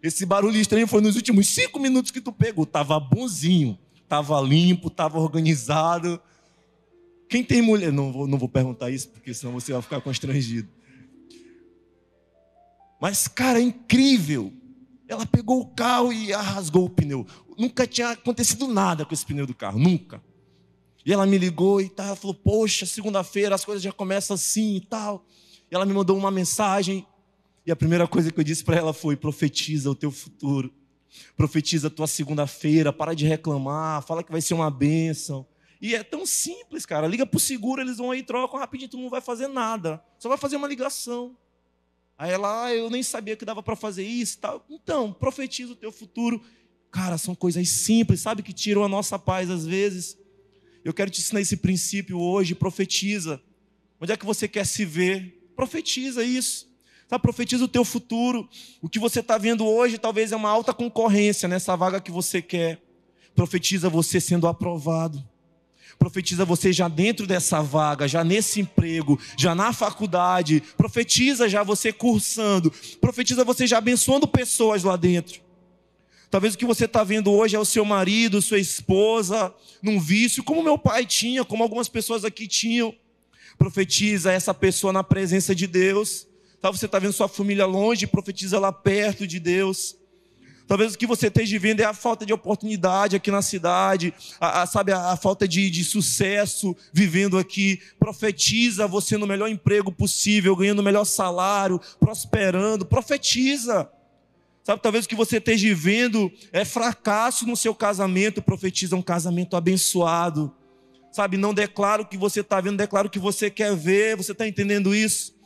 Esse 0.00 0.24
barulho 0.24 0.60
estranho 0.60 0.86
foi 0.86 1.00
nos 1.00 1.16
últimos 1.16 1.48
cinco 1.48 1.80
minutos 1.80 2.12
que 2.12 2.20
tu 2.20 2.30
pegou. 2.30 2.64
Tava 2.64 3.00
bonzinho 3.00 3.76
estava 4.10 4.40
limpo, 4.40 4.88
estava 4.88 5.20
organizado. 5.20 6.20
Quem 7.28 7.44
tem 7.44 7.62
mulher. 7.62 7.92
Não 7.92 8.12
vou, 8.12 8.26
não 8.26 8.36
vou 8.36 8.48
perguntar 8.48 8.90
isso, 8.90 9.08
porque 9.08 9.32
senão 9.32 9.52
você 9.52 9.72
vai 9.72 9.80
ficar 9.80 10.00
constrangido. 10.00 10.68
Mas, 13.00 13.28
cara, 13.28 13.60
é 13.60 13.62
incrível. 13.62 14.52
Ela 15.08 15.24
pegou 15.24 15.60
o 15.60 15.66
carro 15.66 16.12
e 16.12 16.32
rasgou 16.32 16.86
o 16.86 16.90
pneu. 16.90 17.24
Nunca 17.56 17.86
tinha 17.86 18.10
acontecido 18.10 18.66
nada 18.66 19.04
com 19.04 19.14
esse 19.14 19.24
pneu 19.24 19.46
do 19.46 19.54
carro, 19.54 19.78
nunca. 19.78 20.20
E 21.06 21.12
ela 21.12 21.24
me 21.24 21.38
ligou 21.38 21.80
e 21.80 21.88
tal, 21.88 22.14
falou: 22.16 22.34
Poxa, 22.34 22.84
segunda-feira 22.84 23.54
as 23.54 23.64
coisas 23.64 23.82
já 23.82 23.92
começam 23.92 24.34
assim 24.34 24.76
e 24.76 24.80
tal. 24.80 25.24
E 25.70 25.74
ela 25.74 25.86
me 25.86 25.94
mandou 25.94 26.16
uma 26.16 26.30
mensagem. 26.30 27.06
E 27.64 27.70
a 27.70 27.76
primeira 27.76 28.08
coisa 28.08 28.30
que 28.30 28.40
eu 28.40 28.44
disse 28.44 28.64
para 28.64 28.76
ela 28.76 28.92
foi: 28.92 29.16
Profetiza 29.16 29.88
o 29.88 29.94
teu 29.94 30.10
futuro. 30.10 30.72
Profetiza 31.36 31.88
a 31.88 31.90
tua 31.90 32.06
segunda-feira, 32.06 32.92
para 32.92 33.14
de 33.14 33.26
reclamar, 33.26 34.02
fala 34.02 34.22
que 34.22 34.32
vai 34.32 34.40
ser 34.40 34.54
uma 34.54 34.70
bênção. 34.70 35.46
E 35.80 35.94
é 35.94 36.02
tão 36.02 36.26
simples, 36.26 36.84
cara. 36.84 37.06
Liga 37.06 37.24
para 37.24 37.36
o 37.36 37.40
seguro, 37.40 37.80
eles 37.80 37.96
vão 37.96 38.10
aí, 38.10 38.22
trocam 38.22 38.58
rapidinho, 38.58 38.90
tu 38.90 38.98
não 38.98 39.08
vai 39.08 39.20
fazer 39.20 39.48
nada. 39.48 40.02
Só 40.18 40.28
vai 40.28 40.36
fazer 40.36 40.56
uma 40.56 40.68
ligação. 40.68 41.36
Aí 42.18 42.30
ela, 42.30 42.66
ah, 42.66 42.74
eu 42.74 42.90
nem 42.90 43.02
sabia 43.02 43.34
que 43.34 43.46
dava 43.46 43.62
para 43.62 43.74
fazer 43.74 44.04
isso 44.04 44.38
tal. 44.38 44.64
Então, 44.68 45.10
profetiza 45.10 45.72
o 45.72 45.76
teu 45.76 45.90
futuro. 45.90 46.42
Cara, 46.90 47.16
são 47.16 47.34
coisas 47.34 47.66
simples, 47.68 48.20
sabe, 48.20 48.42
que 48.42 48.52
tiram 48.52 48.84
a 48.84 48.88
nossa 48.88 49.18
paz 49.18 49.48
às 49.48 49.64
vezes. 49.64 50.18
Eu 50.84 50.92
quero 50.92 51.10
te 51.10 51.20
ensinar 51.20 51.40
esse 51.40 51.56
princípio 51.56 52.20
hoje, 52.20 52.54
profetiza. 52.54 53.40
Onde 53.98 54.12
é 54.12 54.16
que 54.16 54.26
você 54.26 54.46
quer 54.46 54.66
se 54.66 54.84
ver? 54.84 55.50
Profetiza 55.56 56.22
isso. 56.22 56.69
Sabe, 57.10 57.22
profetiza 57.22 57.64
o 57.64 57.68
teu 57.68 57.84
futuro. 57.84 58.48
O 58.80 58.88
que 58.88 59.00
você 59.00 59.18
está 59.18 59.36
vendo 59.36 59.66
hoje 59.66 59.98
talvez 59.98 60.30
é 60.30 60.36
uma 60.36 60.48
alta 60.48 60.72
concorrência 60.72 61.48
nessa 61.48 61.74
vaga 61.74 62.00
que 62.00 62.12
você 62.12 62.40
quer. 62.40 62.80
Profetiza 63.34 63.88
você 63.88 64.20
sendo 64.20 64.46
aprovado. 64.46 65.20
Profetiza 65.98 66.44
você 66.44 66.72
já 66.72 66.86
dentro 66.86 67.26
dessa 67.26 67.60
vaga, 67.60 68.06
já 68.06 68.22
nesse 68.22 68.60
emprego, 68.60 69.18
já 69.36 69.56
na 69.56 69.72
faculdade. 69.72 70.62
Profetiza 70.76 71.48
já 71.48 71.64
você 71.64 71.92
cursando. 71.92 72.72
Profetiza 73.00 73.42
você 73.42 73.66
já 73.66 73.78
abençoando 73.78 74.28
pessoas 74.28 74.84
lá 74.84 74.94
dentro. 74.94 75.40
Talvez 76.30 76.54
o 76.54 76.58
que 76.58 76.64
você 76.64 76.84
está 76.84 77.02
vendo 77.02 77.32
hoje 77.32 77.56
é 77.56 77.58
o 77.58 77.64
seu 77.64 77.84
marido, 77.84 78.40
sua 78.40 78.60
esposa, 78.60 79.52
num 79.82 79.98
vício, 79.98 80.44
como 80.44 80.62
meu 80.62 80.78
pai 80.78 81.04
tinha, 81.04 81.44
como 81.44 81.64
algumas 81.64 81.88
pessoas 81.88 82.24
aqui 82.24 82.46
tinham. 82.46 82.94
Profetiza 83.58 84.30
essa 84.30 84.54
pessoa 84.54 84.92
na 84.92 85.02
presença 85.02 85.56
de 85.56 85.66
Deus 85.66 86.29
Talvez 86.60 86.80
você 86.80 86.86
está 86.86 86.98
vendo 86.98 87.12
sua 87.12 87.28
família 87.28 87.64
longe, 87.64 88.06
profetiza 88.06 88.58
lá 88.58 88.72
perto 88.72 89.26
de 89.26 89.40
Deus. 89.40 89.96
Talvez 90.70 90.94
o 90.94 90.98
que 90.98 91.06
você 91.06 91.26
esteja 91.26 91.50
vivendo 91.50 91.80
é 91.80 91.84
a 91.84 91.92
falta 91.92 92.24
de 92.24 92.32
oportunidade 92.32 93.16
aqui 93.16 93.28
na 93.28 93.42
cidade, 93.42 94.14
a, 94.38 94.62
a 94.62 94.66
sabe, 94.66 94.92
a, 94.92 95.10
a 95.10 95.16
falta 95.16 95.48
de, 95.48 95.68
de, 95.68 95.82
sucesso 95.82 96.76
vivendo 96.92 97.38
aqui. 97.38 97.80
Profetiza 97.98 98.86
você 98.86 99.16
no 99.16 99.26
melhor 99.26 99.48
emprego 99.48 99.90
possível, 99.90 100.54
ganhando 100.54 100.78
o 100.78 100.84
melhor 100.84 101.04
salário, 101.04 101.80
prosperando. 101.98 102.86
Profetiza. 102.86 103.90
Sabe, 104.62 104.80
talvez 104.80 105.06
o 105.06 105.08
que 105.08 105.16
você 105.16 105.38
esteja 105.38 105.66
vivendo 105.66 106.30
é 106.52 106.64
fracasso 106.64 107.46
no 107.48 107.56
seu 107.56 107.74
casamento. 107.74 108.40
Profetiza 108.40 108.94
um 108.94 109.02
casamento 109.02 109.56
abençoado. 109.56 110.54
Sabe, 111.10 111.36
não 111.36 111.52
declara 111.52 112.02
o 112.02 112.06
que 112.06 112.16
você 112.16 112.42
está 112.42 112.60
vendo, 112.60 112.76
declara 112.76 113.08
o 113.08 113.10
que 113.10 113.18
você 113.18 113.50
quer 113.50 113.74
ver. 113.74 114.16
Você 114.16 114.30
está 114.30 114.46
entendendo 114.46 114.94
isso? 114.94 115.39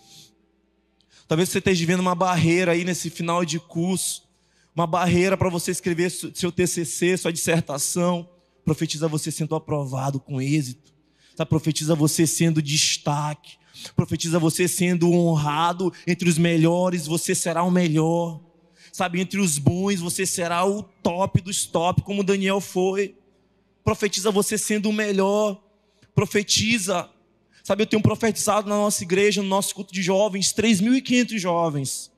Talvez 1.26 1.48
você 1.48 1.58
esteja 1.58 1.80
vivendo 1.80 2.00
uma 2.00 2.14
barreira 2.14 2.72
aí 2.72 2.84
nesse 2.84 3.10
final 3.10 3.44
de 3.44 3.58
curso 3.58 4.24
uma 4.74 4.86
barreira 4.86 5.36
para 5.36 5.48
você 5.48 5.70
escrever 5.70 6.10
seu 6.10 6.50
TCC, 6.50 7.16
sua 7.16 7.32
dissertação. 7.32 8.28
Profetiza 8.64 9.06
você 9.06 9.30
sendo 9.30 9.54
aprovado 9.54 10.18
com 10.18 10.42
êxito. 10.42 10.92
Tá? 11.36 11.46
Profetiza 11.46 11.94
você 11.94 12.26
sendo 12.26 12.60
destaque. 12.60 13.56
Profetiza 13.94 14.38
você 14.38 14.66
sendo 14.66 15.12
honrado 15.12 15.92
entre 16.06 16.28
os 16.28 16.38
melhores, 16.38 17.06
você 17.06 17.34
será 17.34 17.62
o 17.62 17.70
melhor. 17.70 18.40
Sabe, 18.92 19.20
entre 19.20 19.40
os 19.40 19.58
bons, 19.58 20.00
você 20.00 20.24
será 20.24 20.64
o 20.64 20.82
top 20.82 21.40
dos 21.40 21.66
top, 21.66 22.02
como 22.02 22.24
Daniel 22.24 22.60
foi. 22.60 23.16
Profetiza 23.84 24.30
você 24.30 24.56
sendo 24.56 24.88
o 24.88 24.92
melhor. 24.92 25.60
Profetiza. 26.14 27.10
Sabe, 27.64 27.82
eu 27.82 27.86
tenho 27.86 28.02
profetizado 28.02 28.68
na 28.68 28.76
nossa 28.76 29.02
igreja, 29.02 29.42
no 29.42 29.48
nosso 29.48 29.74
culto 29.74 29.92
de 29.92 30.02
jovens, 30.02 30.52
3.500 30.52 31.38
jovens 31.38 32.14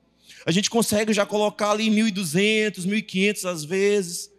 a 0.47 0.53
gente 0.53 0.71
consegue 0.71 1.13
já 1.13 1.27
colocar 1.27 1.73
ali 1.73 1.91
1.200, 1.91 2.87
1.500 2.87 3.51
às 3.51 3.65
vezes. 3.65 4.31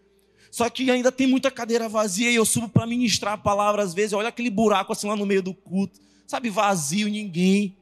Só 0.49 0.69
que 0.69 0.89
ainda 0.89 1.11
tem 1.11 1.27
muita 1.27 1.51
cadeira 1.51 1.89
vazia 1.89 2.31
e 2.31 2.35
eu 2.35 2.45
subo 2.45 2.69
para 2.69 2.87
ministrar 2.87 3.33
a 3.33 3.37
palavra 3.37 3.83
às 3.83 3.93
vezes. 3.93 4.13
Olha 4.13 4.29
aquele 4.29 4.49
buraco 4.49 4.93
assim 4.93 5.05
lá 5.05 5.17
no 5.17 5.25
meio 5.25 5.43
do 5.43 5.53
culto. 5.53 5.99
Sabe, 6.25 6.49
vazio, 6.49 7.09
ninguém. 7.09 7.77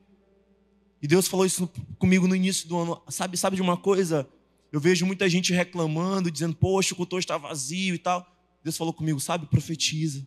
E 0.99 1.07
Deus 1.07 1.27
falou 1.27 1.45
isso 1.45 1.69
comigo 1.99 2.27
no 2.27 2.35
início 2.35 2.67
do 2.67 2.75
ano. 2.79 3.01
Sabe, 3.09 3.37
sabe 3.37 3.57
de 3.57 3.61
uma 3.61 3.77
coisa? 3.77 4.27
Eu 4.71 4.79
vejo 4.79 5.05
muita 5.05 5.29
gente 5.29 5.53
reclamando, 5.53 6.31
dizendo, 6.31 6.55
poxa, 6.55 6.95
o 6.95 6.97
culto 6.97 7.19
está 7.19 7.37
vazio 7.37 7.93
e 7.93 7.99
tal. 7.99 8.25
Deus 8.63 8.75
falou 8.75 8.91
comigo, 8.91 9.19
sabe, 9.19 9.45
profetiza. 9.45 10.25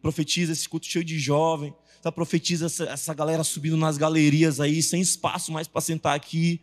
Profetiza 0.00 0.52
esse 0.52 0.68
culto 0.68 0.86
cheio 0.86 1.04
de 1.04 1.18
jovem. 1.18 1.74
Sabe, 2.02 2.14
profetiza 2.14 2.66
essa, 2.66 2.84
essa 2.84 3.14
galera 3.14 3.42
subindo 3.44 3.76
nas 3.76 3.96
galerias 3.96 4.60
aí, 4.60 4.82
sem 4.82 5.00
espaço 5.00 5.50
mais 5.52 5.66
para 5.66 5.80
sentar 5.80 6.14
aqui 6.14 6.60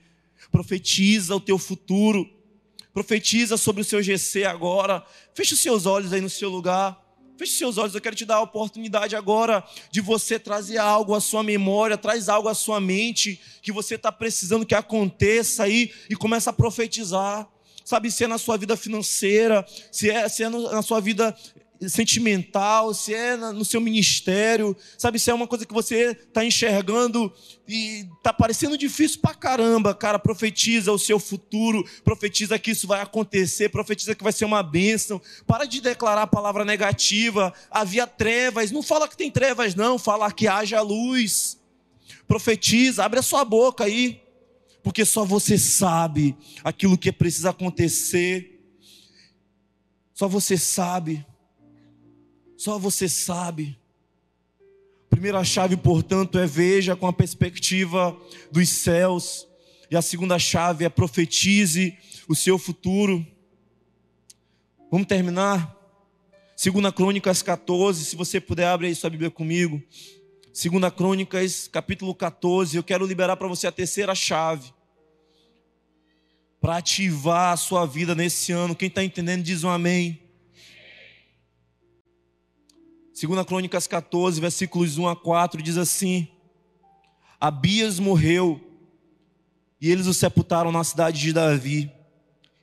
profetiza 0.51 1.35
o 1.35 1.39
teu 1.39 1.57
futuro, 1.57 2.27
profetiza 2.93 3.57
sobre 3.57 3.81
o 3.81 3.85
seu 3.85 4.01
GC 4.01 4.45
agora. 4.45 5.05
Feche 5.33 5.53
os 5.53 5.59
seus 5.59 5.85
olhos 5.85 6.13
aí 6.13 6.21
no 6.21 6.29
seu 6.29 6.49
lugar. 6.49 7.05
Feche 7.37 7.53
seus 7.53 7.77
olhos, 7.77 7.95
eu 7.95 8.01
quero 8.01 8.17
te 8.17 8.25
dar 8.25 8.35
a 8.35 8.41
oportunidade 8.41 9.15
agora 9.15 9.63
de 9.89 10.01
você 10.01 10.37
trazer 10.37 10.77
algo 10.77 11.15
à 11.15 11.21
sua 11.21 11.41
memória, 11.41 11.97
traz 11.97 12.27
algo 12.27 12.49
à 12.49 12.53
sua 12.53 12.81
mente 12.81 13.39
que 13.61 13.71
você 13.71 13.95
está 13.95 14.11
precisando 14.11 14.65
que 14.65 14.75
aconteça 14.75 15.63
aí 15.63 15.89
e 16.09 16.15
começa 16.17 16.49
a 16.49 16.53
profetizar. 16.53 17.47
Sabe, 17.85 18.11
se 18.11 18.25
é 18.25 18.27
na 18.27 18.37
sua 18.37 18.57
vida 18.57 18.75
financeira, 18.75 19.65
se 19.89 20.11
é, 20.11 20.27
se 20.27 20.43
é 20.43 20.49
na 20.49 20.81
sua 20.81 20.99
vida 20.99 21.35
sentimental, 21.87 22.93
se 22.93 23.13
é 23.13 23.37
no 23.37 23.63
seu 23.63 23.79
ministério, 23.79 24.75
sabe, 24.97 25.17
se 25.17 25.31
é 25.31 25.33
uma 25.33 25.47
coisa 25.47 25.65
que 25.65 25.73
você 25.73 26.11
está 26.11 26.43
enxergando 26.43 27.31
e 27.67 28.05
está 28.17 28.33
parecendo 28.33 28.77
difícil 28.77 29.21
pra 29.21 29.33
caramba, 29.33 29.95
cara, 29.95 30.19
profetiza 30.19 30.91
o 30.91 30.99
seu 30.99 31.19
futuro, 31.19 31.87
profetiza 32.03 32.59
que 32.59 32.71
isso 32.71 32.85
vai 32.85 33.01
acontecer, 33.01 33.69
profetiza 33.69 34.13
que 34.13 34.23
vai 34.23 34.33
ser 34.33 34.45
uma 34.45 34.61
bênção, 34.61 35.21
para 35.47 35.65
de 35.65 35.79
declarar 35.79 36.23
a 36.23 36.27
palavra 36.27 36.65
negativa, 36.65 37.53
havia 37.71 38.05
trevas, 38.05 38.71
não 38.71 38.83
fala 38.83 39.07
que 39.07 39.15
tem 39.15 39.31
trevas 39.31 39.73
não, 39.73 39.97
fala 39.97 40.31
que 40.31 40.47
haja 40.47 40.81
luz, 40.81 41.57
profetiza, 42.27 43.05
abre 43.05 43.19
a 43.19 43.23
sua 43.23 43.45
boca 43.45 43.85
aí, 43.85 44.21
porque 44.83 45.05
só 45.05 45.23
você 45.23 45.57
sabe 45.57 46.35
aquilo 46.63 46.97
que 46.97 47.11
precisa 47.11 47.51
acontecer, 47.51 48.59
só 50.13 50.27
você 50.27 50.57
sabe, 50.57 51.25
só 52.59 52.77
você 52.77 53.07
sabe. 53.07 53.79
Primeira 55.09 55.41
chave, 55.45 55.77
portanto, 55.77 56.37
é 56.37 56.45
veja 56.45 56.93
com 56.93 57.07
a 57.07 57.13
perspectiva 57.13 58.13
dos 58.51 58.67
céus. 58.67 59.47
E 59.89 59.95
a 59.95 60.01
segunda 60.01 60.37
chave 60.37 60.83
é 60.83 60.89
profetize 60.89 61.97
o 62.27 62.35
seu 62.35 62.59
futuro. 62.59 63.25
Vamos 64.91 65.07
terminar? 65.07 65.73
Segunda 66.53 66.91
Crônicas 66.91 67.41
14, 67.41 68.03
se 68.03 68.17
você 68.17 68.41
puder 68.41 68.67
abrir 68.67 68.87
aí 68.87 68.95
sua 68.95 69.09
Bíblia 69.09 69.31
comigo. 69.31 69.81
Segunda 70.51 70.91
Crônicas, 70.91 71.65
capítulo 71.69 72.13
14, 72.13 72.75
eu 72.75 72.83
quero 72.83 73.07
liberar 73.07 73.37
para 73.37 73.47
você 73.47 73.67
a 73.67 73.71
terceira 73.71 74.13
chave. 74.13 74.73
Para 76.59 76.75
ativar 76.75 77.53
a 77.53 77.57
sua 77.57 77.85
vida 77.85 78.13
nesse 78.13 78.51
ano. 78.51 78.75
Quem 78.75 78.89
está 78.89 79.01
entendendo 79.01 79.43
diz 79.43 79.63
um 79.63 79.69
amém. 79.69 80.28
Segunda 83.19 83.43
Crônicas 83.43 83.85
14, 83.85 84.39
versículos 84.39 84.97
1 84.97 85.09
a 85.09 85.13
4, 85.13 85.61
diz 85.61 85.75
assim: 85.75 86.25
Abias 87.37 87.99
morreu, 87.99 88.61
e 89.81 89.91
eles 89.91 90.07
o 90.07 90.13
sepultaram 90.13 90.71
na 90.71 90.85
cidade 90.85 91.19
de 91.19 91.33
Davi. 91.33 91.91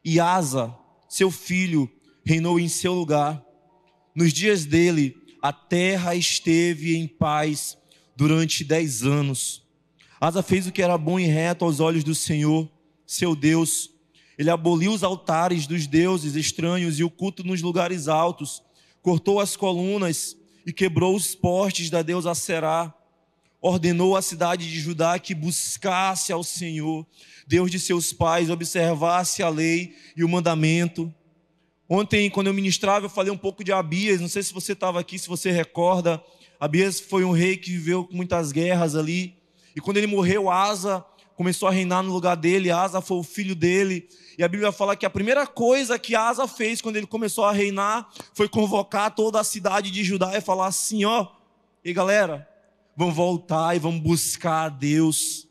E 0.02 0.18
Asa, 0.18 0.74
seu 1.10 1.30
filho, 1.30 1.92
reinou 2.24 2.58
em 2.58 2.68
seu 2.68 2.94
lugar. 2.94 3.44
Nos 4.14 4.32
dias 4.32 4.64
dele, 4.64 5.14
a 5.42 5.52
terra 5.52 6.14
esteve 6.14 6.96
em 6.96 7.06
paz 7.06 7.76
durante 8.16 8.64
dez 8.64 9.02
anos. 9.02 9.62
Asa 10.18 10.42
fez 10.42 10.66
o 10.66 10.72
que 10.72 10.80
era 10.80 10.96
bom 10.96 11.20
e 11.20 11.26
reto 11.26 11.66
aos 11.66 11.80
olhos 11.80 12.02
do 12.02 12.14
Senhor, 12.14 12.66
seu 13.06 13.36
Deus. 13.36 13.90
Ele 14.38 14.48
aboliu 14.48 14.94
os 14.94 15.04
altares 15.04 15.66
dos 15.66 15.86
deuses 15.86 16.34
estranhos 16.34 16.98
e 16.98 17.04
o 17.04 17.10
culto 17.10 17.44
nos 17.44 17.60
lugares 17.60 18.08
altos, 18.08 18.62
cortou 19.02 19.38
as 19.38 19.54
colunas 19.54 20.34
e 20.66 20.72
quebrou 20.72 21.14
os 21.14 21.36
postes 21.36 21.88
da 21.88 22.02
deusa 22.02 22.34
Será. 22.34 22.92
Ordenou 23.62 24.16
à 24.16 24.20
cidade 24.20 24.68
de 24.68 24.80
Judá 24.80 25.18
que 25.18 25.34
buscasse 25.34 26.32
ao 26.32 26.42
Senhor, 26.42 27.06
Deus 27.46 27.70
de 27.70 27.78
seus 27.78 28.12
pais, 28.12 28.50
observasse 28.50 29.42
a 29.42 29.48
lei 29.48 29.94
e 30.16 30.24
o 30.24 30.28
mandamento. 30.28 31.12
Ontem, 31.88 32.28
quando 32.28 32.48
eu 32.48 32.54
ministrava, 32.54 33.06
eu 33.06 33.10
falei 33.10 33.32
um 33.32 33.38
pouco 33.38 33.62
de 33.62 33.72
Abias. 33.72 34.20
Não 34.20 34.28
sei 34.28 34.42
se 34.42 34.52
você 34.52 34.72
estava 34.72 34.98
aqui, 34.98 35.18
se 35.18 35.28
você 35.28 35.52
recorda. 35.52 36.22
Abias 36.58 36.98
foi 36.98 37.24
um 37.24 37.30
rei 37.30 37.56
que 37.56 37.70
viveu 37.70 38.04
com 38.04 38.14
muitas 38.14 38.50
guerras 38.50 38.96
ali. 38.96 39.36
E 39.74 39.80
quando 39.80 39.98
ele 39.98 40.08
morreu, 40.08 40.50
Asa 40.50 41.04
começou 41.36 41.68
a 41.68 41.72
reinar 41.72 42.02
no 42.02 42.12
lugar 42.12 42.36
dele. 42.36 42.70
Asa 42.70 43.00
foi 43.00 43.18
o 43.18 43.22
filho 43.22 43.54
dele. 43.54 44.08
E 44.38 44.44
a 44.44 44.48
Bíblia 44.48 44.70
fala 44.70 44.94
que 44.94 45.06
a 45.06 45.10
primeira 45.10 45.46
coisa 45.46 45.98
que 45.98 46.14
Asa 46.14 46.46
fez 46.46 46.82
quando 46.82 46.96
ele 46.96 47.06
começou 47.06 47.44
a 47.44 47.52
reinar 47.52 48.10
foi 48.34 48.48
convocar 48.48 49.14
toda 49.14 49.40
a 49.40 49.44
cidade 49.44 49.90
de 49.90 50.04
Judá 50.04 50.36
e 50.36 50.40
falar 50.42 50.66
assim: 50.66 51.04
ó, 51.04 51.28
e 51.82 51.92
galera, 51.92 52.46
vamos 52.94 53.14
voltar 53.14 53.74
e 53.74 53.78
vamos 53.78 54.00
buscar 54.00 54.66
a 54.66 54.68
Deus. 54.68 55.46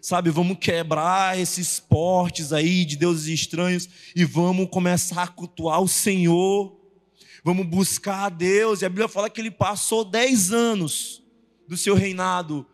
Sabe, 0.00 0.30
vamos 0.30 0.56
quebrar 0.58 1.38
esses 1.38 1.78
portes 1.78 2.54
aí 2.54 2.86
de 2.86 2.96
deuses 2.96 3.26
estranhos 3.28 3.86
e 4.16 4.24
vamos 4.24 4.70
começar 4.70 5.24
a 5.24 5.28
cultuar 5.28 5.82
o 5.82 5.88
Senhor. 5.88 6.74
Vamos 7.44 7.66
buscar 7.66 8.24
a 8.24 8.28
Deus. 8.30 8.80
E 8.80 8.86
a 8.86 8.88
Bíblia 8.88 9.08
fala 9.08 9.28
que 9.28 9.38
ele 9.38 9.50
passou 9.50 10.02
dez 10.02 10.52
anos 10.52 11.22
do 11.68 11.76
seu 11.76 11.94
reinado 11.94 12.66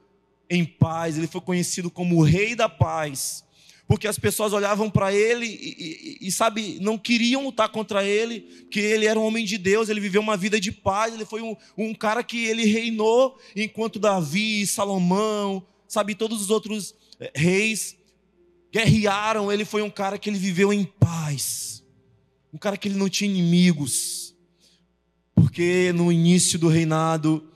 em 0.49 0.65
paz. 0.65 1.19
Ele 1.19 1.27
foi 1.27 1.41
conhecido 1.41 1.91
como 1.91 2.17
o 2.17 2.23
Rei 2.23 2.55
da 2.55 2.69
Paz 2.69 3.46
porque 3.87 4.09
as 4.09 4.19
pessoas 4.19 4.53
olhavam 4.53 4.91
para 4.91 5.15
ele 5.15 5.47
e, 5.47 6.19
e, 6.23 6.29
e, 6.29 6.33
sabe, 6.33 6.79
não 6.81 6.99
queriam 6.99 7.45
lutar 7.45 7.69
contra 7.69 8.05
ele, 8.05 8.41
que 8.71 8.81
ele 8.81 9.07
era 9.07 9.19
um 9.19 9.25
homem 9.25 9.45
de 9.45 9.57
Deus, 9.57 9.89
ele 9.89 10.01
viveu 10.01 10.21
uma 10.21 10.37
vida 10.37 10.61
de 10.61 10.73
paz, 10.73 11.15
ele 11.15 11.25
foi 11.25 11.41
um, 11.41 11.57
um 11.79 11.95
cara 11.95 12.23
que 12.25 12.47
ele 12.47 12.65
reinou 12.65 13.39
enquanto 13.55 13.99
Davi, 13.99 14.67
Salomão, 14.67 15.65
sabe, 15.87 16.15
todos 16.15 16.43
os 16.43 16.51
outros 16.51 16.95
eh, 17.21 17.31
reis 17.35 17.97
guerrearam, 18.73 19.53
ele 19.53 19.65
foi 19.65 19.83
um 19.83 19.91
cara 19.91 20.19
que 20.19 20.29
ele 20.29 20.39
viveu 20.39 20.73
em 20.73 20.85
paz, 20.85 21.85
um 22.53 22.59
cara 22.59 22.77
que 22.77 22.89
ele 22.89 22.99
não 22.99 23.09
tinha 23.09 23.31
inimigos, 23.31 24.35
porque 25.35 25.93
no 25.95 26.11
início 26.11 26.59
do 26.59 26.67
reinado 26.67 27.49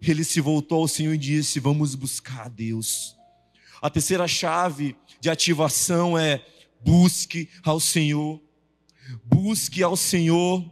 ele 0.00 0.24
se 0.24 0.40
voltou 0.40 0.82
ao 0.82 0.88
Senhor 0.88 1.14
e 1.14 1.18
disse: 1.18 1.60
Vamos 1.60 1.94
buscar 1.94 2.46
a 2.46 2.48
Deus. 2.48 3.16
A 3.80 3.90
terceira 3.90 4.28
chave 4.28 4.96
de 5.22 5.30
ativação 5.30 6.18
é 6.18 6.44
busque 6.84 7.48
ao 7.62 7.78
Senhor. 7.78 8.42
Busque 9.24 9.80
ao 9.80 9.96
Senhor. 9.96 10.68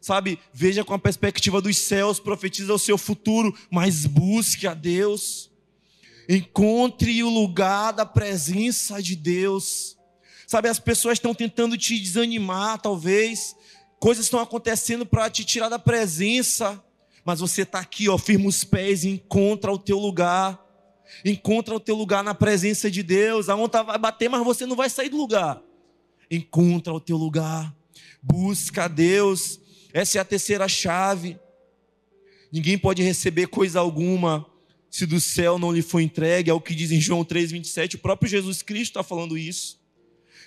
Sabe, 0.00 0.38
veja 0.54 0.82
com 0.82 0.94
a 0.94 0.98
perspectiva 0.98 1.60
dos 1.60 1.76
céus, 1.76 2.18
profetiza 2.18 2.72
o 2.72 2.78
seu 2.78 2.96
futuro, 2.96 3.54
mas 3.70 4.06
busque 4.06 4.66
a 4.66 4.72
Deus. 4.72 5.50
Encontre 6.26 7.22
o 7.22 7.28
lugar 7.28 7.92
da 7.92 8.06
presença 8.06 9.02
de 9.02 9.14
Deus. 9.14 9.98
Sabe, 10.46 10.70
as 10.70 10.78
pessoas 10.78 11.18
estão 11.18 11.34
tentando 11.34 11.76
te 11.76 11.98
desanimar, 12.00 12.80
talvez. 12.80 13.54
Coisas 13.98 14.24
estão 14.24 14.40
acontecendo 14.40 15.04
para 15.04 15.28
te 15.28 15.44
tirar 15.44 15.68
da 15.68 15.78
presença. 15.78 16.82
Mas 17.22 17.40
você 17.40 17.62
está 17.62 17.80
aqui, 17.80 18.08
ó, 18.08 18.16
firma 18.16 18.48
os 18.48 18.64
pés 18.64 19.04
e 19.04 19.10
encontra 19.10 19.70
o 19.70 19.78
teu 19.78 19.98
lugar. 19.98 20.58
Encontra 21.24 21.74
o 21.74 21.80
teu 21.80 21.94
lugar 21.94 22.22
na 22.22 22.34
presença 22.34 22.90
de 22.90 23.02
Deus. 23.02 23.48
A 23.48 23.56
onda 23.56 23.82
vai 23.82 23.98
bater, 23.98 24.28
mas 24.28 24.44
você 24.44 24.66
não 24.66 24.76
vai 24.76 24.88
sair 24.88 25.08
do 25.08 25.16
lugar. 25.16 25.62
Encontra 26.30 26.92
o 26.92 27.00
teu 27.00 27.16
lugar. 27.16 27.74
Busca 28.22 28.84
a 28.84 28.88
Deus. 28.88 29.60
Essa 29.92 30.18
é 30.18 30.20
a 30.20 30.24
terceira 30.24 30.68
chave. 30.68 31.38
Ninguém 32.52 32.78
pode 32.78 33.02
receber 33.02 33.46
coisa 33.46 33.80
alguma 33.80 34.46
se 34.90 35.06
do 35.06 35.20
céu 35.20 35.56
não 35.56 35.72
lhe 35.72 35.82
foi 35.82 36.02
entregue, 36.02 36.50
é 36.50 36.52
o 36.52 36.60
que 36.60 36.74
diz 36.74 36.90
em 36.90 37.00
João 37.00 37.24
3,27, 37.24 37.94
o 37.94 37.98
próprio 37.98 38.28
Jesus 38.28 38.60
Cristo 38.60 38.90
está 38.90 39.02
falando 39.04 39.38
isso. 39.38 39.78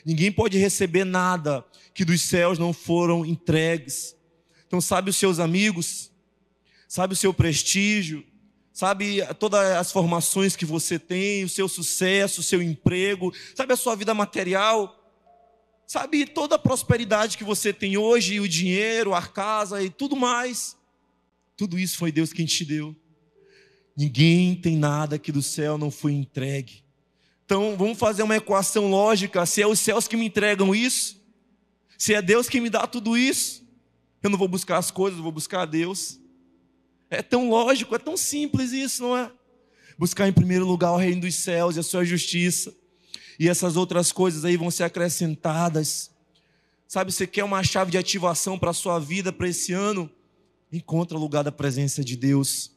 Ninguém 0.06 0.32
pode 0.34 0.58
receber 0.58 1.06
nada 1.06 1.66
que 1.94 2.04
dos 2.04 2.22
céus 2.22 2.60
não 2.60 2.74
foram 2.74 3.26
entregues. 3.26 4.16
Então, 4.68 4.82
sabe 4.82 5.10
os 5.10 5.16
seus 5.16 5.40
amigos, 5.40 6.12
sabe 6.90 7.14
o 7.14 7.16
seu 7.16 7.34
prestígio, 7.34 8.26
sabe 8.74 9.24
todas 9.36 9.62
as 9.78 9.92
formações 9.92 10.56
que 10.56 10.66
você 10.66 10.98
tem, 10.98 11.44
o 11.44 11.50
seu 11.50 11.70
sucesso, 11.70 12.42
o 12.42 12.44
seu 12.44 12.62
emprego, 12.62 13.32
sabe 13.56 13.72
a 13.72 13.78
sua 13.78 13.96
vida 13.96 14.14
material, 14.14 15.00
sabe 15.86 16.26
toda 16.26 16.56
a 16.56 16.60
prosperidade 16.60 17.38
que 17.38 17.44
você 17.44 17.72
tem 17.72 17.96
hoje, 17.96 18.40
o 18.40 18.50
dinheiro, 18.50 19.14
a 19.14 19.22
casa 19.22 19.82
e 19.84 19.90
tudo 19.92 20.16
mais. 20.16 20.76
Tudo 21.56 21.78
isso 21.78 21.98
foi 21.98 22.12
Deus 22.12 22.34
quem 22.34 22.48
te 22.48 22.66
deu. 22.66 22.96
Ninguém 23.96 24.56
tem 24.56 24.76
nada 24.76 25.20
que 25.20 25.32
do 25.32 25.44
céu 25.44 25.78
não 25.78 25.92
foi 25.92 26.14
entregue. 26.14 26.84
Então, 27.46 27.78
vamos 27.78 28.00
fazer 28.00 28.24
uma 28.24 28.36
equação 28.36 28.90
lógica. 28.90 29.46
Se 29.46 29.62
é 29.62 29.68
os 29.68 29.80
céus 29.80 30.08
que 30.08 30.18
me 30.18 30.26
entregam 30.26 30.74
isso, 30.74 31.22
se 31.96 32.14
é 32.14 32.22
Deus 32.22 32.50
que 32.50 32.60
me 32.60 32.72
dá 32.72 32.88
tudo 32.88 33.16
isso, 33.16 33.64
eu 34.24 34.32
não 34.32 34.38
vou 34.38 34.48
buscar 34.48 34.78
as 34.78 34.90
coisas, 34.90 35.18
eu 35.18 35.24
vou 35.24 35.32
buscar 35.32 35.62
a 35.62 35.66
Deus. 35.66 36.20
É 37.18 37.22
tão 37.22 37.50
lógico, 37.50 37.96
é 37.96 38.00
tão 38.00 38.18
simples 38.18 38.72
isso, 38.72 39.04
não 39.04 39.18
é? 39.18 39.32
Buscar 39.98 40.28
em 40.28 40.34
primeiro 40.34 40.66
lugar 40.66 40.92
o 40.92 40.98
reino 40.98 41.22
dos 41.22 41.36
céus 41.36 41.76
e 41.76 41.80
a 41.80 41.84
sua 41.84 42.04
justiça. 42.04 42.74
E 43.40 43.48
essas 43.48 43.76
outras 43.76 44.12
coisas 44.12 44.46
aí 44.46 44.58
vão 44.58 44.72
ser 44.72 44.84
acrescentadas. 44.84 46.12
Sabe, 46.88 47.12
você 47.12 47.26
quer 47.26 47.44
uma 47.44 47.64
chave 47.64 47.92
de 47.92 47.98
ativação 47.98 48.58
para 48.58 48.72
a 48.72 48.74
sua 48.74 49.00
vida 49.00 49.32
para 49.32 49.48
esse 49.48 49.74
ano? 49.74 50.10
Encontra 50.72 51.18
o 51.18 51.22
lugar 51.22 51.44
da 51.44 51.52
presença 51.52 52.04
de 52.04 52.16
Deus 52.16 52.74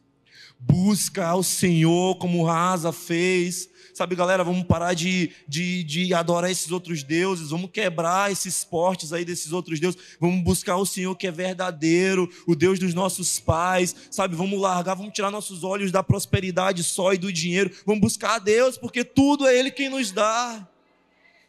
busca 0.58 1.26
ao 1.26 1.42
Senhor 1.42 2.16
como 2.16 2.44
Rasa 2.44 2.92
fez. 2.92 3.68
Sabe, 3.96 4.14
galera, 4.14 4.44
vamos 4.44 4.66
parar 4.66 4.92
de, 4.92 5.30
de, 5.48 5.82
de 5.82 6.12
adorar 6.12 6.50
esses 6.50 6.70
outros 6.70 7.02
deuses, 7.02 7.48
vamos 7.48 7.70
quebrar 7.70 8.30
esses 8.30 8.62
portes 8.62 9.10
aí 9.10 9.24
desses 9.24 9.52
outros 9.52 9.80
deuses, 9.80 9.98
vamos 10.20 10.44
buscar 10.44 10.76
o 10.76 10.84
Senhor 10.84 11.16
que 11.16 11.26
é 11.26 11.30
verdadeiro, 11.30 12.30
o 12.46 12.54
Deus 12.54 12.78
dos 12.78 12.92
nossos 12.92 13.40
pais, 13.40 13.96
sabe? 14.10 14.36
Vamos 14.36 14.60
largar, 14.60 14.96
vamos 14.96 15.14
tirar 15.14 15.30
nossos 15.30 15.64
olhos 15.64 15.90
da 15.90 16.02
prosperidade 16.02 16.84
só 16.84 17.14
e 17.14 17.16
do 17.16 17.32
dinheiro, 17.32 17.74
vamos 17.86 18.02
buscar 18.02 18.34
a 18.34 18.38
Deus, 18.38 18.76
porque 18.76 19.02
tudo 19.02 19.46
é 19.46 19.58
Ele 19.58 19.70
quem 19.70 19.88
nos 19.88 20.12
dá, 20.12 20.68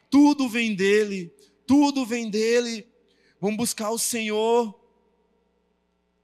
tudo 0.09 0.47
vem 0.47 0.73
dEle, 0.73 1.29
tudo 1.65 2.05
vem 2.05 2.29
dEle. 2.29 2.87
Vamos 3.41 3.57
buscar 3.57 3.89
o 3.89 3.99
Senhor. 3.99 4.73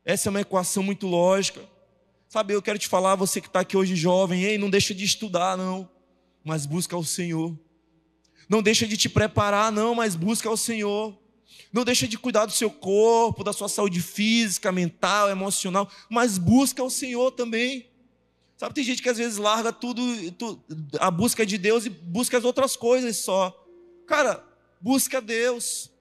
Essa 0.06 0.30
é 0.30 0.32
uma 0.32 0.40
equação 0.40 0.84
muito 0.84 1.06
lógica. 1.06 1.60
Sabe, 2.30 2.54
eu 2.54 2.62
quero 2.62 2.80
te 2.80 2.88
falar, 2.88 3.16
você 3.16 3.42
que 3.42 3.48
está 3.48 3.60
aqui 3.60 3.76
hoje 3.76 3.94
jovem, 3.94 4.46
ei, 4.46 4.58
não 4.58 4.70
deixa 4.70 4.96
de 4.96 5.04
estudar, 5.04 5.58
não, 5.58 5.88
mas 6.44 6.66
busca 6.66 6.98
o 6.98 7.04
Senhor. 7.04 7.58
Não 8.50 8.62
deixa 8.62 8.88
de 8.88 8.98
te 8.98 9.10
preparar, 9.10 9.72
não, 9.72 9.96
mas 9.96 10.16
busca 10.16 10.50
o 10.50 10.58
Senhor. 10.58 11.18
Não 11.72 11.84
deixa 11.84 12.08
de 12.08 12.18
cuidar 12.18 12.46
do 12.46 12.52
seu 12.52 12.70
corpo, 12.70 13.44
da 13.44 13.54
sua 13.54 13.68
saúde 13.68 14.00
física, 14.00 14.72
mental, 14.72 15.30
emocional, 15.30 15.90
mas 16.10 16.38
busca 16.38 16.84
o 16.84 16.90
Senhor 16.90 17.32
também. 17.32 17.90
Sabe, 18.58 18.76
tem 18.76 18.84
gente 18.84 19.02
que 19.02 19.10
às 19.10 19.18
vezes 19.18 19.38
larga 19.38 19.74
tudo, 19.74 20.02
a 21.00 21.10
busca 21.10 21.46
de 21.46 21.58
Deus 21.58 21.86
e 21.86 21.90
busca 21.90 22.38
as 22.38 22.44
outras 22.44 22.76
coisas 22.76 23.18
só. 23.18 23.52
Cara, 24.06 24.44
busca 24.80 25.20
Deus. 25.20 25.92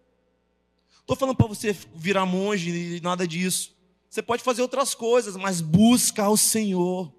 Estou 1.01 1.17
falando 1.17 1.37
para 1.37 1.47
você 1.47 1.75
virar 1.95 2.27
monge 2.27 2.71
e 2.71 3.01
nada 3.01 3.27
disso. 3.27 3.75
Você 4.09 4.21
pode 4.21 4.43
fazer 4.43 4.61
outras 4.61 4.95
coisas, 4.95 5.37
mas 5.37 5.61
busca 5.61 6.25
ao 6.25 6.37
Senhor. 6.37 7.13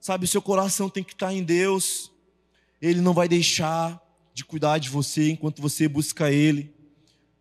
Sabe, 0.00 0.24
o 0.24 0.28
seu 0.28 0.40
coração 0.40 0.88
tem 0.88 1.02
que 1.02 1.12
estar 1.12 1.32
em 1.34 1.42
Deus. 1.42 2.12
Ele 2.80 3.00
não 3.00 3.14
vai 3.14 3.28
deixar 3.28 4.00
de 4.34 4.44
cuidar 4.44 4.78
de 4.78 4.88
você 4.88 5.30
enquanto 5.30 5.62
você 5.62 5.88
busca 5.88 6.30
Ele. 6.30 6.74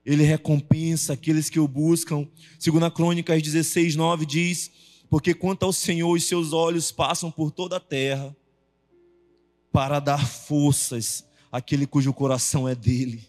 Ele 0.05 0.23
recompensa 0.23 1.13
aqueles 1.13 1.49
que 1.49 1.59
o 1.59 1.67
buscam. 1.67 2.27
Segundo 2.59 2.85
a 2.85 2.91
Crônicas 2.91 3.41
16, 3.41 3.95
9 3.95 4.25
diz: 4.25 4.71
Porque 5.09 5.33
quanto 5.33 5.63
ao 5.63 5.73
Senhor, 5.73 6.15
os 6.15 6.23
seus 6.23 6.53
olhos 6.53 6.91
passam 6.91 7.31
por 7.31 7.51
toda 7.51 7.77
a 7.77 7.79
terra 7.79 8.35
para 9.71 9.99
dar 9.99 10.25
forças 10.25 11.25
àquele 11.51 11.85
cujo 11.85 12.13
coração 12.13 12.67
é 12.67 12.75
dele. 12.75 13.27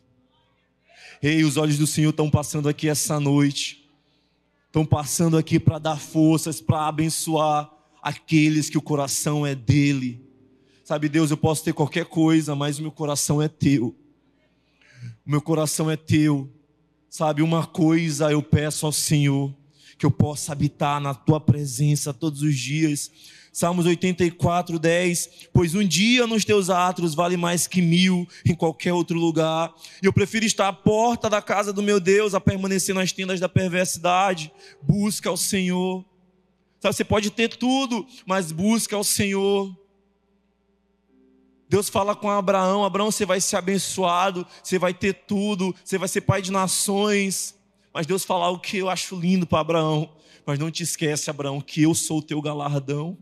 Ei, 1.23 1.45
os 1.45 1.57
olhos 1.57 1.79
do 1.79 1.87
Senhor 1.87 2.11
estão 2.11 2.31
passando 2.31 2.69
aqui 2.69 2.89
essa 2.89 3.19
noite 3.19 3.87
estão 4.77 4.85
passando 4.85 5.39
aqui 5.39 5.59
para 5.59 5.79
dar 5.79 5.99
forças, 5.99 6.61
para 6.61 6.87
abençoar 6.87 7.73
aqueles 8.03 8.69
que 8.69 8.77
o 8.77 8.83
coração 8.83 9.47
é 9.47 9.55
dele. 9.55 10.26
Sabe, 10.87 11.09
Deus, 11.09 11.33
eu 11.33 11.37
posso 11.37 11.65
ter 11.65 11.73
qualquer 11.73 12.05
coisa, 12.05 12.55
mas 12.55 12.79
o 12.79 12.83
meu 12.83 12.93
coração 12.93 13.43
é 13.43 13.49
teu. 13.49 13.95
O 15.27 15.31
meu 15.31 15.43
coração 15.43 15.91
é 15.91 15.97
teu. 15.97 16.49
Sabe, 17.11 17.43
uma 17.43 17.67
coisa 17.67 18.31
eu 18.31 18.41
peço 18.41 18.87
ao 18.87 18.93
Senhor, 18.93 19.53
que 19.99 20.07
eu 20.07 20.11
possa 20.13 20.53
habitar 20.53 21.01
na 21.01 21.13
tua 21.13 21.41
presença 21.41 22.15
todos 22.15 22.41
os 22.43 22.57
dias 22.57 23.11
Salmos 23.57 23.87
84, 23.87 24.79
10. 24.79 25.49
Pois 25.51 25.75
um 25.75 25.83
dia 25.83 26.27
nos 26.27 26.45
teus 26.45 26.69
atos 26.69 27.15
vale 27.15 27.39
mais 27.39 27.67
que 27.67 27.81
mil 27.81 28.29
em 28.45 28.55
qualquer 28.55 28.93
outro 28.93 29.19
lugar. 29.19 29.75
E 30.03 30.05
eu 30.05 30.13
prefiro 30.13 30.45
estar 30.45 30.69
à 30.69 30.75
porta 30.75 31.31
da 31.31 31.41
casa 31.41 31.73
do 31.73 31.83
meu 31.83 31.99
Deus 31.99 32.35
a 32.35 32.41
permanecer 32.41 32.95
nas 32.95 33.13
tendas 33.13 33.41
da 33.41 33.49
perversidade. 33.49 34.53
Busca 34.83 35.31
ao 35.31 35.39
Senhor. 35.39 36.05
Sabe, 36.79 36.95
você 36.97 37.03
pode 37.03 37.31
ter 37.31 37.49
tudo, 37.57 38.07
mas 38.27 38.53
busca 38.53 38.95
ao 38.95 39.03
Senhor. 39.03 39.75
Deus 41.69 41.89
fala 41.89 42.15
com 42.15 42.31
Abraão: 42.31 42.85
Abraão, 42.85 43.11
você 43.11 43.27
vai 43.27 43.41
ser 43.41 43.57
abençoado, 43.57 44.47
você 44.63 44.79
vai 44.79 44.95
ter 44.95 45.15
tudo, 45.27 45.75
você 45.85 45.99
vai 45.99 46.09
ser 46.09 46.21
pai 46.23 46.41
de 46.41 46.53
nações. 46.53 47.55
Mas 47.93 48.07
Deus 48.07 48.25
fala 48.25 48.49
o 48.51 48.59
que 48.59 48.79
eu 48.79 48.91
acho 48.91 49.17
lindo 49.17 49.47
para 49.47 49.61
Abraão. 49.61 50.11
Mas 50.45 50.59
não 50.59 50.71
te 50.71 50.83
esquece, 50.83 51.29
Abraão, 51.29 51.61
que 51.61 51.83
eu 51.83 51.95
sou 51.95 52.19
o 52.19 52.23
teu 52.23 52.41
galardão. 52.41 53.19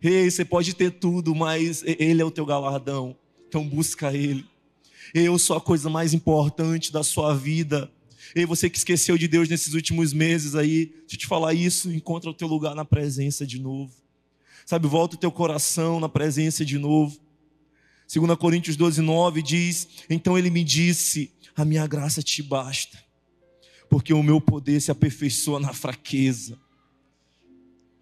Ei, 0.00 0.30
você 0.30 0.44
pode 0.44 0.74
ter 0.74 0.92
tudo, 0.92 1.34
mas 1.34 1.82
Ele 1.84 2.22
é 2.22 2.24
o 2.24 2.30
teu 2.30 2.46
galardão. 2.46 3.16
Então 3.48 3.68
busca 3.68 4.14
Ele. 4.14 4.46
Eu 5.12 5.38
sou 5.38 5.56
a 5.56 5.60
coisa 5.60 5.90
mais 5.90 6.14
importante 6.14 6.92
da 6.92 7.02
sua 7.02 7.34
vida. 7.34 7.90
Ei, 8.34 8.46
você 8.46 8.70
que 8.70 8.78
esqueceu 8.78 9.18
de 9.18 9.26
Deus 9.26 9.48
nesses 9.48 9.74
últimos 9.74 10.12
meses 10.12 10.54
aí, 10.54 10.86
deixa 10.86 11.14
eu 11.14 11.18
te 11.18 11.26
falar 11.26 11.54
isso, 11.54 11.90
encontra 11.92 12.30
o 12.30 12.34
teu 12.34 12.46
lugar 12.46 12.74
na 12.74 12.84
presença 12.84 13.46
de 13.46 13.58
novo. 13.58 13.92
Sabe, 14.64 14.86
volta 14.86 15.16
o 15.16 15.18
teu 15.18 15.32
coração 15.32 15.98
na 15.98 16.08
presença 16.08 16.64
de 16.64 16.78
novo. 16.78 17.18
2 18.12 18.38
Coríntios 18.38 18.74
12, 18.74 19.02
9 19.02 19.42
diz: 19.42 19.88
Então 20.08 20.38
ele 20.38 20.48
me 20.48 20.64
disse: 20.64 21.30
A 21.54 21.64
minha 21.64 21.86
graça 21.86 22.22
te 22.22 22.42
basta, 22.42 22.98
porque 23.90 24.14
o 24.14 24.22
meu 24.22 24.40
poder 24.40 24.80
se 24.80 24.90
aperfeiçoa 24.90 25.60
na 25.60 25.74
fraqueza. 25.74 26.58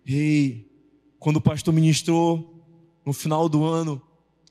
Ei, 0.06 0.70
quando 1.18 1.36
o 1.36 1.40
pastor 1.40 1.74
ministrou 1.74 2.64
no 3.04 3.12
final 3.12 3.48
do 3.48 3.64
ano, 3.64 4.00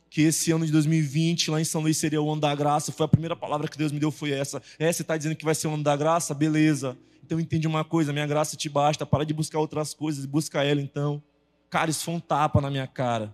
que 0.09 0.21
esse 0.21 0.51
ano 0.51 0.65
de 0.65 0.71
2020 0.73 1.51
lá 1.51 1.61
em 1.61 1.63
São 1.63 1.81
Luís 1.81 1.97
seria 1.97 2.21
o 2.21 2.29
ano 2.29 2.41
da 2.41 2.53
graça, 2.53 2.91
foi 2.91 3.05
a 3.05 3.09
primeira 3.09 3.35
palavra 3.35 3.67
que 3.69 3.77
Deus 3.77 3.93
me 3.93 3.99
deu 3.99 4.11
foi 4.11 4.31
essa. 4.31 4.61
É, 4.77 4.91
você 4.91 5.01
está 5.01 5.15
dizendo 5.15 5.35
que 5.35 5.45
vai 5.45 5.55
ser 5.55 5.67
o 5.67 5.73
ano 5.73 5.83
da 5.83 5.95
graça? 5.95 6.33
Beleza. 6.33 6.97
Então 7.23 7.39
entende 7.39 7.65
uma 7.65 7.83
coisa, 7.83 8.11
minha 8.13 8.27
graça 8.27 8.55
te 8.55 8.69
basta, 8.69 9.05
para 9.05 9.25
de 9.25 9.33
buscar 9.33 9.59
outras 9.59 9.93
coisas, 9.93 10.25
busca 10.25 10.63
ela 10.63 10.81
então. 10.81 11.23
Cara, 11.69 11.89
isso 11.89 12.03
foi 12.03 12.13
um 12.13 12.19
tapa 12.19 12.59
na 12.59 12.69
minha 12.69 12.87
cara. 12.87 13.33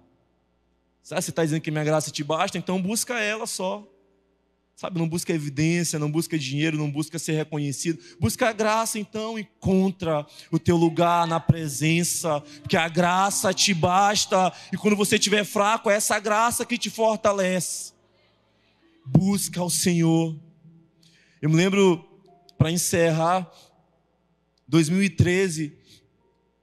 Você 1.02 1.16
está 1.16 1.44
dizendo 1.44 1.62
que 1.62 1.72
minha 1.72 1.84
graça 1.84 2.12
te 2.12 2.24
basta? 2.24 2.58
Então 2.58 2.82
busca 2.82 3.20
ela 3.20 3.48
só. 3.48 3.88
Sabe, 4.76 4.98
não 4.98 5.08
busca 5.08 5.32
evidência, 5.32 6.00
não 6.00 6.10
busca 6.10 6.40
dinheiro, 6.40 6.76
não 6.76 6.90
busca 6.90 7.20
ser 7.20 7.34
reconhecido. 7.34 8.02
Busca 8.20 8.50
a 8.50 8.52
graça, 8.52 8.98
então, 8.98 9.38
encontra 9.38 10.26
o 10.50 10.58
teu 10.58 10.76
lugar 10.76 11.28
na 11.28 11.40
presença, 11.40 12.42
porque 12.62 12.76
a 12.76 12.90
graça 12.90 13.54
te 13.54 13.76
basta. 13.76 14.52
E 14.74 14.78
quando 14.78 14.96
você 14.96 15.18
estiver 15.18 15.44
fraco, 15.44 15.88
é 15.90 15.96
essa 15.96 16.20
graça 16.20 16.66
que 16.66 16.80
te 16.80 16.90
fortalece. 16.90 17.94
Busca 19.06 19.62
o 19.64 19.70
Senhor. 19.70 20.36
Eu 21.40 21.52
me 21.52 21.56
lembro, 21.56 22.04
para 22.58 22.72
encerrar, 22.72 23.52
2013, 24.68 25.78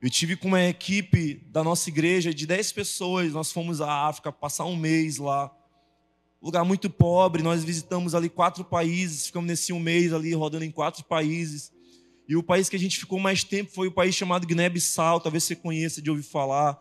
Eu 0.01 0.09
tive 0.09 0.37
com 0.37 0.47
uma 0.47 0.63
equipe 0.63 1.43
da 1.49 1.65
nossa 1.65 1.89
igreja 1.89 2.33
de 2.33 2.47
10 2.47 2.71
pessoas, 2.71 3.33
nós 3.33 3.51
fomos 3.51 3.81
à 3.81 4.07
África 4.07 4.31
passar 4.31 4.65
um 4.65 4.77
mês 4.77 5.19
lá. 5.19 5.53
Lugar 6.41 6.65
muito 6.65 6.89
pobre, 6.89 7.43
nós 7.43 7.65
visitamos 7.65 8.15
ali 8.15 8.29
quatro 8.29 8.65
países, 8.65 9.27
ficamos 9.27 9.49
nesse 9.49 9.73
um 9.73 9.81
mês 9.81 10.13
ali 10.13 10.33
rodando 10.35 10.65
em 10.65 10.71
quatro 10.71 11.03
países. 11.03 11.73
E 12.29 12.37
o 12.37 12.45
país 12.45 12.69
que 12.69 12.77
a 12.77 12.79
gente 12.79 12.97
ficou 12.97 13.19
mais 13.19 13.43
tempo 13.43 13.73
foi 13.73 13.89
o 13.89 13.93
país 13.93 14.15
chamado 14.15 14.47
Guiné-Bissau, 14.47 15.21
talvez 15.21 15.43
você 15.43 15.57
conheça 15.57 16.01
de 16.01 16.09
ouvir 16.09 16.23
falar. 16.23 16.81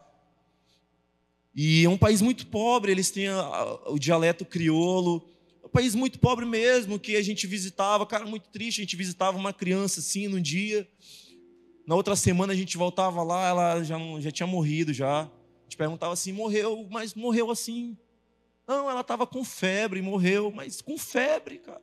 E 1.56 1.86
é 1.86 1.90
um 1.90 1.98
país 1.98 2.22
muito 2.22 2.46
pobre, 2.46 2.92
eles 2.92 3.10
têm 3.10 3.30
o 3.88 3.98
dialeto 3.98 4.46
crioulo. 4.46 5.28
Um 5.66 5.70
país 5.70 5.96
muito 5.96 6.20
pobre 6.20 6.46
mesmo, 6.46 7.00
que 7.00 7.16
a 7.16 7.24
gente 7.24 7.48
visitava, 7.48 8.06
cara, 8.06 8.28
muito 8.28 8.48
triste. 8.50 8.80
A 8.80 8.84
gente 8.84 8.96
visitava 8.96 9.40
uma 9.40 9.52
criança 9.52 10.02
assim 10.02 10.28
num 10.28 10.40
dia. 10.40 10.88
Na 11.88 11.96
outra 11.96 12.16
semana 12.16 12.54
a 12.54 12.56
gente 12.56 12.78
voltava 12.78 13.24
lá, 13.24 13.48
ela 13.48 13.84
já, 13.84 13.98
já 14.20 14.30
tinha 14.30 14.46
morrido 14.46 14.94
já. 14.94 15.22
A 15.22 15.30
gente 15.64 15.78
perguntava 15.78 16.14
assim, 16.14 16.32
morreu, 16.32 16.86
mas 16.92 17.16
morreu 17.16 17.50
assim. 17.50 17.98
Não, 18.68 18.90
ela 18.90 19.02
estava 19.02 19.26
com 19.26 19.44
febre, 19.44 20.02
morreu, 20.02 20.52
mas 20.52 20.82
com 20.82 20.98
febre, 20.98 21.58
cara. 21.58 21.82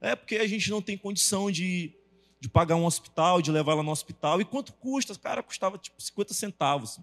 É 0.00 0.14
porque 0.14 0.36
a 0.36 0.46
gente 0.46 0.68
não 0.68 0.82
tem 0.82 0.98
condição 0.98 1.50
de, 1.50 1.94
de 2.40 2.48
pagar 2.48 2.76
um 2.76 2.84
hospital, 2.84 3.40
de 3.40 3.50
levar 3.50 3.72
ela 3.72 3.82
no 3.82 3.92
hospital. 3.92 4.40
E 4.40 4.44
quanto 4.44 4.74
custa? 4.74 5.14
Cara, 5.14 5.42
custava 5.42 5.78
tipo 5.78 6.02
50 6.02 6.34
centavos 6.34 7.00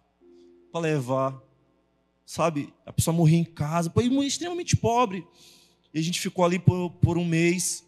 para 0.71 0.81
levar 0.81 1.41
sabe? 2.25 2.73
A 2.85 2.93
pessoa 2.93 3.15
morria 3.15 3.37
em 3.37 3.43
casa, 3.43 3.91
foi 3.91 4.05
extremamente 4.25 4.75
pobre. 4.75 5.25
E 5.93 5.99
a 5.99 6.01
gente 6.01 6.19
ficou 6.19 6.43
ali 6.43 6.57
por, 6.57 6.89
por 6.91 7.17
um 7.17 7.25
mês, 7.25 7.85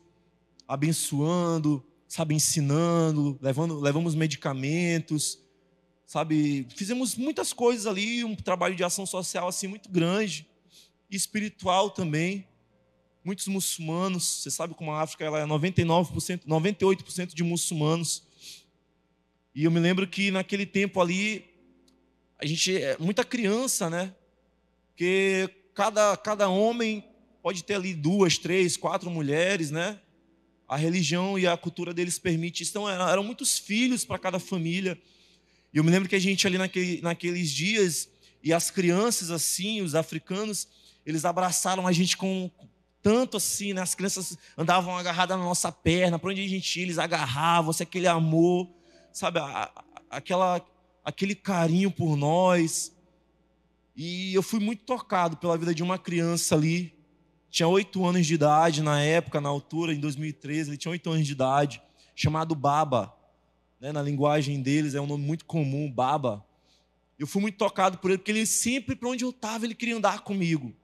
abençoando, 0.68 1.84
sabe, 2.08 2.36
ensinando, 2.36 3.38
levando, 3.42 3.80
levamos 3.80 4.16
medicamentos, 4.16 5.40
sabe? 6.06 6.68
Fizemos 6.76 7.16
muitas 7.16 7.54
coisas 7.54 7.86
ali, 7.86 8.24
um 8.24 8.36
trabalho 8.36 8.76
de 8.76 8.84
ação 8.84 9.06
social 9.06 9.48
assim 9.48 9.68
muito 9.68 9.90
grande, 9.90 10.48
espiritual 11.10 11.90
também. 11.90 12.48
Muitos 13.24 13.48
muçulmanos, 13.48 14.24
você 14.24 14.52
sabe 14.52 14.76
como 14.76 14.92
a 14.92 15.02
África 15.02 15.26
ela 15.26 15.40
é 15.40 15.46
99%, 15.46 16.42
98% 16.48 17.34
de 17.34 17.44
muçulmanos. 17.44 18.24
E 19.54 19.64
eu 19.64 19.72
me 19.72 19.80
lembro 19.80 20.08
que 20.08 20.30
naquele 20.30 20.66
tempo 20.66 21.02
ali, 21.02 21.46
a 22.38 22.46
gente, 22.46 22.78
é 22.78 22.98
muita 23.00 23.24
criança, 23.24 23.90
né? 23.90 24.14
que 24.96 25.50
cada, 25.74 26.16
cada 26.18 26.48
homem 26.48 27.04
pode 27.42 27.64
ter 27.64 27.76
ali 27.76 27.94
duas, 27.94 28.38
três, 28.38 28.78
quatro 28.78 29.10
mulheres, 29.10 29.70
né? 29.70 30.00
A 30.68 30.76
religião 30.76 31.38
e 31.38 31.46
a 31.46 31.56
cultura 31.56 31.94
deles 31.94 32.18
permite. 32.18 32.64
Então, 32.64 32.90
eram, 32.90 33.24
muitos 33.24 33.58
filhos 33.58 34.04
para 34.04 34.18
cada 34.18 34.40
família. 34.40 35.00
E 35.74 35.78
eu 35.78 35.84
me 35.84 35.92
lembro 35.92 36.10
que 36.10 36.16
a 36.16 36.20
gente 36.20 36.48
ali 36.48 36.58
naquele, 36.58 37.02
naqueles 37.02 37.52
dias, 37.52 38.10
e 38.44 38.52
as 38.54 38.72
crianças 38.72 39.30
assim, 39.30 39.82
os 39.82 39.96
africanos, 39.96 40.68
eles 41.06 41.26
abraçaram 41.26 41.86
a 41.86 41.92
gente 41.92 42.18
com 42.18 42.50
tanto 43.02 43.38
assim, 43.38 43.74
né? 43.74 43.84
As 43.84 43.94
crianças 43.94 44.36
andavam 44.58 44.98
agarradas 44.98 45.38
na 45.38 45.44
nossa 45.44 45.72
perna, 45.72 46.18
para 46.18 46.32
onde 46.32 46.44
a 46.44 46.48
gente 46.48 46.80
ia, 46.80 46.86
eles 46.86 46.98
agarravam, 46.98 47.70
assim, 47.70 47.84
aquele 47.84 48.08
amor, 48.08 48.68
sabe? 49.14 49.40
Aquela, 50.10 50.60
aquele 51.04 51.36
carinho 51.36 51.92
por 51.92 52.18
nós. 52.18 52.92
E 53.96 54.34
eu 54.34 54.42
fui 54.42 54.60
muito 54.60 54.84
tocado 54.86 55.38
pela 55.38 55.56
vida 55.56 55.76
de 55.76 55.84
uma 55.84 56.00
criança 56.00 56.56
ali. 56.56 56.95
Tinha 57.56 57.70
oito 57.70 58.06
anos 58.06 58.28
de 58.28 58.34
idade 58.34 58.82
na 58.82 59.02
época, 59.02 59.40
na 59.40 59.48
altura, 59.48 59.94
em 59.94 60.00
2013, 60.02 60.72
ele 60.72 60.78
tinha 60.78 60.92
oito 60.92 61.10
anos 61.10 61.26
de 61.26 61.32
idade, 61.32 61.82
chamado 62.14 62.54
Baba. 62.54 63.16
Né, 63.80 63.94
na 63.94 64.02
linguagem 64.02 64.62
deles 64.62 64.94
é 64.94 65.00
um 65.00 65.08
nome 65.08 65.24
muito 65.24 65.46
comum, 65.46 65.90
Baba. 65.90 66.46
Eu 67.18 67.26
fui 67.26 67.42
muito 67.42 67.58
tocado 67.58 67.98
por 67.98 68.12
ele, 68.12 68.18
porque 68.18 68.34
ele 68.34 68.46
sempre, 68.46 68.94
para 68.94 69.08
onde 69.08 69.24
eu 69.24 69.30
estava, 69.30 69.64
ele 69.64 69.74
queria 69.74 69.96
andar 69.96 70.20
comigo. 70.20 70.76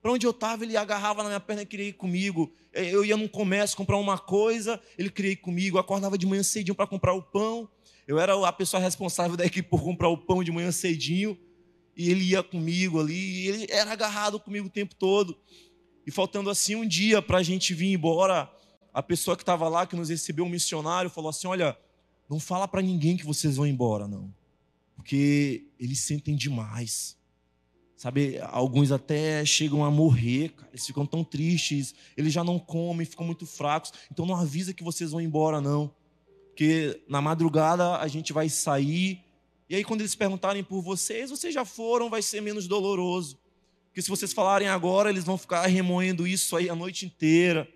Para 0.00 0.12
onde 0.12 0.24
eu 0.24 0.30
estava, 0.30 0.62
ele 0.62 0.76
agarrava 0.76 1.24
na 1.24 1.28
minha 1.28 1.40
perna 1.40 1.62
e 1.62 1.66
queria 1.66 1.88
ir 1.88 1.94
comigo. 1.94 2.54
Eu 2.72 3.04
ia 3.04 3.16
num 3.16 3.26
comércio 3.26 3.76
comprar 3.76 3.96
uma 3.96 4.16
coisa, 4.16 4.80
ele 4.96 5.10
queria 5.10 5.32
ir 5.32 5.36
comigo. 5.38 5.76
Eu 5.76 5.80
acordava 5.80 6.16
de 6.16 6.24
manhã 6.24 6.44
cedinho 6.44 6.76
para 6.76 6.86
comprar 6.86 7.14
o 7.14 7.22
pão. 7.22 7.68
Eu 8.06 8.20
era 8.20 8.32
a 8.46 8.52
pessoa 8.52 8.80
responsável 8.80 9.36
da 9.36 9.44
equipe 9.44 9.68
por 9.68 9.82
comprar 9.82 10.08
o 10.08 10.16
pão 10.16 10.44
de 10.44 10.52
manhã 10.52 10.70
cedinho 10.70 11.36
e 11.96 12.12
ele 12.12 12.22
ia 12.22 12.44
comigo 12.44 13.00
ali, 13.00 13.48
ele 13.48 13.66
era 13.68 13.92
agarrado 13.92 14.38
comigo 14.38 14.68
o 14.68 14.70
tempo 14.70 14.94
todo. 14.94 15.36
E 16.06 16.10
faltando 16.10 16.50
assim 16.50 16.74
um 16.74 16.86
dia 16.86 17.22
para 17.22 17.38
a 17.38 17.42
gente 17.42 17.74
vir 17.74 17.92
embora, 17.92 18.50
a 18.92 19.02
pessoa 19.02 19.36
que 19.36 19.42
estava 19.42 19.68
lá, 19.68 19.86
que 19.86 19.96
nos 19.96 20.08
recebeu, 20.08 20.44
um 20.44 20.48
missionário, 20.48 21.10
falou 21.10 21.30
assim: 21.30 21.46
Olha, 21.46 21.76
não 22.28 22.40
fala 22.40 22.66
para 22.66 22.82
ninguém 22.82 23.16
que 23.16 23.24
vocês 23.24 23.56
vão 23.56 23.66
embora, 23.66 24.06
não, 24.08 24.32
porque 24.96 25.66
eles 25.78 26.00
sentem 26.00 26.34
demais. 26.34 27.16
Sabe, 27.96 28.40
alguns 28.40 28.90
até 28.90 29.44
chegam 29.44 29.84
a 29.84 29.90
morrer, 29.90 30.48
cara. 30.48 30.68
eles 30.72 30.84
ficam 30.84 31.06
tão 31.06 31.22
tristes, 31.22 31.94
eles 32.16 32.32
já 32.32 32.42
não 32.42 32.58
comem, 32.58 33.06
ficam 33.06 33.24
muito 33.24 33.46
fracos. 33.46 33.92
Então 34.10 34.26
não 34.26 34.34
avisa 34.34 34.74
que 34.74 34.82
vocês 34.82 35.12
vão 35.12 35.20
embora, 35.20 35.60
não. 35.60 35.94
Porque 36.48 37.00
na 37.08 37.20
madrugada 37.20 37.98
a 37.98 38.08
gente 38.08 38.32
vai 38.32 38.48
sair 38.48 39.22
e 39.72 39.74
aí, 39.74 39.82
quando 39.82 40.02
eles 40.02 40.14
perguntarem 40.14 40.62
por 40.62 40.82
vocês, 40.82 41.30
vocês 41.30 41.54
já 41.54 41.64
foram, 41.64 42.10
vai 42.10 42.20
ser 42.20 42.42
menos 42.42 42.68
doloroso. 42.68 43.38
Porque 43.92 44.00
se 44.00 44.08
vocês 44.08 44.32
falarem 44.32 44.68
agora, 44.68 45.10
eles 45.10 45.22
vão 45.22 45.36
ficar 45.36 45.66
remoendo 45.66 46.26
isso 46.26 46.56
aí 46.56 46.70
a 46.70 46.74
noite 46.74 47.04
inteira. 47.04 47.68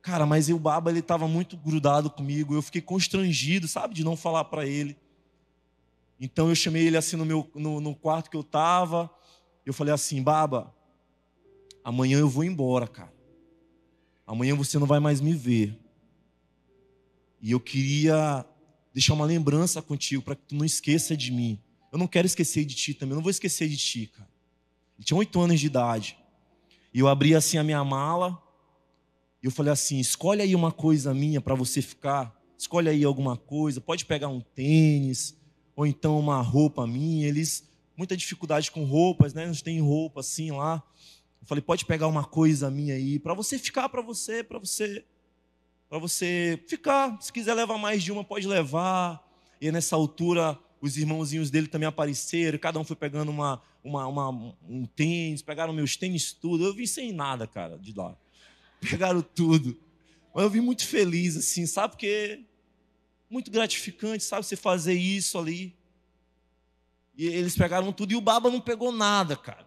Cara, 0.00 0.24
mas 0.24 0.48
o 0.48 0.58
Baba 0.58 0.90
ele 0.90 1.00
estava 1.00 1.28
muito 1.28 1.54
grudado 1.54 2.08
comigo, 2.08 2.54
eu 2.54 2.62
fiquei 2.62 2.80
constrangido, 2.80 3.68
sabe, 3.68 3.94
de 3.94 4.02
não 4.02 4.16
falar 4.16 4.44
para 4.44 4.66
ele. 4.66 4.96
Então 6.18 6.48
eu 6.48 6.54
chamei 6.54 6.86
ele 6.86 6.96
assim 6.96 7.14
no 7.14 7.26
meu 7.26 7.46
no, 7.54 7.78
no 7.78 7.94
quarto 7.94 8.30
que 8.30 8.38
eu 8.38 8.40
estava. 8.40 9.10
Eu 9.66 9.74
falei 9.74 9.92
assim, 9.92 10.22
Baba, 10.22 10.74
amanhã 11.84 12.18
eu 12.18 12.28
vou 12.30 12.42
embora, 12.42 12.88
cara. 12.88 13.12
Amanhã 14.26 14.54
você 14.54 14.78
não 14.78 14.86
vai 14.86 14.98
mais 14.98 15.20
me 15.20 15.34
ver. 15.34 15.78
E 17.38 17.50
eu 17.50 17.60
queria 17.60 18.46
deixar 18.94 19.12
uma 19.12 19.26
lembrança 19.26 19.82
contigo 19.82 20.22
para 20.22 20.36
que 20.36 20.46
tu 20.46 20.54
não 20.54 20.64
esqueça 20.64 21.14
de 21.14 21.30
mim. 21.30 21.60
Eu 21.92 21.98
não 21.98 22.06
quero 22.06 22.26
esquecer 22.26 22.64
de 22.64 22.74
ti 22.74 22.94
também, 22.94 23.12
eu 23.12 23.16
não 23.16 23.22
vou 23.22 23.30
esquecer 23.30 23.68
de 23.68 23.76
ti, 23.76 24.06
cara. 24.06 24.37
Ele 24.98 25.04
tinha 25.04 25.16
oito 25.16 25.40
anos 25.40 25.60
de 25.60 25.66
idade. 25.66 26.18
E 26.92 26.98
eu 26.98 27.08
abri 27.08 27.34
assim 27.34 27.56
a 27.56 27.64
minha 27.64 27.82
mala. 27.84 28.42
E 29.42 29.46
eu 29.46 29.50
falei 29.50 29.72
assim: 29.72 29.98
escolhe 29.98 30.42
aí 30.42 30.54
uma 30.54 30.72
coisa 30.72 31.14
minha 31.14 31.40
para 31.40 31.54
você 31.54 31.80
ficar. 31.80 32.36
Escolhe 32.58 32.88
aí 32.88 33.04
alguma 33.04 33.36
coisa. 33.36 33.80
Pode 33.80 34.04
pegar 34.04 34.28
um 34.28 34.40
tênis, 34.40 35.36
ou 35.76 35.86
então 35.86 36.18
uma 36.18 36.42
roupa 36.42 36.86
minha. 36.86 37.28
Eles, 37.28 37.68
muita 37.96 38.16
dificuldade 38.16 38.70
com 38.70 38.84
roupas, 38.84 39.32
né? 39.32 39.44
Eles 39.44 39.62
têm 39.62 39.80
roupa 39.80 40.20
assim 40.20 40.50
lá. 40.50 40.82
Eu 41.40 41.46
falei: 41.46 41.62
pode 41.62 41.84
pegar 41.84 42.08
uma 42.08 42.24
coisa 42.24 42.68
minha 42.68 42.94
aí, 42.94 43.18
para 43.18 43.34
você 43.34 43.58
ficar 43.58 43.88
para 43.88 44.02
você, 44.02 44.42
para 44.42 44.58
você 44.58 45.04
para 45.88 45.98
você 45.98 46.62
ficar. 46.66 47.16
Se 47.20 47.32
quiser 47.32 47.54
levar 47.54 47.78
mais 47.78 48.02
de 48.02 48.12
uma, 48.12 48.22
pode 48.22 48.46
levar. 48.46 49.26
E 49.60 49.72
nessa 49.72 49.96
altura, 49.96 50.58
os 50.80 50.96
irmãozinhos 50.96 51.50
dele 51.50 51.66
também 51.66 51.88
apareceram. 51.88 52.58
Cada 52.58 52.78
um 52.78 52.84
foi 52.84 52.96
pegando 52.96 53.30
uma, 53.30 53.60
uma, 53.82 54.06
uma, 54.06 54.54
um 54.68 54.86
tênis, 54.86 55.42
pegaram 55.42 55.72
meus 55.72 55.96
tênis 55.96 56.32
tudo. 56.32 56.64
Eu 56.64 56.74
vim 56.74 56.86
sem 56.86 57.12
nada, 57.12 57.46
cara, 57.46 57.78
de 57.78 57.92
lá. 57.92 58.16
Pegaram 58.80 59.22
tudo. 59.22 59.78
Mas 60.34 60.44
eu 60.44 60.50
vim 60.50 60.60
muito 60.60 60.86
feliz, 60.86 61.36
assim, 61.36 61.66
sabe? 61.66 61.94
Porque 61.94 62.44
muito 63.28 63.50
gratificante, 63.50 64.24
sabe? 64.24 64.46
Você 64.46 64.56
fazer 64.56 64.94
isso 64.94 65.38
ali. 65.38 65.76
E 67.16 67.26
eles 67.26 67.56
pegaram 67.56 67.92
tudo 67.92 68.12
e 68.12 68.16
o 68.16 68.20
Baba 68.20 68.48
não 68.48 68.60
pegou 68.60 68.92
nada, 68.92 69.36
cara. 69.36 69.66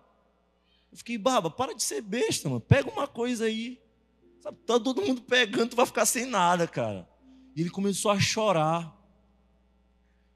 Eu 0.91 0.97
fiquei, 0.97 1.18
Baba, 1.18 1.49
para 1.49 1.76
de 1.76 1.84
ser 1.84 2.01
besta, 2.01 2.47
mano. 2.47 2.62
Pega 2.62 2.89
uma 2.89 3.07
coisa 3.07 3.45
aí. 3.45 3.80
Sabe, 4.39 4.57
tá 4.66 4.80
todo 4.80 5.01
mundo 5.01 5.22
pegando, 5.22 5.70
tu 5.70 5.76
vai 5.76 5.86
ficar 5.86 6.05
sem 6.05 6.26
nada, 6.26 6.68
cara. 6.68 7.07
E 7.55 7.62
ele 7.62 7.70
começou 7.70 8.09
a 8.09 8.20
chorar. 8.20 8.97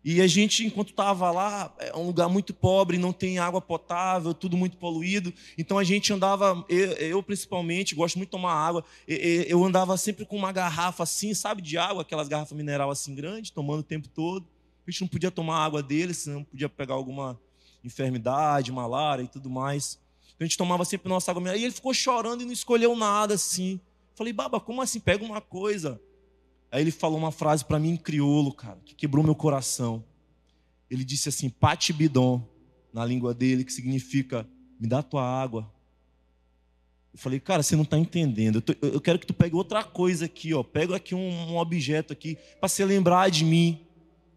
E 0.08 0.22
a 0.22 0.28
gente, 0.28 0.64
enquanto 0.64 0.92
estava 0.92 1.32
lá, 1.32 1.74
é 1.80 1.98
um 1.98 2.06
lugar 2.06 2.30
muito 2.30 2.54
pobre, 2.54 2.96
não 2.96 3.12
tem 3.12 3.40
água 3.40 3.60
potável, 3.60 4.36
tudo 4.36 4.56
muito 4.56 4.78
poluído. 4.78 5.34
Então 5.58 5.80
a 5.80 5.84
gente 5.84 6.14
andava, 6.14 6.64
eu, 6.70 6.92
eu 6.92 7.24
principalmente, 7.24 7.96
gosto 7.96 8.18
muito 8.18 8.28
de 8.28 8.32
tomar 8.34 8.54
água. 8.54 8.86
Eu 9.08 9.66
andava 9.66 9.98
sempre 9.98 10.24
com 10.24 10.38
uma 10.38 10.52
garrafa 10.52 11.02
assim, 11.02 11.34
sabe, 11.34 11.60
de 11.60 11.76
água, 11.76 12.04
aquelas 12.04 12.28
garrafas 12.28 12.56
mineral 12.56 12.92
assim 12.92 13.16
grande, 13.16 13.52
tomando 13.52 13.80
o 13.80 13.84
tempo 13.84 14.08
todo. 14.08 14.46
A 14.88 14.92
gente 14.92 15.02
não 15.02 15.08
podia 15.08 15.32
tomar 15.32 15.66
água 15.66 15.82
dele, 15.82 16.14
senão 16.14 16.44
podia 16.44 16.70
pegar 16.70 16.94
alguma 16.94 17.42
enfermidade, 17.84 18.72
malária 18.72 19.24
e 19.24 19.28
tudo 19.28 19.50
mais. 19.50 20.00
Então 20.36 20.42
a 20.42 20.44
gente 20.46 20.58
tomava 20.58 20.86
sempre 20.86 21.10
nossa 21.10 21.32
água 21.32 21.42
mineral. 21.42 21.60
E 21.60 21.64
ele 21.64 21.74
ficou 21.74 21.96
chorando 21.96 22.44
e 22.44 22.46
não 22.46 22.54
escolheu 22.54 22.96
nada 22.96 23.34
assim. 23.34 23.82
Falei, 24.14 24.32
Baba, 24.32 24.60
como 24.60 24.84
assim? 24.84 25.00
Pega 25.00 25.26
uma 25.26 25.42
coisa. 25.42 26.00
Aí 26.76 26.82
ele 26.82 26.92
falou 26.92 27.18
uma 27.18 27.32
frase 27.32 27.64
para 27.64 27.80
mim 27.80 27.92
em 27.92 27.96
crioulo, 27.96 28.54
cara, 28.54 28.78
que 28.84 28.94
quebrou 28.94 29.24
meu 29.24 29.34
coração. 29.34 30.04
Ele 30.92 31.06
disse 31.06 31.30
assim, 31.30 31.50
pati 31.50 31.94
bidon, 31.94 32.46
na 32.92 33.06
língua 33.06 33.34
dele, 33.34 33.64
que 33.64 33.72
significa, 33.72 34.46
me 34.78 34.86
dá 34.86 35.02
tua 35.02 35.24
água. 35.24 35.72
Eu 37.14 37.18
falei, 37.18 37.40
cara, 37.40 37.64
você 37.64 37.78
não 37.78 37.84
está 37.84 37.98
entendendo. 37.98 38.56
Eu, 38.56 38.62
tô, 38.62 38.76
eu, 38.82 39.00
quero 39.00 39.18
que 39.18 39.26
tu 39.26 39.34
pegue 39.34 39.56
outra 39.56 39.86
coisa 39.86 40.26
aqui, 40.26 40.54
ó. 40.54 40.64
Pega 40.64 40.98
aqui 40.98 41.16
um, 41.16 41.54
um 41.54 41.56
objeto 41.56 42.12
aqui, 42.12 42.38
para 42.60 42.68
você 42.68 42.84
lembrar 42.84 43.32
de 43.32 43.46
mim. 43.46 43.80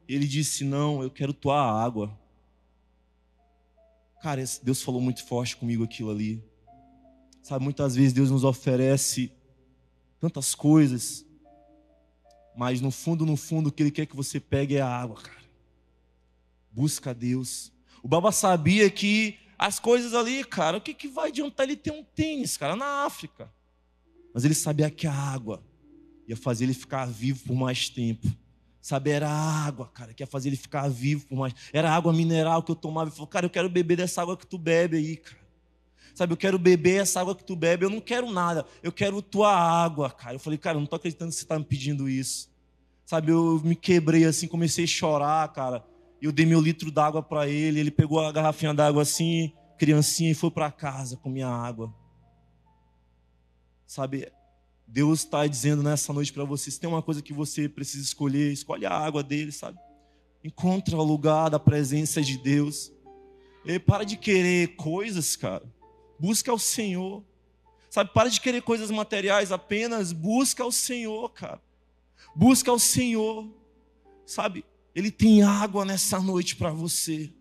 Ele 0.08 0.24
disse: 0.24 0.62
Não, 0.62 1.02
eu 1.02 1.10
quero 1.10 1.32
tua 1.32 1.60
água. 1.60 2.16
Cara, 4.22 4.44
Deus 4.62 4.80
falou 4.80 5.00
muito 5.00 5.26
forte 5.26 5.56
comigo 5.56 5.82
aquilo 5.82 6.12
ali. 6.12 6.40
Sabe, 7.42 7.64
muitas 7.64 7.96
vezes 7.96 8.12
Deus 8.12 8.30
nos 8.30 8.44
oferece 8.44 9.32
tantas 10.20 10.54
coisas, 10.54 11.26
mas 12.58 12.80
no 12.80 12.90
fundo, 12.90 13.24
no 13.24 13.36
fundo, 13.36 13.68
o 13.68 13.72
que 13.72 13.84
Ele 13.84 13.90
quer 13.92 14.04
que 14.04 14.16
você 14.16 14.40
pegue 14.40 14.74
é 14.74 14.80
a 14.80 14.88
água, 14.88 15.14
cara. 15.14 15.38
Busca 16.72 17.14
Deus. 17.14 17.70
O 18.02 18.08
Baba 18.08 18.32
sabia 18.32 18.90
que 18.90 19.38
as 19.56 19.78
coisas 19.78 20.12
ali, 20.12 20.42
cara, 20.42 20.78
o 20.78 20.80
que, 20.80 20.92
que 20.92 21.06
vai 21.06 21.28
adiantar 21.28 21.66
ele 21.66 21.76
ter 21.76 21.92
um 21.92 22.02
tênis, 22.02 22.56
cara, 22.56 22.74
na 22.74 23.04
África? 23.04 23.48
Mas 24.34 24.44
ele 24.44 24.54
sabia 24.54 24.90
que 24.90 25.06
a 25.06 25.12
água 25.12 25.62
ia 26.26 26.36
fazer 26.36 26.64
ele 26.64 26.74
ficar 26.74 27.06
vivo 27.06 27.44
por 27.46 27.54
mais 27.54 27.88
tempo. 27.88 28.26
Sabe, 28.80 29.10
era 29.10 29.30
água, 29.30 29.86
cara, 29.94 30.12
que 30.12 30.24
ia 30.24 30.26
fazer 30.26 30.48
ele 30.48 30.56
ficar 30.56 30.88
vivo 30.88 31.26
por 31.26 31.38
mais. 31.38 31.54
Era 31.72 31.92
água 31.92 32.12
mineral 32.12 32.60
que 32.64 32.72
eu 32.72 32.76
tomava. 32.76 33.08
Ele 33.08 33.14
falou, 33.14 33.28
cara, 33.28 33.46
eu 33.46 33.50
quero 33.50 33.68
beber 33.68 33.98
dessa 33.98 34.20
água 34.20 34.36
que 34.36 34.46
tu 34.46 34.58
bebe 34.58 34.96
aí, 34.96 35.16
cara. 35.16 35.38
Sabe, 36.12 36.32
eu 36.32 36.36
quero 36.36 36.58
beber 36.58 37.02
essa 37.02 37.20
água 37.20 37.36
que 37.36 37.44
tu 37.44 37.54
bebe. 37.54 37.84
Eu 37.84 37.90
não 37.90 38.00
quero 38.00 38.28
nada, 38.28 38.66
eu 38.82 38.90
quero 38.90 39.22
tua 39.22 39.54
água, 39.54 40.10
cara. 40.10 40.34
Eu 40.34 40.40
falei, 40.40 40.58
cara, 40.58 40.76
eu 40.76 40.80
não 40.80 40.86
tô 40.86 40.96
acreditando 40.96 41.30
que 41.30 41.36
você 41.36 41.44
está 41.44 41.56
me 41.56 41.64
pedindo 41.64 42.08
isso. 42.08 42.47
Sabe, 43.08 43.32
eu 43.32 43.58
me 43.64 43.74
quebrei 43.74 44.26
assim, 44.26 44.46
comecei 44.46 44.84
a 44.84 44.86
chorar, 44.86 45.50
cara. 45.54 45.82
Eu 46.20 46.30
dei 46.30 46.44
meu 46.44 46.60
litro 46.60 46.90
d'água 46.90 47.22
para 47.22 47.48
ele. 47.48 47.80
Ele 47.80 47.90
pegou 47.90 48.20
a 48.20 48.30
garrafinha 48.30 48.74
d'água 48.74 49.00
assim, 49.00 49.50
criancinha, 49.78 50.30
e 50.30 50.34
foi 50.34 50.50
para 50.50 50.70
casa 50.70 51.16
com 51.16 51.30
minha 51.30 51.48
água. 51.48 51.90
Sabe, 53.86 54.30
Deus 54.86 55.20
está 55.20 55.46
dizendo 55.46 55.82
nessa 55.82 56.12
noite 56.12 56.30
para 56.30 56.44
você: 56.44 56.70
se 56.70 56.78
tem 56.78 56.86
uma 56.86 57.00
coisa 57.00 57.22
que 57.22 57.32
você 57.32 57.66
precisa 57.66 58.04
escolher, 58.04 58.52
escolhe 58.52 58.84
a 58.84 58.92
água 58.92 59.22
dele, 59.22 59.52
sabe? 59.52 59.78
Encontra 60.44 60.94
o 60.94 61.02
lugar 61.02 61.48
da 61.48 61.58
presença 61.58 62.20
de 62.20 62.36
Deus. 62.36 62.92
E 63.64 63.78
para 63.78 64.04
de 64.04 64.18
querer 64.18 64.76
coisas, 64.76 65.34
cara. 65.34 65.64
Busca 66.20 66.52
o 66.52 66.58
Senhor. 66.58 67.24
Sabe, 67.88 68.10
para 68.12 68.28
de 68.28 68.38
querer 68.38 68.60
coisas 68.60 68.90
materiais 68.90 69.50
apenas, 69.50 70.12
busca 70.12 70.62
o 70.62 70.70
Senhor, 70.70 71.30
cara. 71.30 71.66
Busca 72.38 72.72
o 72.72 72.78
Senhor. 72.78 73.48
Sabe, 74.24 74.64
Ele 74.94 75.10
tem 75.10 75.42
água 75.42 75.84
nessa 75.84 76.20
noite 76.20 76.54
para 76.54 76.70
você. 76.70 77.32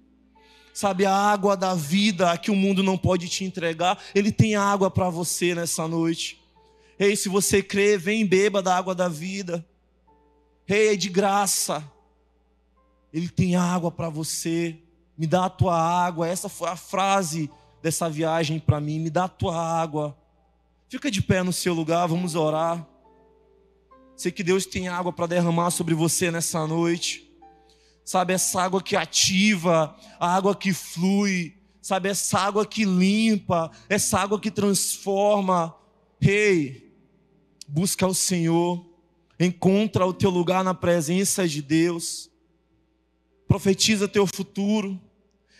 Sabe, 0.73 1.05
a 1.05 1.13
água 1.13 1.55
da 1.55 1.75
vida 1.75 2.35
que 2.35 2.49
o 2.49 2.55
mundo 2.55 2.81
não 2.81 2.97
pode 2.97 3.29
te 3.29 3.43
entregar, 3.43 4.01
Ele 4.15 4.31
tem 4.31 4.55
água 4.55 4.89
para 4.89 5.07
você 5.07 5.53
nessa 5.53 5.87
noite. 5.87 6.43
Ei, 6.97 7.15
se 7.15 7.29
você 7.29 7.61
crê, 7.61 7.95
vem 7.95 8.25
beba 8.25 8.59
da 8.59 8.75
água 8.75 8.95
da 8.95 9.07
vida. 9.07 9.63
Ei, 10.67 10.93
é 10.93 10.95
de 10.95 11.09
graça. 11.09 11.87
Ele 13.13 13.29
tem 13.29 13.55
água 13.55 13.91
para 13.91 14.09
você. 14.09 14.79
Me 15.15 15.27
dá 15.27 15.45
a 15.45 15.49
tua 15.49 15.79
água. 15.79 16.27
Essa 16.27 16.49
foi 16.49 16.69
a 16.69 16.75
frase 16.75 17.51
dessa 17.83 18.09
viagem 18.09 18.59
para 18.59 18.81
mim. 18.81 18.99
Me 18.99 19.11
dá 19.11 19.25
a 19.25 19.29
tua 19.29 19.55
água. 19.55 20.17
Fica 20.89 21.11
de 21.11 21.21
pé 21.21 21.43
no 21.43 21.53
seu 21.53 21.75
lugar, 21.75 22.07
vamos 22.07 22.33
orar. 22.33 22.96
Sei 24.17 24.31
que 24.31 24.41
Deus 24.41 24.65
tem 24.65 24.87
água 24.87 25.13
para 25.13 25.27
derramar 25.27 25.69
sobre 25.69 25.93
você 25.93 26.31
nessa 26.31 26.65
noite. 26.65 27.31
Sabe, 28.03 28.33
essa 28.33 28.59
água 28.59 28.81
que 28.81 28.95
ativa, 28.95 29.95
a 30.19 30.35
água 30.35 30.55
que 30.55 30.73
flui, 30.73 31.55
sabe, 31.79 32.09
essa 32.09 32.39
água 32.39 32.65
que 32.65 32.83
limpa, 32.83 33.69
essa 33.87 34.17
água 34.17 34.39
que 34.39 34.49
transforma. 34.49 35.75
Rei, 36.19 36.33
hey, 36.33 36.93
busca 37.67 38.07
o 38.07 38.13
Senhor, 38.15 38.83
encontra 39.39 40.03
o 40.03 40.13
teu 40.13 40.31
lugar 40.31 40.63
na 40.63 40.73
presença 40.73 41.47
de 41.47 41.61
Deus, 41.61 42.31
profetiza 43.47 44.07
teu 44.07 44.25
futuro, 44.25 44.99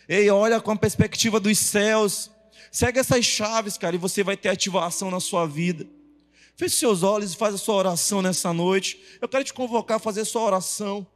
ei, 0.08 0.28
olha 0.30 0.60
com 0.60 0.72
a 0.72 0.76
perspectiva 0.76 1.38
dos 1.38 1.58
céus, 1.58 2.28
segue 2.72 2.98
essas 2.98 3.24
chaves, 3.24 3.78
cara, 3.78 3.94
e 3.94 4.00
você 4.00 4.24
vai 4.24 4.36
ter 4.36 4.48
ativação 4.48 5.12
na 5.12 5.20
sua 5.20 5.46
vida. 5.46 5.86
Feche 6.58 6.74
seus 6.74 7.04
olhos 7.04 7.34
e 7.34 7.36
faz 7.36 7.54
a 7.54 7.56
sua 7.56 7.76
oração 7.76 8.20
nessa 8.20 8.52
noite. 8.52 9.00
Eu 9.22 9.28
quero 9.28 9.44
te 9.44 9.54
convocar 9.54 9.98
a 9.98 10.00
fazer 10.00 10.22
a 10.22 10.24
sua 10.24 10.42
oração, 10.42 11.06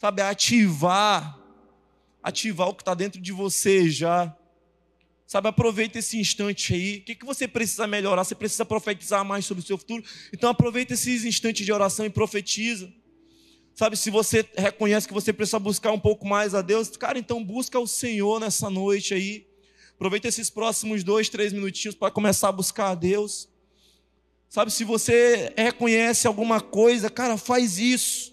sabe, 0.00 0.20
ativar, 0.20 1.38
ativar 2.20 2.70
o 2.70 2.74
que 2.74 2.82
está 2.82 2.92
dentro 2.92 3.20
de 3.20 3.30
você 3.30 3.88
já. 3.88 4.36
Sabe, 5.28 5.46
aproveita 5.46 6.00
esse 6.00 6.18
instante 6.18 6.74
aí. 6.74 6.96
O 6.96 7.02
que, 7.02 7.14
que 7.14 7.24
você 7.24 7.46
precisa 7.46 7.86
melhorar? 7.86 8.24
Você 8.24 8.34
precisa 8.34 8.64
profetizar 8.64 9.24
mais 9.24 9.46
sobre 9.46 9.62
o 9.62 9.66
seu 9.66 9.78
futuro. 9.78 10.02
Então 10.32 10.50
aproveita 10.50 10.94
esses 10.94 11.24
instantes 11.24 11.64
de 11.64 11.72
oração 11.72 12.04
e 12.04 12.10
profetiza. 12.10 12.92
Sabe, 13.76 13.96
se 13.96 14.10
você 14.10 14.44
reconhece 14.56 15.06
que 15.06 15.14
você 15.14 15.32
precisa 15.32 15.60
buscar 15.60 15.92
um 15.92 16.00
pouco 16.00 16.26
mais 16.26 16.52
a 16.52 16.62
Deus, 16.62 16.88
cara, 16.96 17.16
então 17.16 17.44
busca 17.44 17.78
o 17.78 17.86
Senhor 17.86 18.40
nessa 18.40 18.68
noite 18.68 19.14
aí. 19.14 19.46
Aproveita 19.94 20.26
esses 20.26 20.50
próximos 20.50 21.04
dois, 21.04 21.28
três 21.28 21.52
minutinhos 21.52 21.94
para 21.94 22.10
começar 22.10 22.48
a 22.48 22.52
buscar 22.52 22.88
a 22.90 22.94
Deus. 22.96 23.53
Sabe, 24.48 24.70
se 24.72 24.84
você 24.84 25.52
reconhece 25.56 26.26
alguma 26.26 26.60
coisa, 26.60 27.10
cara, 27.10 27.36
faz 27.36 27.78
isso. 27.78 28.32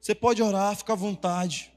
Você 0.00 0.14
pode 0.14 0.42
orar, 0.42 0.74
fica 0.74 0.94
à 0.94 0.96
vontade. 0.96 1.70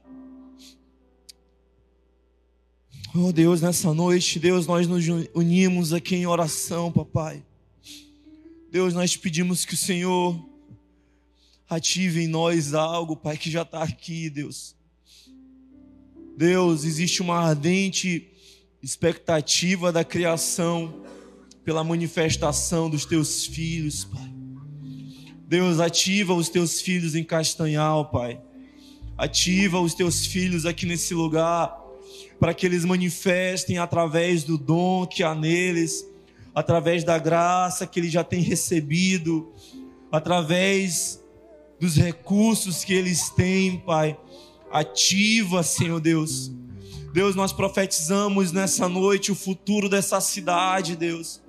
Oh 3.14 3.30
Deus, 3.30 3.60
nessa 3.60 3.92
noite, 3.92 4.38
Deus, 4.38 4.66
nós 4.66 4.86
nos 4.88 5.04
unimos 5.34 5.92
aqui 5.92 6.16
em 6.16 6.26
oração, 6.26 6.90
papai. 6.90 7.44
Deus, 8.70 8.94
nós 8.94 9.14
pedimos 9.18 9.66
que 9.66 9.74
o 9.74 9.76
Senhor 9.76 10.48
ative 11.68 12.22
em 12.22 12.26
nós 12.26 12.72
algo, 12.72 13.14
Pai, 13.14 13.36
que 13.36 13.50
já 13.50 13.62
está 13.62 13.82
aqui, 13.82 14.30
Deus. 14.30 14.74
Deus, 16.38 16.84
existe 16.84 17.20
uma 17.20 17.36
ardente 17.36 18.31
expectativa 18.82 19.92
da 19.92 20.04
criação 20.04 21.02
pela 21.64 21.84
manifestação 21.84 22.90
dos 22.90 23.04
teus 23.04 23.46
filhos, 23.46 24.04
Pai. 24.04 24.32
Deus, 25.46 25.78
ativa 25.78 26.34
os 26.34 26.48
teus 26.48 26.80
filhos 26.80 27.14
em 27.14 27.22
Castanhal, 27.22 28.10
Pai. 28.10 28.40
Ativa 29.16 29.78
os 29.80 29.94
teus 29.94 30.26
filhos 30.26 30.66
aqui 30.66 30.86
nesse 30.86 31.14
lugar 31.14 31.80
para 32.40 32.52
que 32.52 32.66
eles 32.66 32.84
manifestem 32.84 33.78
através 33.78 34.42
do 34.42 34.58
dom 34.58 35.06
que 35.06 35.22
há 35.22 35.32
neles, 35.32 36.04
através 36.52 37.04
da 37.04 37.16
graça 37.18 37.86
que 37.86 38.00
eles 38.00 38.10
já 38.10 38.24
têm 38.24 38.40
recebido, 38.40 39.52
através 40.10 41.22
dos 41.78 41.96
recursos 41.96 42.82
que 42.82 42.92
eles 42.92 43.30
têm, 43.30 43.78
Pai. 43.78 44.18
Ativa, 44.72 45.62
Senhor 45.62 46.00
Deus. 46.00 46.50
Deus, 47.12 47.34
nós 47.34 47.52
profetizamos 47.52 48.52
nessa 48.52 48.88
noite 48.88 49.30
o 49.30 49.34
futuro 49.34 49.88
dessa 49.88 50.20
cidade, 50.20 50.96
Deus. 50.96 51.42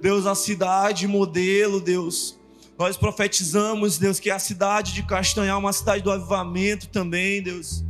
Deus, 0.00 0.26
a 0.26 0.34
cidade 0.34 1.06
modelo, 1.06 1.80
Deus. 1.80 2.38
Nós 2.78 2.96
profetizamos, 2.96 3.98
Deus, 3.98 4.20
que 4.20 4.30
a 4.30 4.38
cidade 4.38 4.92
de 4.92 5.02
Castanhal 5.02 5.56
é 5.56 5.60
uma 5.60 5.72
cidade 5.72 6.02
do 6.02 6.10
avivamento 6.10 6.88
também, 6.88 7.42
Deus 7.42 7.84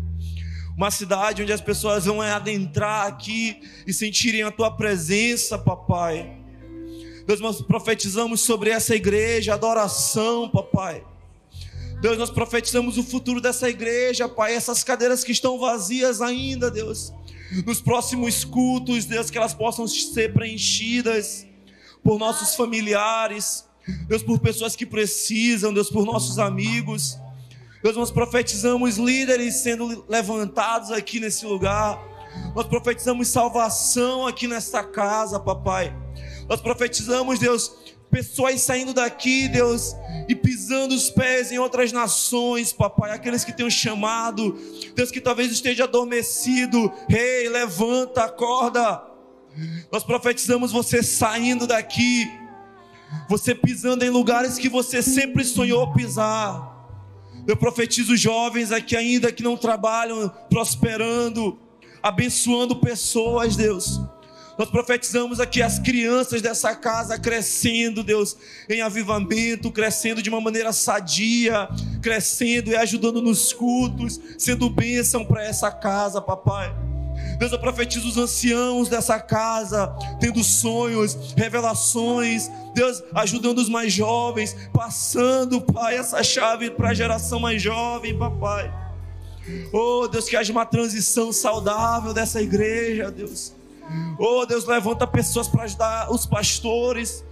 uma 0.76 0.90
cidade 0.90 1.42
onde 1.42 1.52
as 1.52 1.60
pessoas 1.60 2.04
vão 2.04 2.20
adentrar 2.20 3.06
aqui 3.06 3.60
e 3.86 3.92
sentirem 3.92 4.42
a 4.42 4.50
tua 4.50 4.70
presença, 4.70 5.56
papai. 5.56 6.36
Deus, 7.26 7.40
nós 7.40 7.62
profetizamos 7.62 8.40
sobre 8.40 8.70
essa 8.70 8.94
igreja, 8.94 9.54
adoração, 9.54 10.48
papai. 10.48 11.04
Deus, 12.04 12.18
nós 12.18 12.28
profetizamos 12.28 12.98
o 12.98 13.02
futuro 13.02 13.40
dessa 13.40 13.66
igreja, 13.66 14.28
Pai. 14.28 14.54
Essas 14.54 14.84
cadeiras 14.84 15.24
que 15.24 15.32
estão 15.32 15.58
vazias 15.58 16.20
ainda, 16.20 16.70
Deus. 16.70 17.14
Nos 17.64 17.80
próximos 17.80 18.44
cultos, 18.44 19.06
Deus, 19.06 19.30
que 19.30 19.38
elas 19.38 19.54
possam 19.54 19.88
ser 19.88 20.34
preenchidas 20.34 21.46
por 22.02 22.18
nossos 22.18 22.56
familiares, 22.56 23.64
Deus, 24.06 24.22
por 24.22 24.38
pessoas 24.38 24.76
que 24.76 24.84
precisam, 24.84 25.72
Deus, 25.72 25.88
por 25.88 26.04
nossos 26.04 26.38
amigos. 26.38 27.18
Deus, 27.82 27.96
nós 27.96 28.10
profetizamos 28.10 28.98
líderes 28.98 29.54
sendo 29.62 30.04
levantados 30.06 30.92
aqui 30.92 31.18
nesse 31.18 31.46
lugar. 31.46 31.98
Nós 32.54 32.66
profetizamos 32.66 33.28
salvação 33.28 34.26
aqui 34.26 34.46
nesta 34.46 34.84
casa, 34.84 35.40
papai. 35.40 35.90
Nós 36.46 36.60
profetizamos, 36.60 37.38
Deus, 37.38 37.72
pessoas 38.14 38.60
saindo 38.60 38.94
daqui, 38.94 39.48
Deus, 39.48 39.96
e 40.28 40.36
pisando 40.36 40.94
os 40.94 41.10
pés 41.10 41.50
em 41.50 41.58
outras 41.58 41.90
nações, 41.90 42.72
papai. 42.72 43.10
Aqueles 43.10 43.44
que 43.44 43.52
têm 43.52 43.68
chamado, 43.68 44.56
Deus, 44.94 45.10
que 45.10 45.20
talvez 45.20 45.50
esteja 45.50 45.82
adormecido. 45.82 46.92
Rei, 47.08 47.42
hey, 47.42 47.48
levanta, 47.48 48.22
acorda. 48.22 49.02
Nós 49.90 50.04
profetizamos 50.04 50.70
você 50.70 51.02
saindo 51.02 51.66
daqui, 51.66 52.30
você 53.28 53.52
pisando 53.52 54.04
em 54.04 54.10
lugares 54.10 54.58
que 54.58 54.68
você 54.68 55.02
sempre 55.02 55.44
sonhou 55.44 55.92
pisar. 55.92 56.72
Eu 57.48 57.56
profetizo 57.56 58.16
jovens 58.16 58.70
aqui 58.70 58.94
ainda 58.94 59.32
que 59.32 59.42
não 59.42 59.56
trabalham, 59.56 60.28
prosperando, 60.48 61.58
abençoando 62.00 62.76
pessoas, 62.76 63.56
Deus. 63.56 64.00
Nós 64.56 64.70
profetizamos 64.70 65.40
aqui 65.40 65.60
as 65.60 65.78
crianças 65.78 66.40
dessa 66.40 66.74
casa 66.76 67.18
crescendo, 67.18 68.04
Deus, 68.04 68.36
em 68.68 68.82
avivamento, 68.82 69.70
crescendo 69.70 70.22
de 70.22 70.30
uma 70.30 70.40
maneira 70.40 70.72
sadia, 70.72 71.68
crescendo 72.00 72.70
e 72.70 72.76
ajudando 72.76 73.20
nos 73.20 73.52
cultos, 73.52 74.20
sendo 74.38 74.70
bênção 74.70 75.24
para 75.24 75.44
essa 75.44 75.70
casa, 75.72 76.20
papai. 76.20 76.72
Deus, 77.38 77.50
eu 77.50 77.58
profetizo 77.58 78.08
os 78.08 78.16
anciãos 78.16 78.88
dessa 78.88 79.18
casa, 79.18 79.88
tendo 80.20 80.42
sonhos, 80.44 81.34
revelações, 81.36 82.48
Deus, 82.74 83.02
ajudando 83.12 83.58
os 83.58 83.68
mais 83.68 83.92
jovens, 83.92 84.56
passando, 84.72 85.60
Pai, 85.60 85.96
essa 85.96 86.22
chave 86.22 86.70
para 86.70 86.90
a 86.90 86.94
geração 86.94 87.40
mais 87.40 87.60
jovem, 87.60 88.16
papai. 88.16 88.72
Oh, 89.72 90.06
Deus, 90.06 90.28
que 90.28 90.36
haja 90.36 90.52
uma 90.52 90.64
transição 90.64 91.32
saudável 91.32 92.14
dessa 92.14 92.40
igreja, 92.40 93.10
Deus. 93.10 93.52
Oh, 94.18 94.44
Deus, 94.46 94.64
levanta 94.64 95.06
pessoas 95.06 95.48
para 95.48 95.64
ajudar 95.64 96.12
os 96.12 96.26
pastores. 96.26 97.24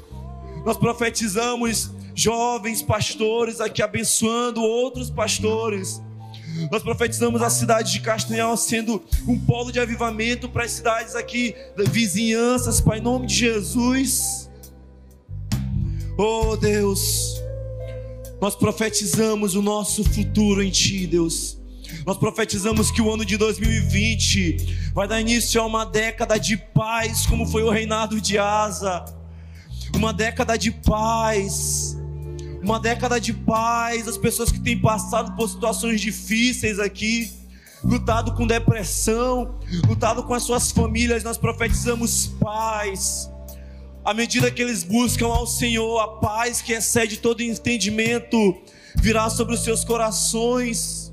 Nós 0.65 0.77
profetizamos 0.77 1.91
jovens 2.15 2.83
pastores 2.83 3.61
aqui 3.61 3.83
abençoando 3.83 4.63
outros 4.63 5.11
pastores. 5.11 6.01
Nós 6.71 6.83
profetizamos 6.83 7.41
a 7.41 7.49
cidade 7.49 7.93
de 7.93 8.01
Castanhal 8.01 8.57
sendo 8.57 9.03
um 9.27 9.39
polo 9.39 9.73
de 9.73 9.81
avivamento 9.81 10.49
para 10.49 10.65
as 10.65 10.73
cidades 10.73 11.15
aqui, 11.15 11.55
vizinhanças, 11.89 12.81
Pai, 12.81 12.99
em 12.99 13.03
nome 13.03 13.27
de 13.27 13.35
Jesus. 13.35 14.51
Oh 16.19 16.57
Deus, 16.57 17.41
nós 18.41 18.55
profetizamos 18.55 19.55
o 19.55 19.63
nosso 19.63 20.05
futuro 20.05 20.63
em 20.63 20.71
Ti, 20.71 21.07
Deus. 21.07 21.62
Nós 22.05 22.17
profetizamos 22.17 22.91
que 22.91 23.01
o 23.01 23.13
ano 23.13 23.25
de 23.25 23.37
2020 23.37 24.93
vai 24.93 25.07
dar 25.07 25.21
início 25.21 25.61
a 25.61 25.67
uma 25.67 25.85
década 25.85 26.39
de 26.39 26.57
paz, 26.57 27.27
como 27.27 27.47
foi 27.47 27.63
o 27.63 27.71
reinado 27.71 28.21
de 28.21 28.39
Asa. 28.39 29.05
Uma 29.95 30.13
década 30.13 30.57
de 30.59 30.73
paz. 30.73 31.97
Uma 32.61 32.81
década 32.81 33.21
de 33.21 33.33
paz. 33.33 34.09
As 34.09 34.19
pessoas 34.19 34.51
que 34.51 34.59
têm 34.59 34.81
passado 34.81 35.37
por 35.37 35.49
situações 35.49 36.01
difíceis 36.01 36.81
aqui, 36.81 37.31
lutado 37.85 38.35
com 38.35 38.49
depressão, 38.49 39.61
lutado 39.87 40.25
com 40.25 40.35
as 40.35 40.43
suas 40.43 40.73
famílias, 40.73 41.23
nós 41.23 41.39
profetizamos 41.39 42.33
paz. 42.41 43.31
À 44.05 44.13
medida 44.13 44.51
que 44.51 44.61
eles 44.61 44.83
buscam 44.83 45.27
ao 45.27 45.47
Senhor, 45.47 46.01
a 46.01 46.09
paz 46.09 46.61
que 46.61 46.73
excede 46.73 47.19
todo 47.19 47.43
entendimento 47.43 48.61
virá 48.97 49.31
sobre 49.31 49.55
os 49.55 49.63
seus 49.63 49.85
corações 49.85 51.12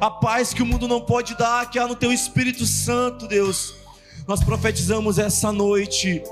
a 0.00 0.10
paz 0.10 0.54
que 0.54 0.62
o 0.62 0.66
mundo 0.66 0.88
não 0.88 1.00
pode 1.00 1.36
dar, 1.36 1.68
que 1.70 1.78
há 1.78 1.86
no 1.86 1.94
teu 1.94 2.10
Espírito 2.10 2.64
Santo, 2.64 3.28
Deus. 3.28 3.74
Nós 4.26 4.42
profetizamos 4.42 5.18
essa 5.18 5.52
noite 5.52 6.22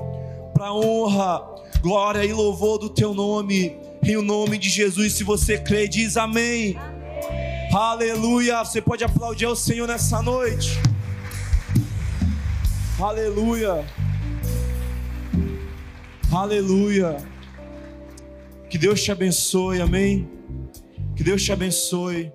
para 0.54 0.72
honra, 0.72 1.44
glória 1.82 2.24
e 2.24 2.32
louvor 2.32 2.78
do 2.78 2.88
teu 2.88 3.12
nome, 3.12 3.76
em 4.02 4.16
o 4.16 4.22
nome 4.22 4.56
de 4.56 4.70
Jesus. 4.70 5.12
Se 5.12 5.22
você 5.22 5.58
crê, 5.58 5.86
diz 5.86 6.16
amém. 6.16 6.76
amém. 6.78 7.74
Aleluia. 7.74 8.64
Você 8.64 8.80
pode 8.80 9.04
aplaudir 9.04 9.44
ao 9.44 9.54
Senhor 9.54 9.86
nessa 9.86 10.22
noite. 10.22 10.80
Aleluia. 12.98 13.84
Aleluia. 16.32 17.16
Que 18.70 18.78
Deus 18.78 19.02
te 19.02 19.12
abençoe, 19.12 19.80
amém. 19.80 20.28
Que 21.14 21.22
Deus 21.22 21.42
te 21.42 21.52
abençoe. 21.52 22.32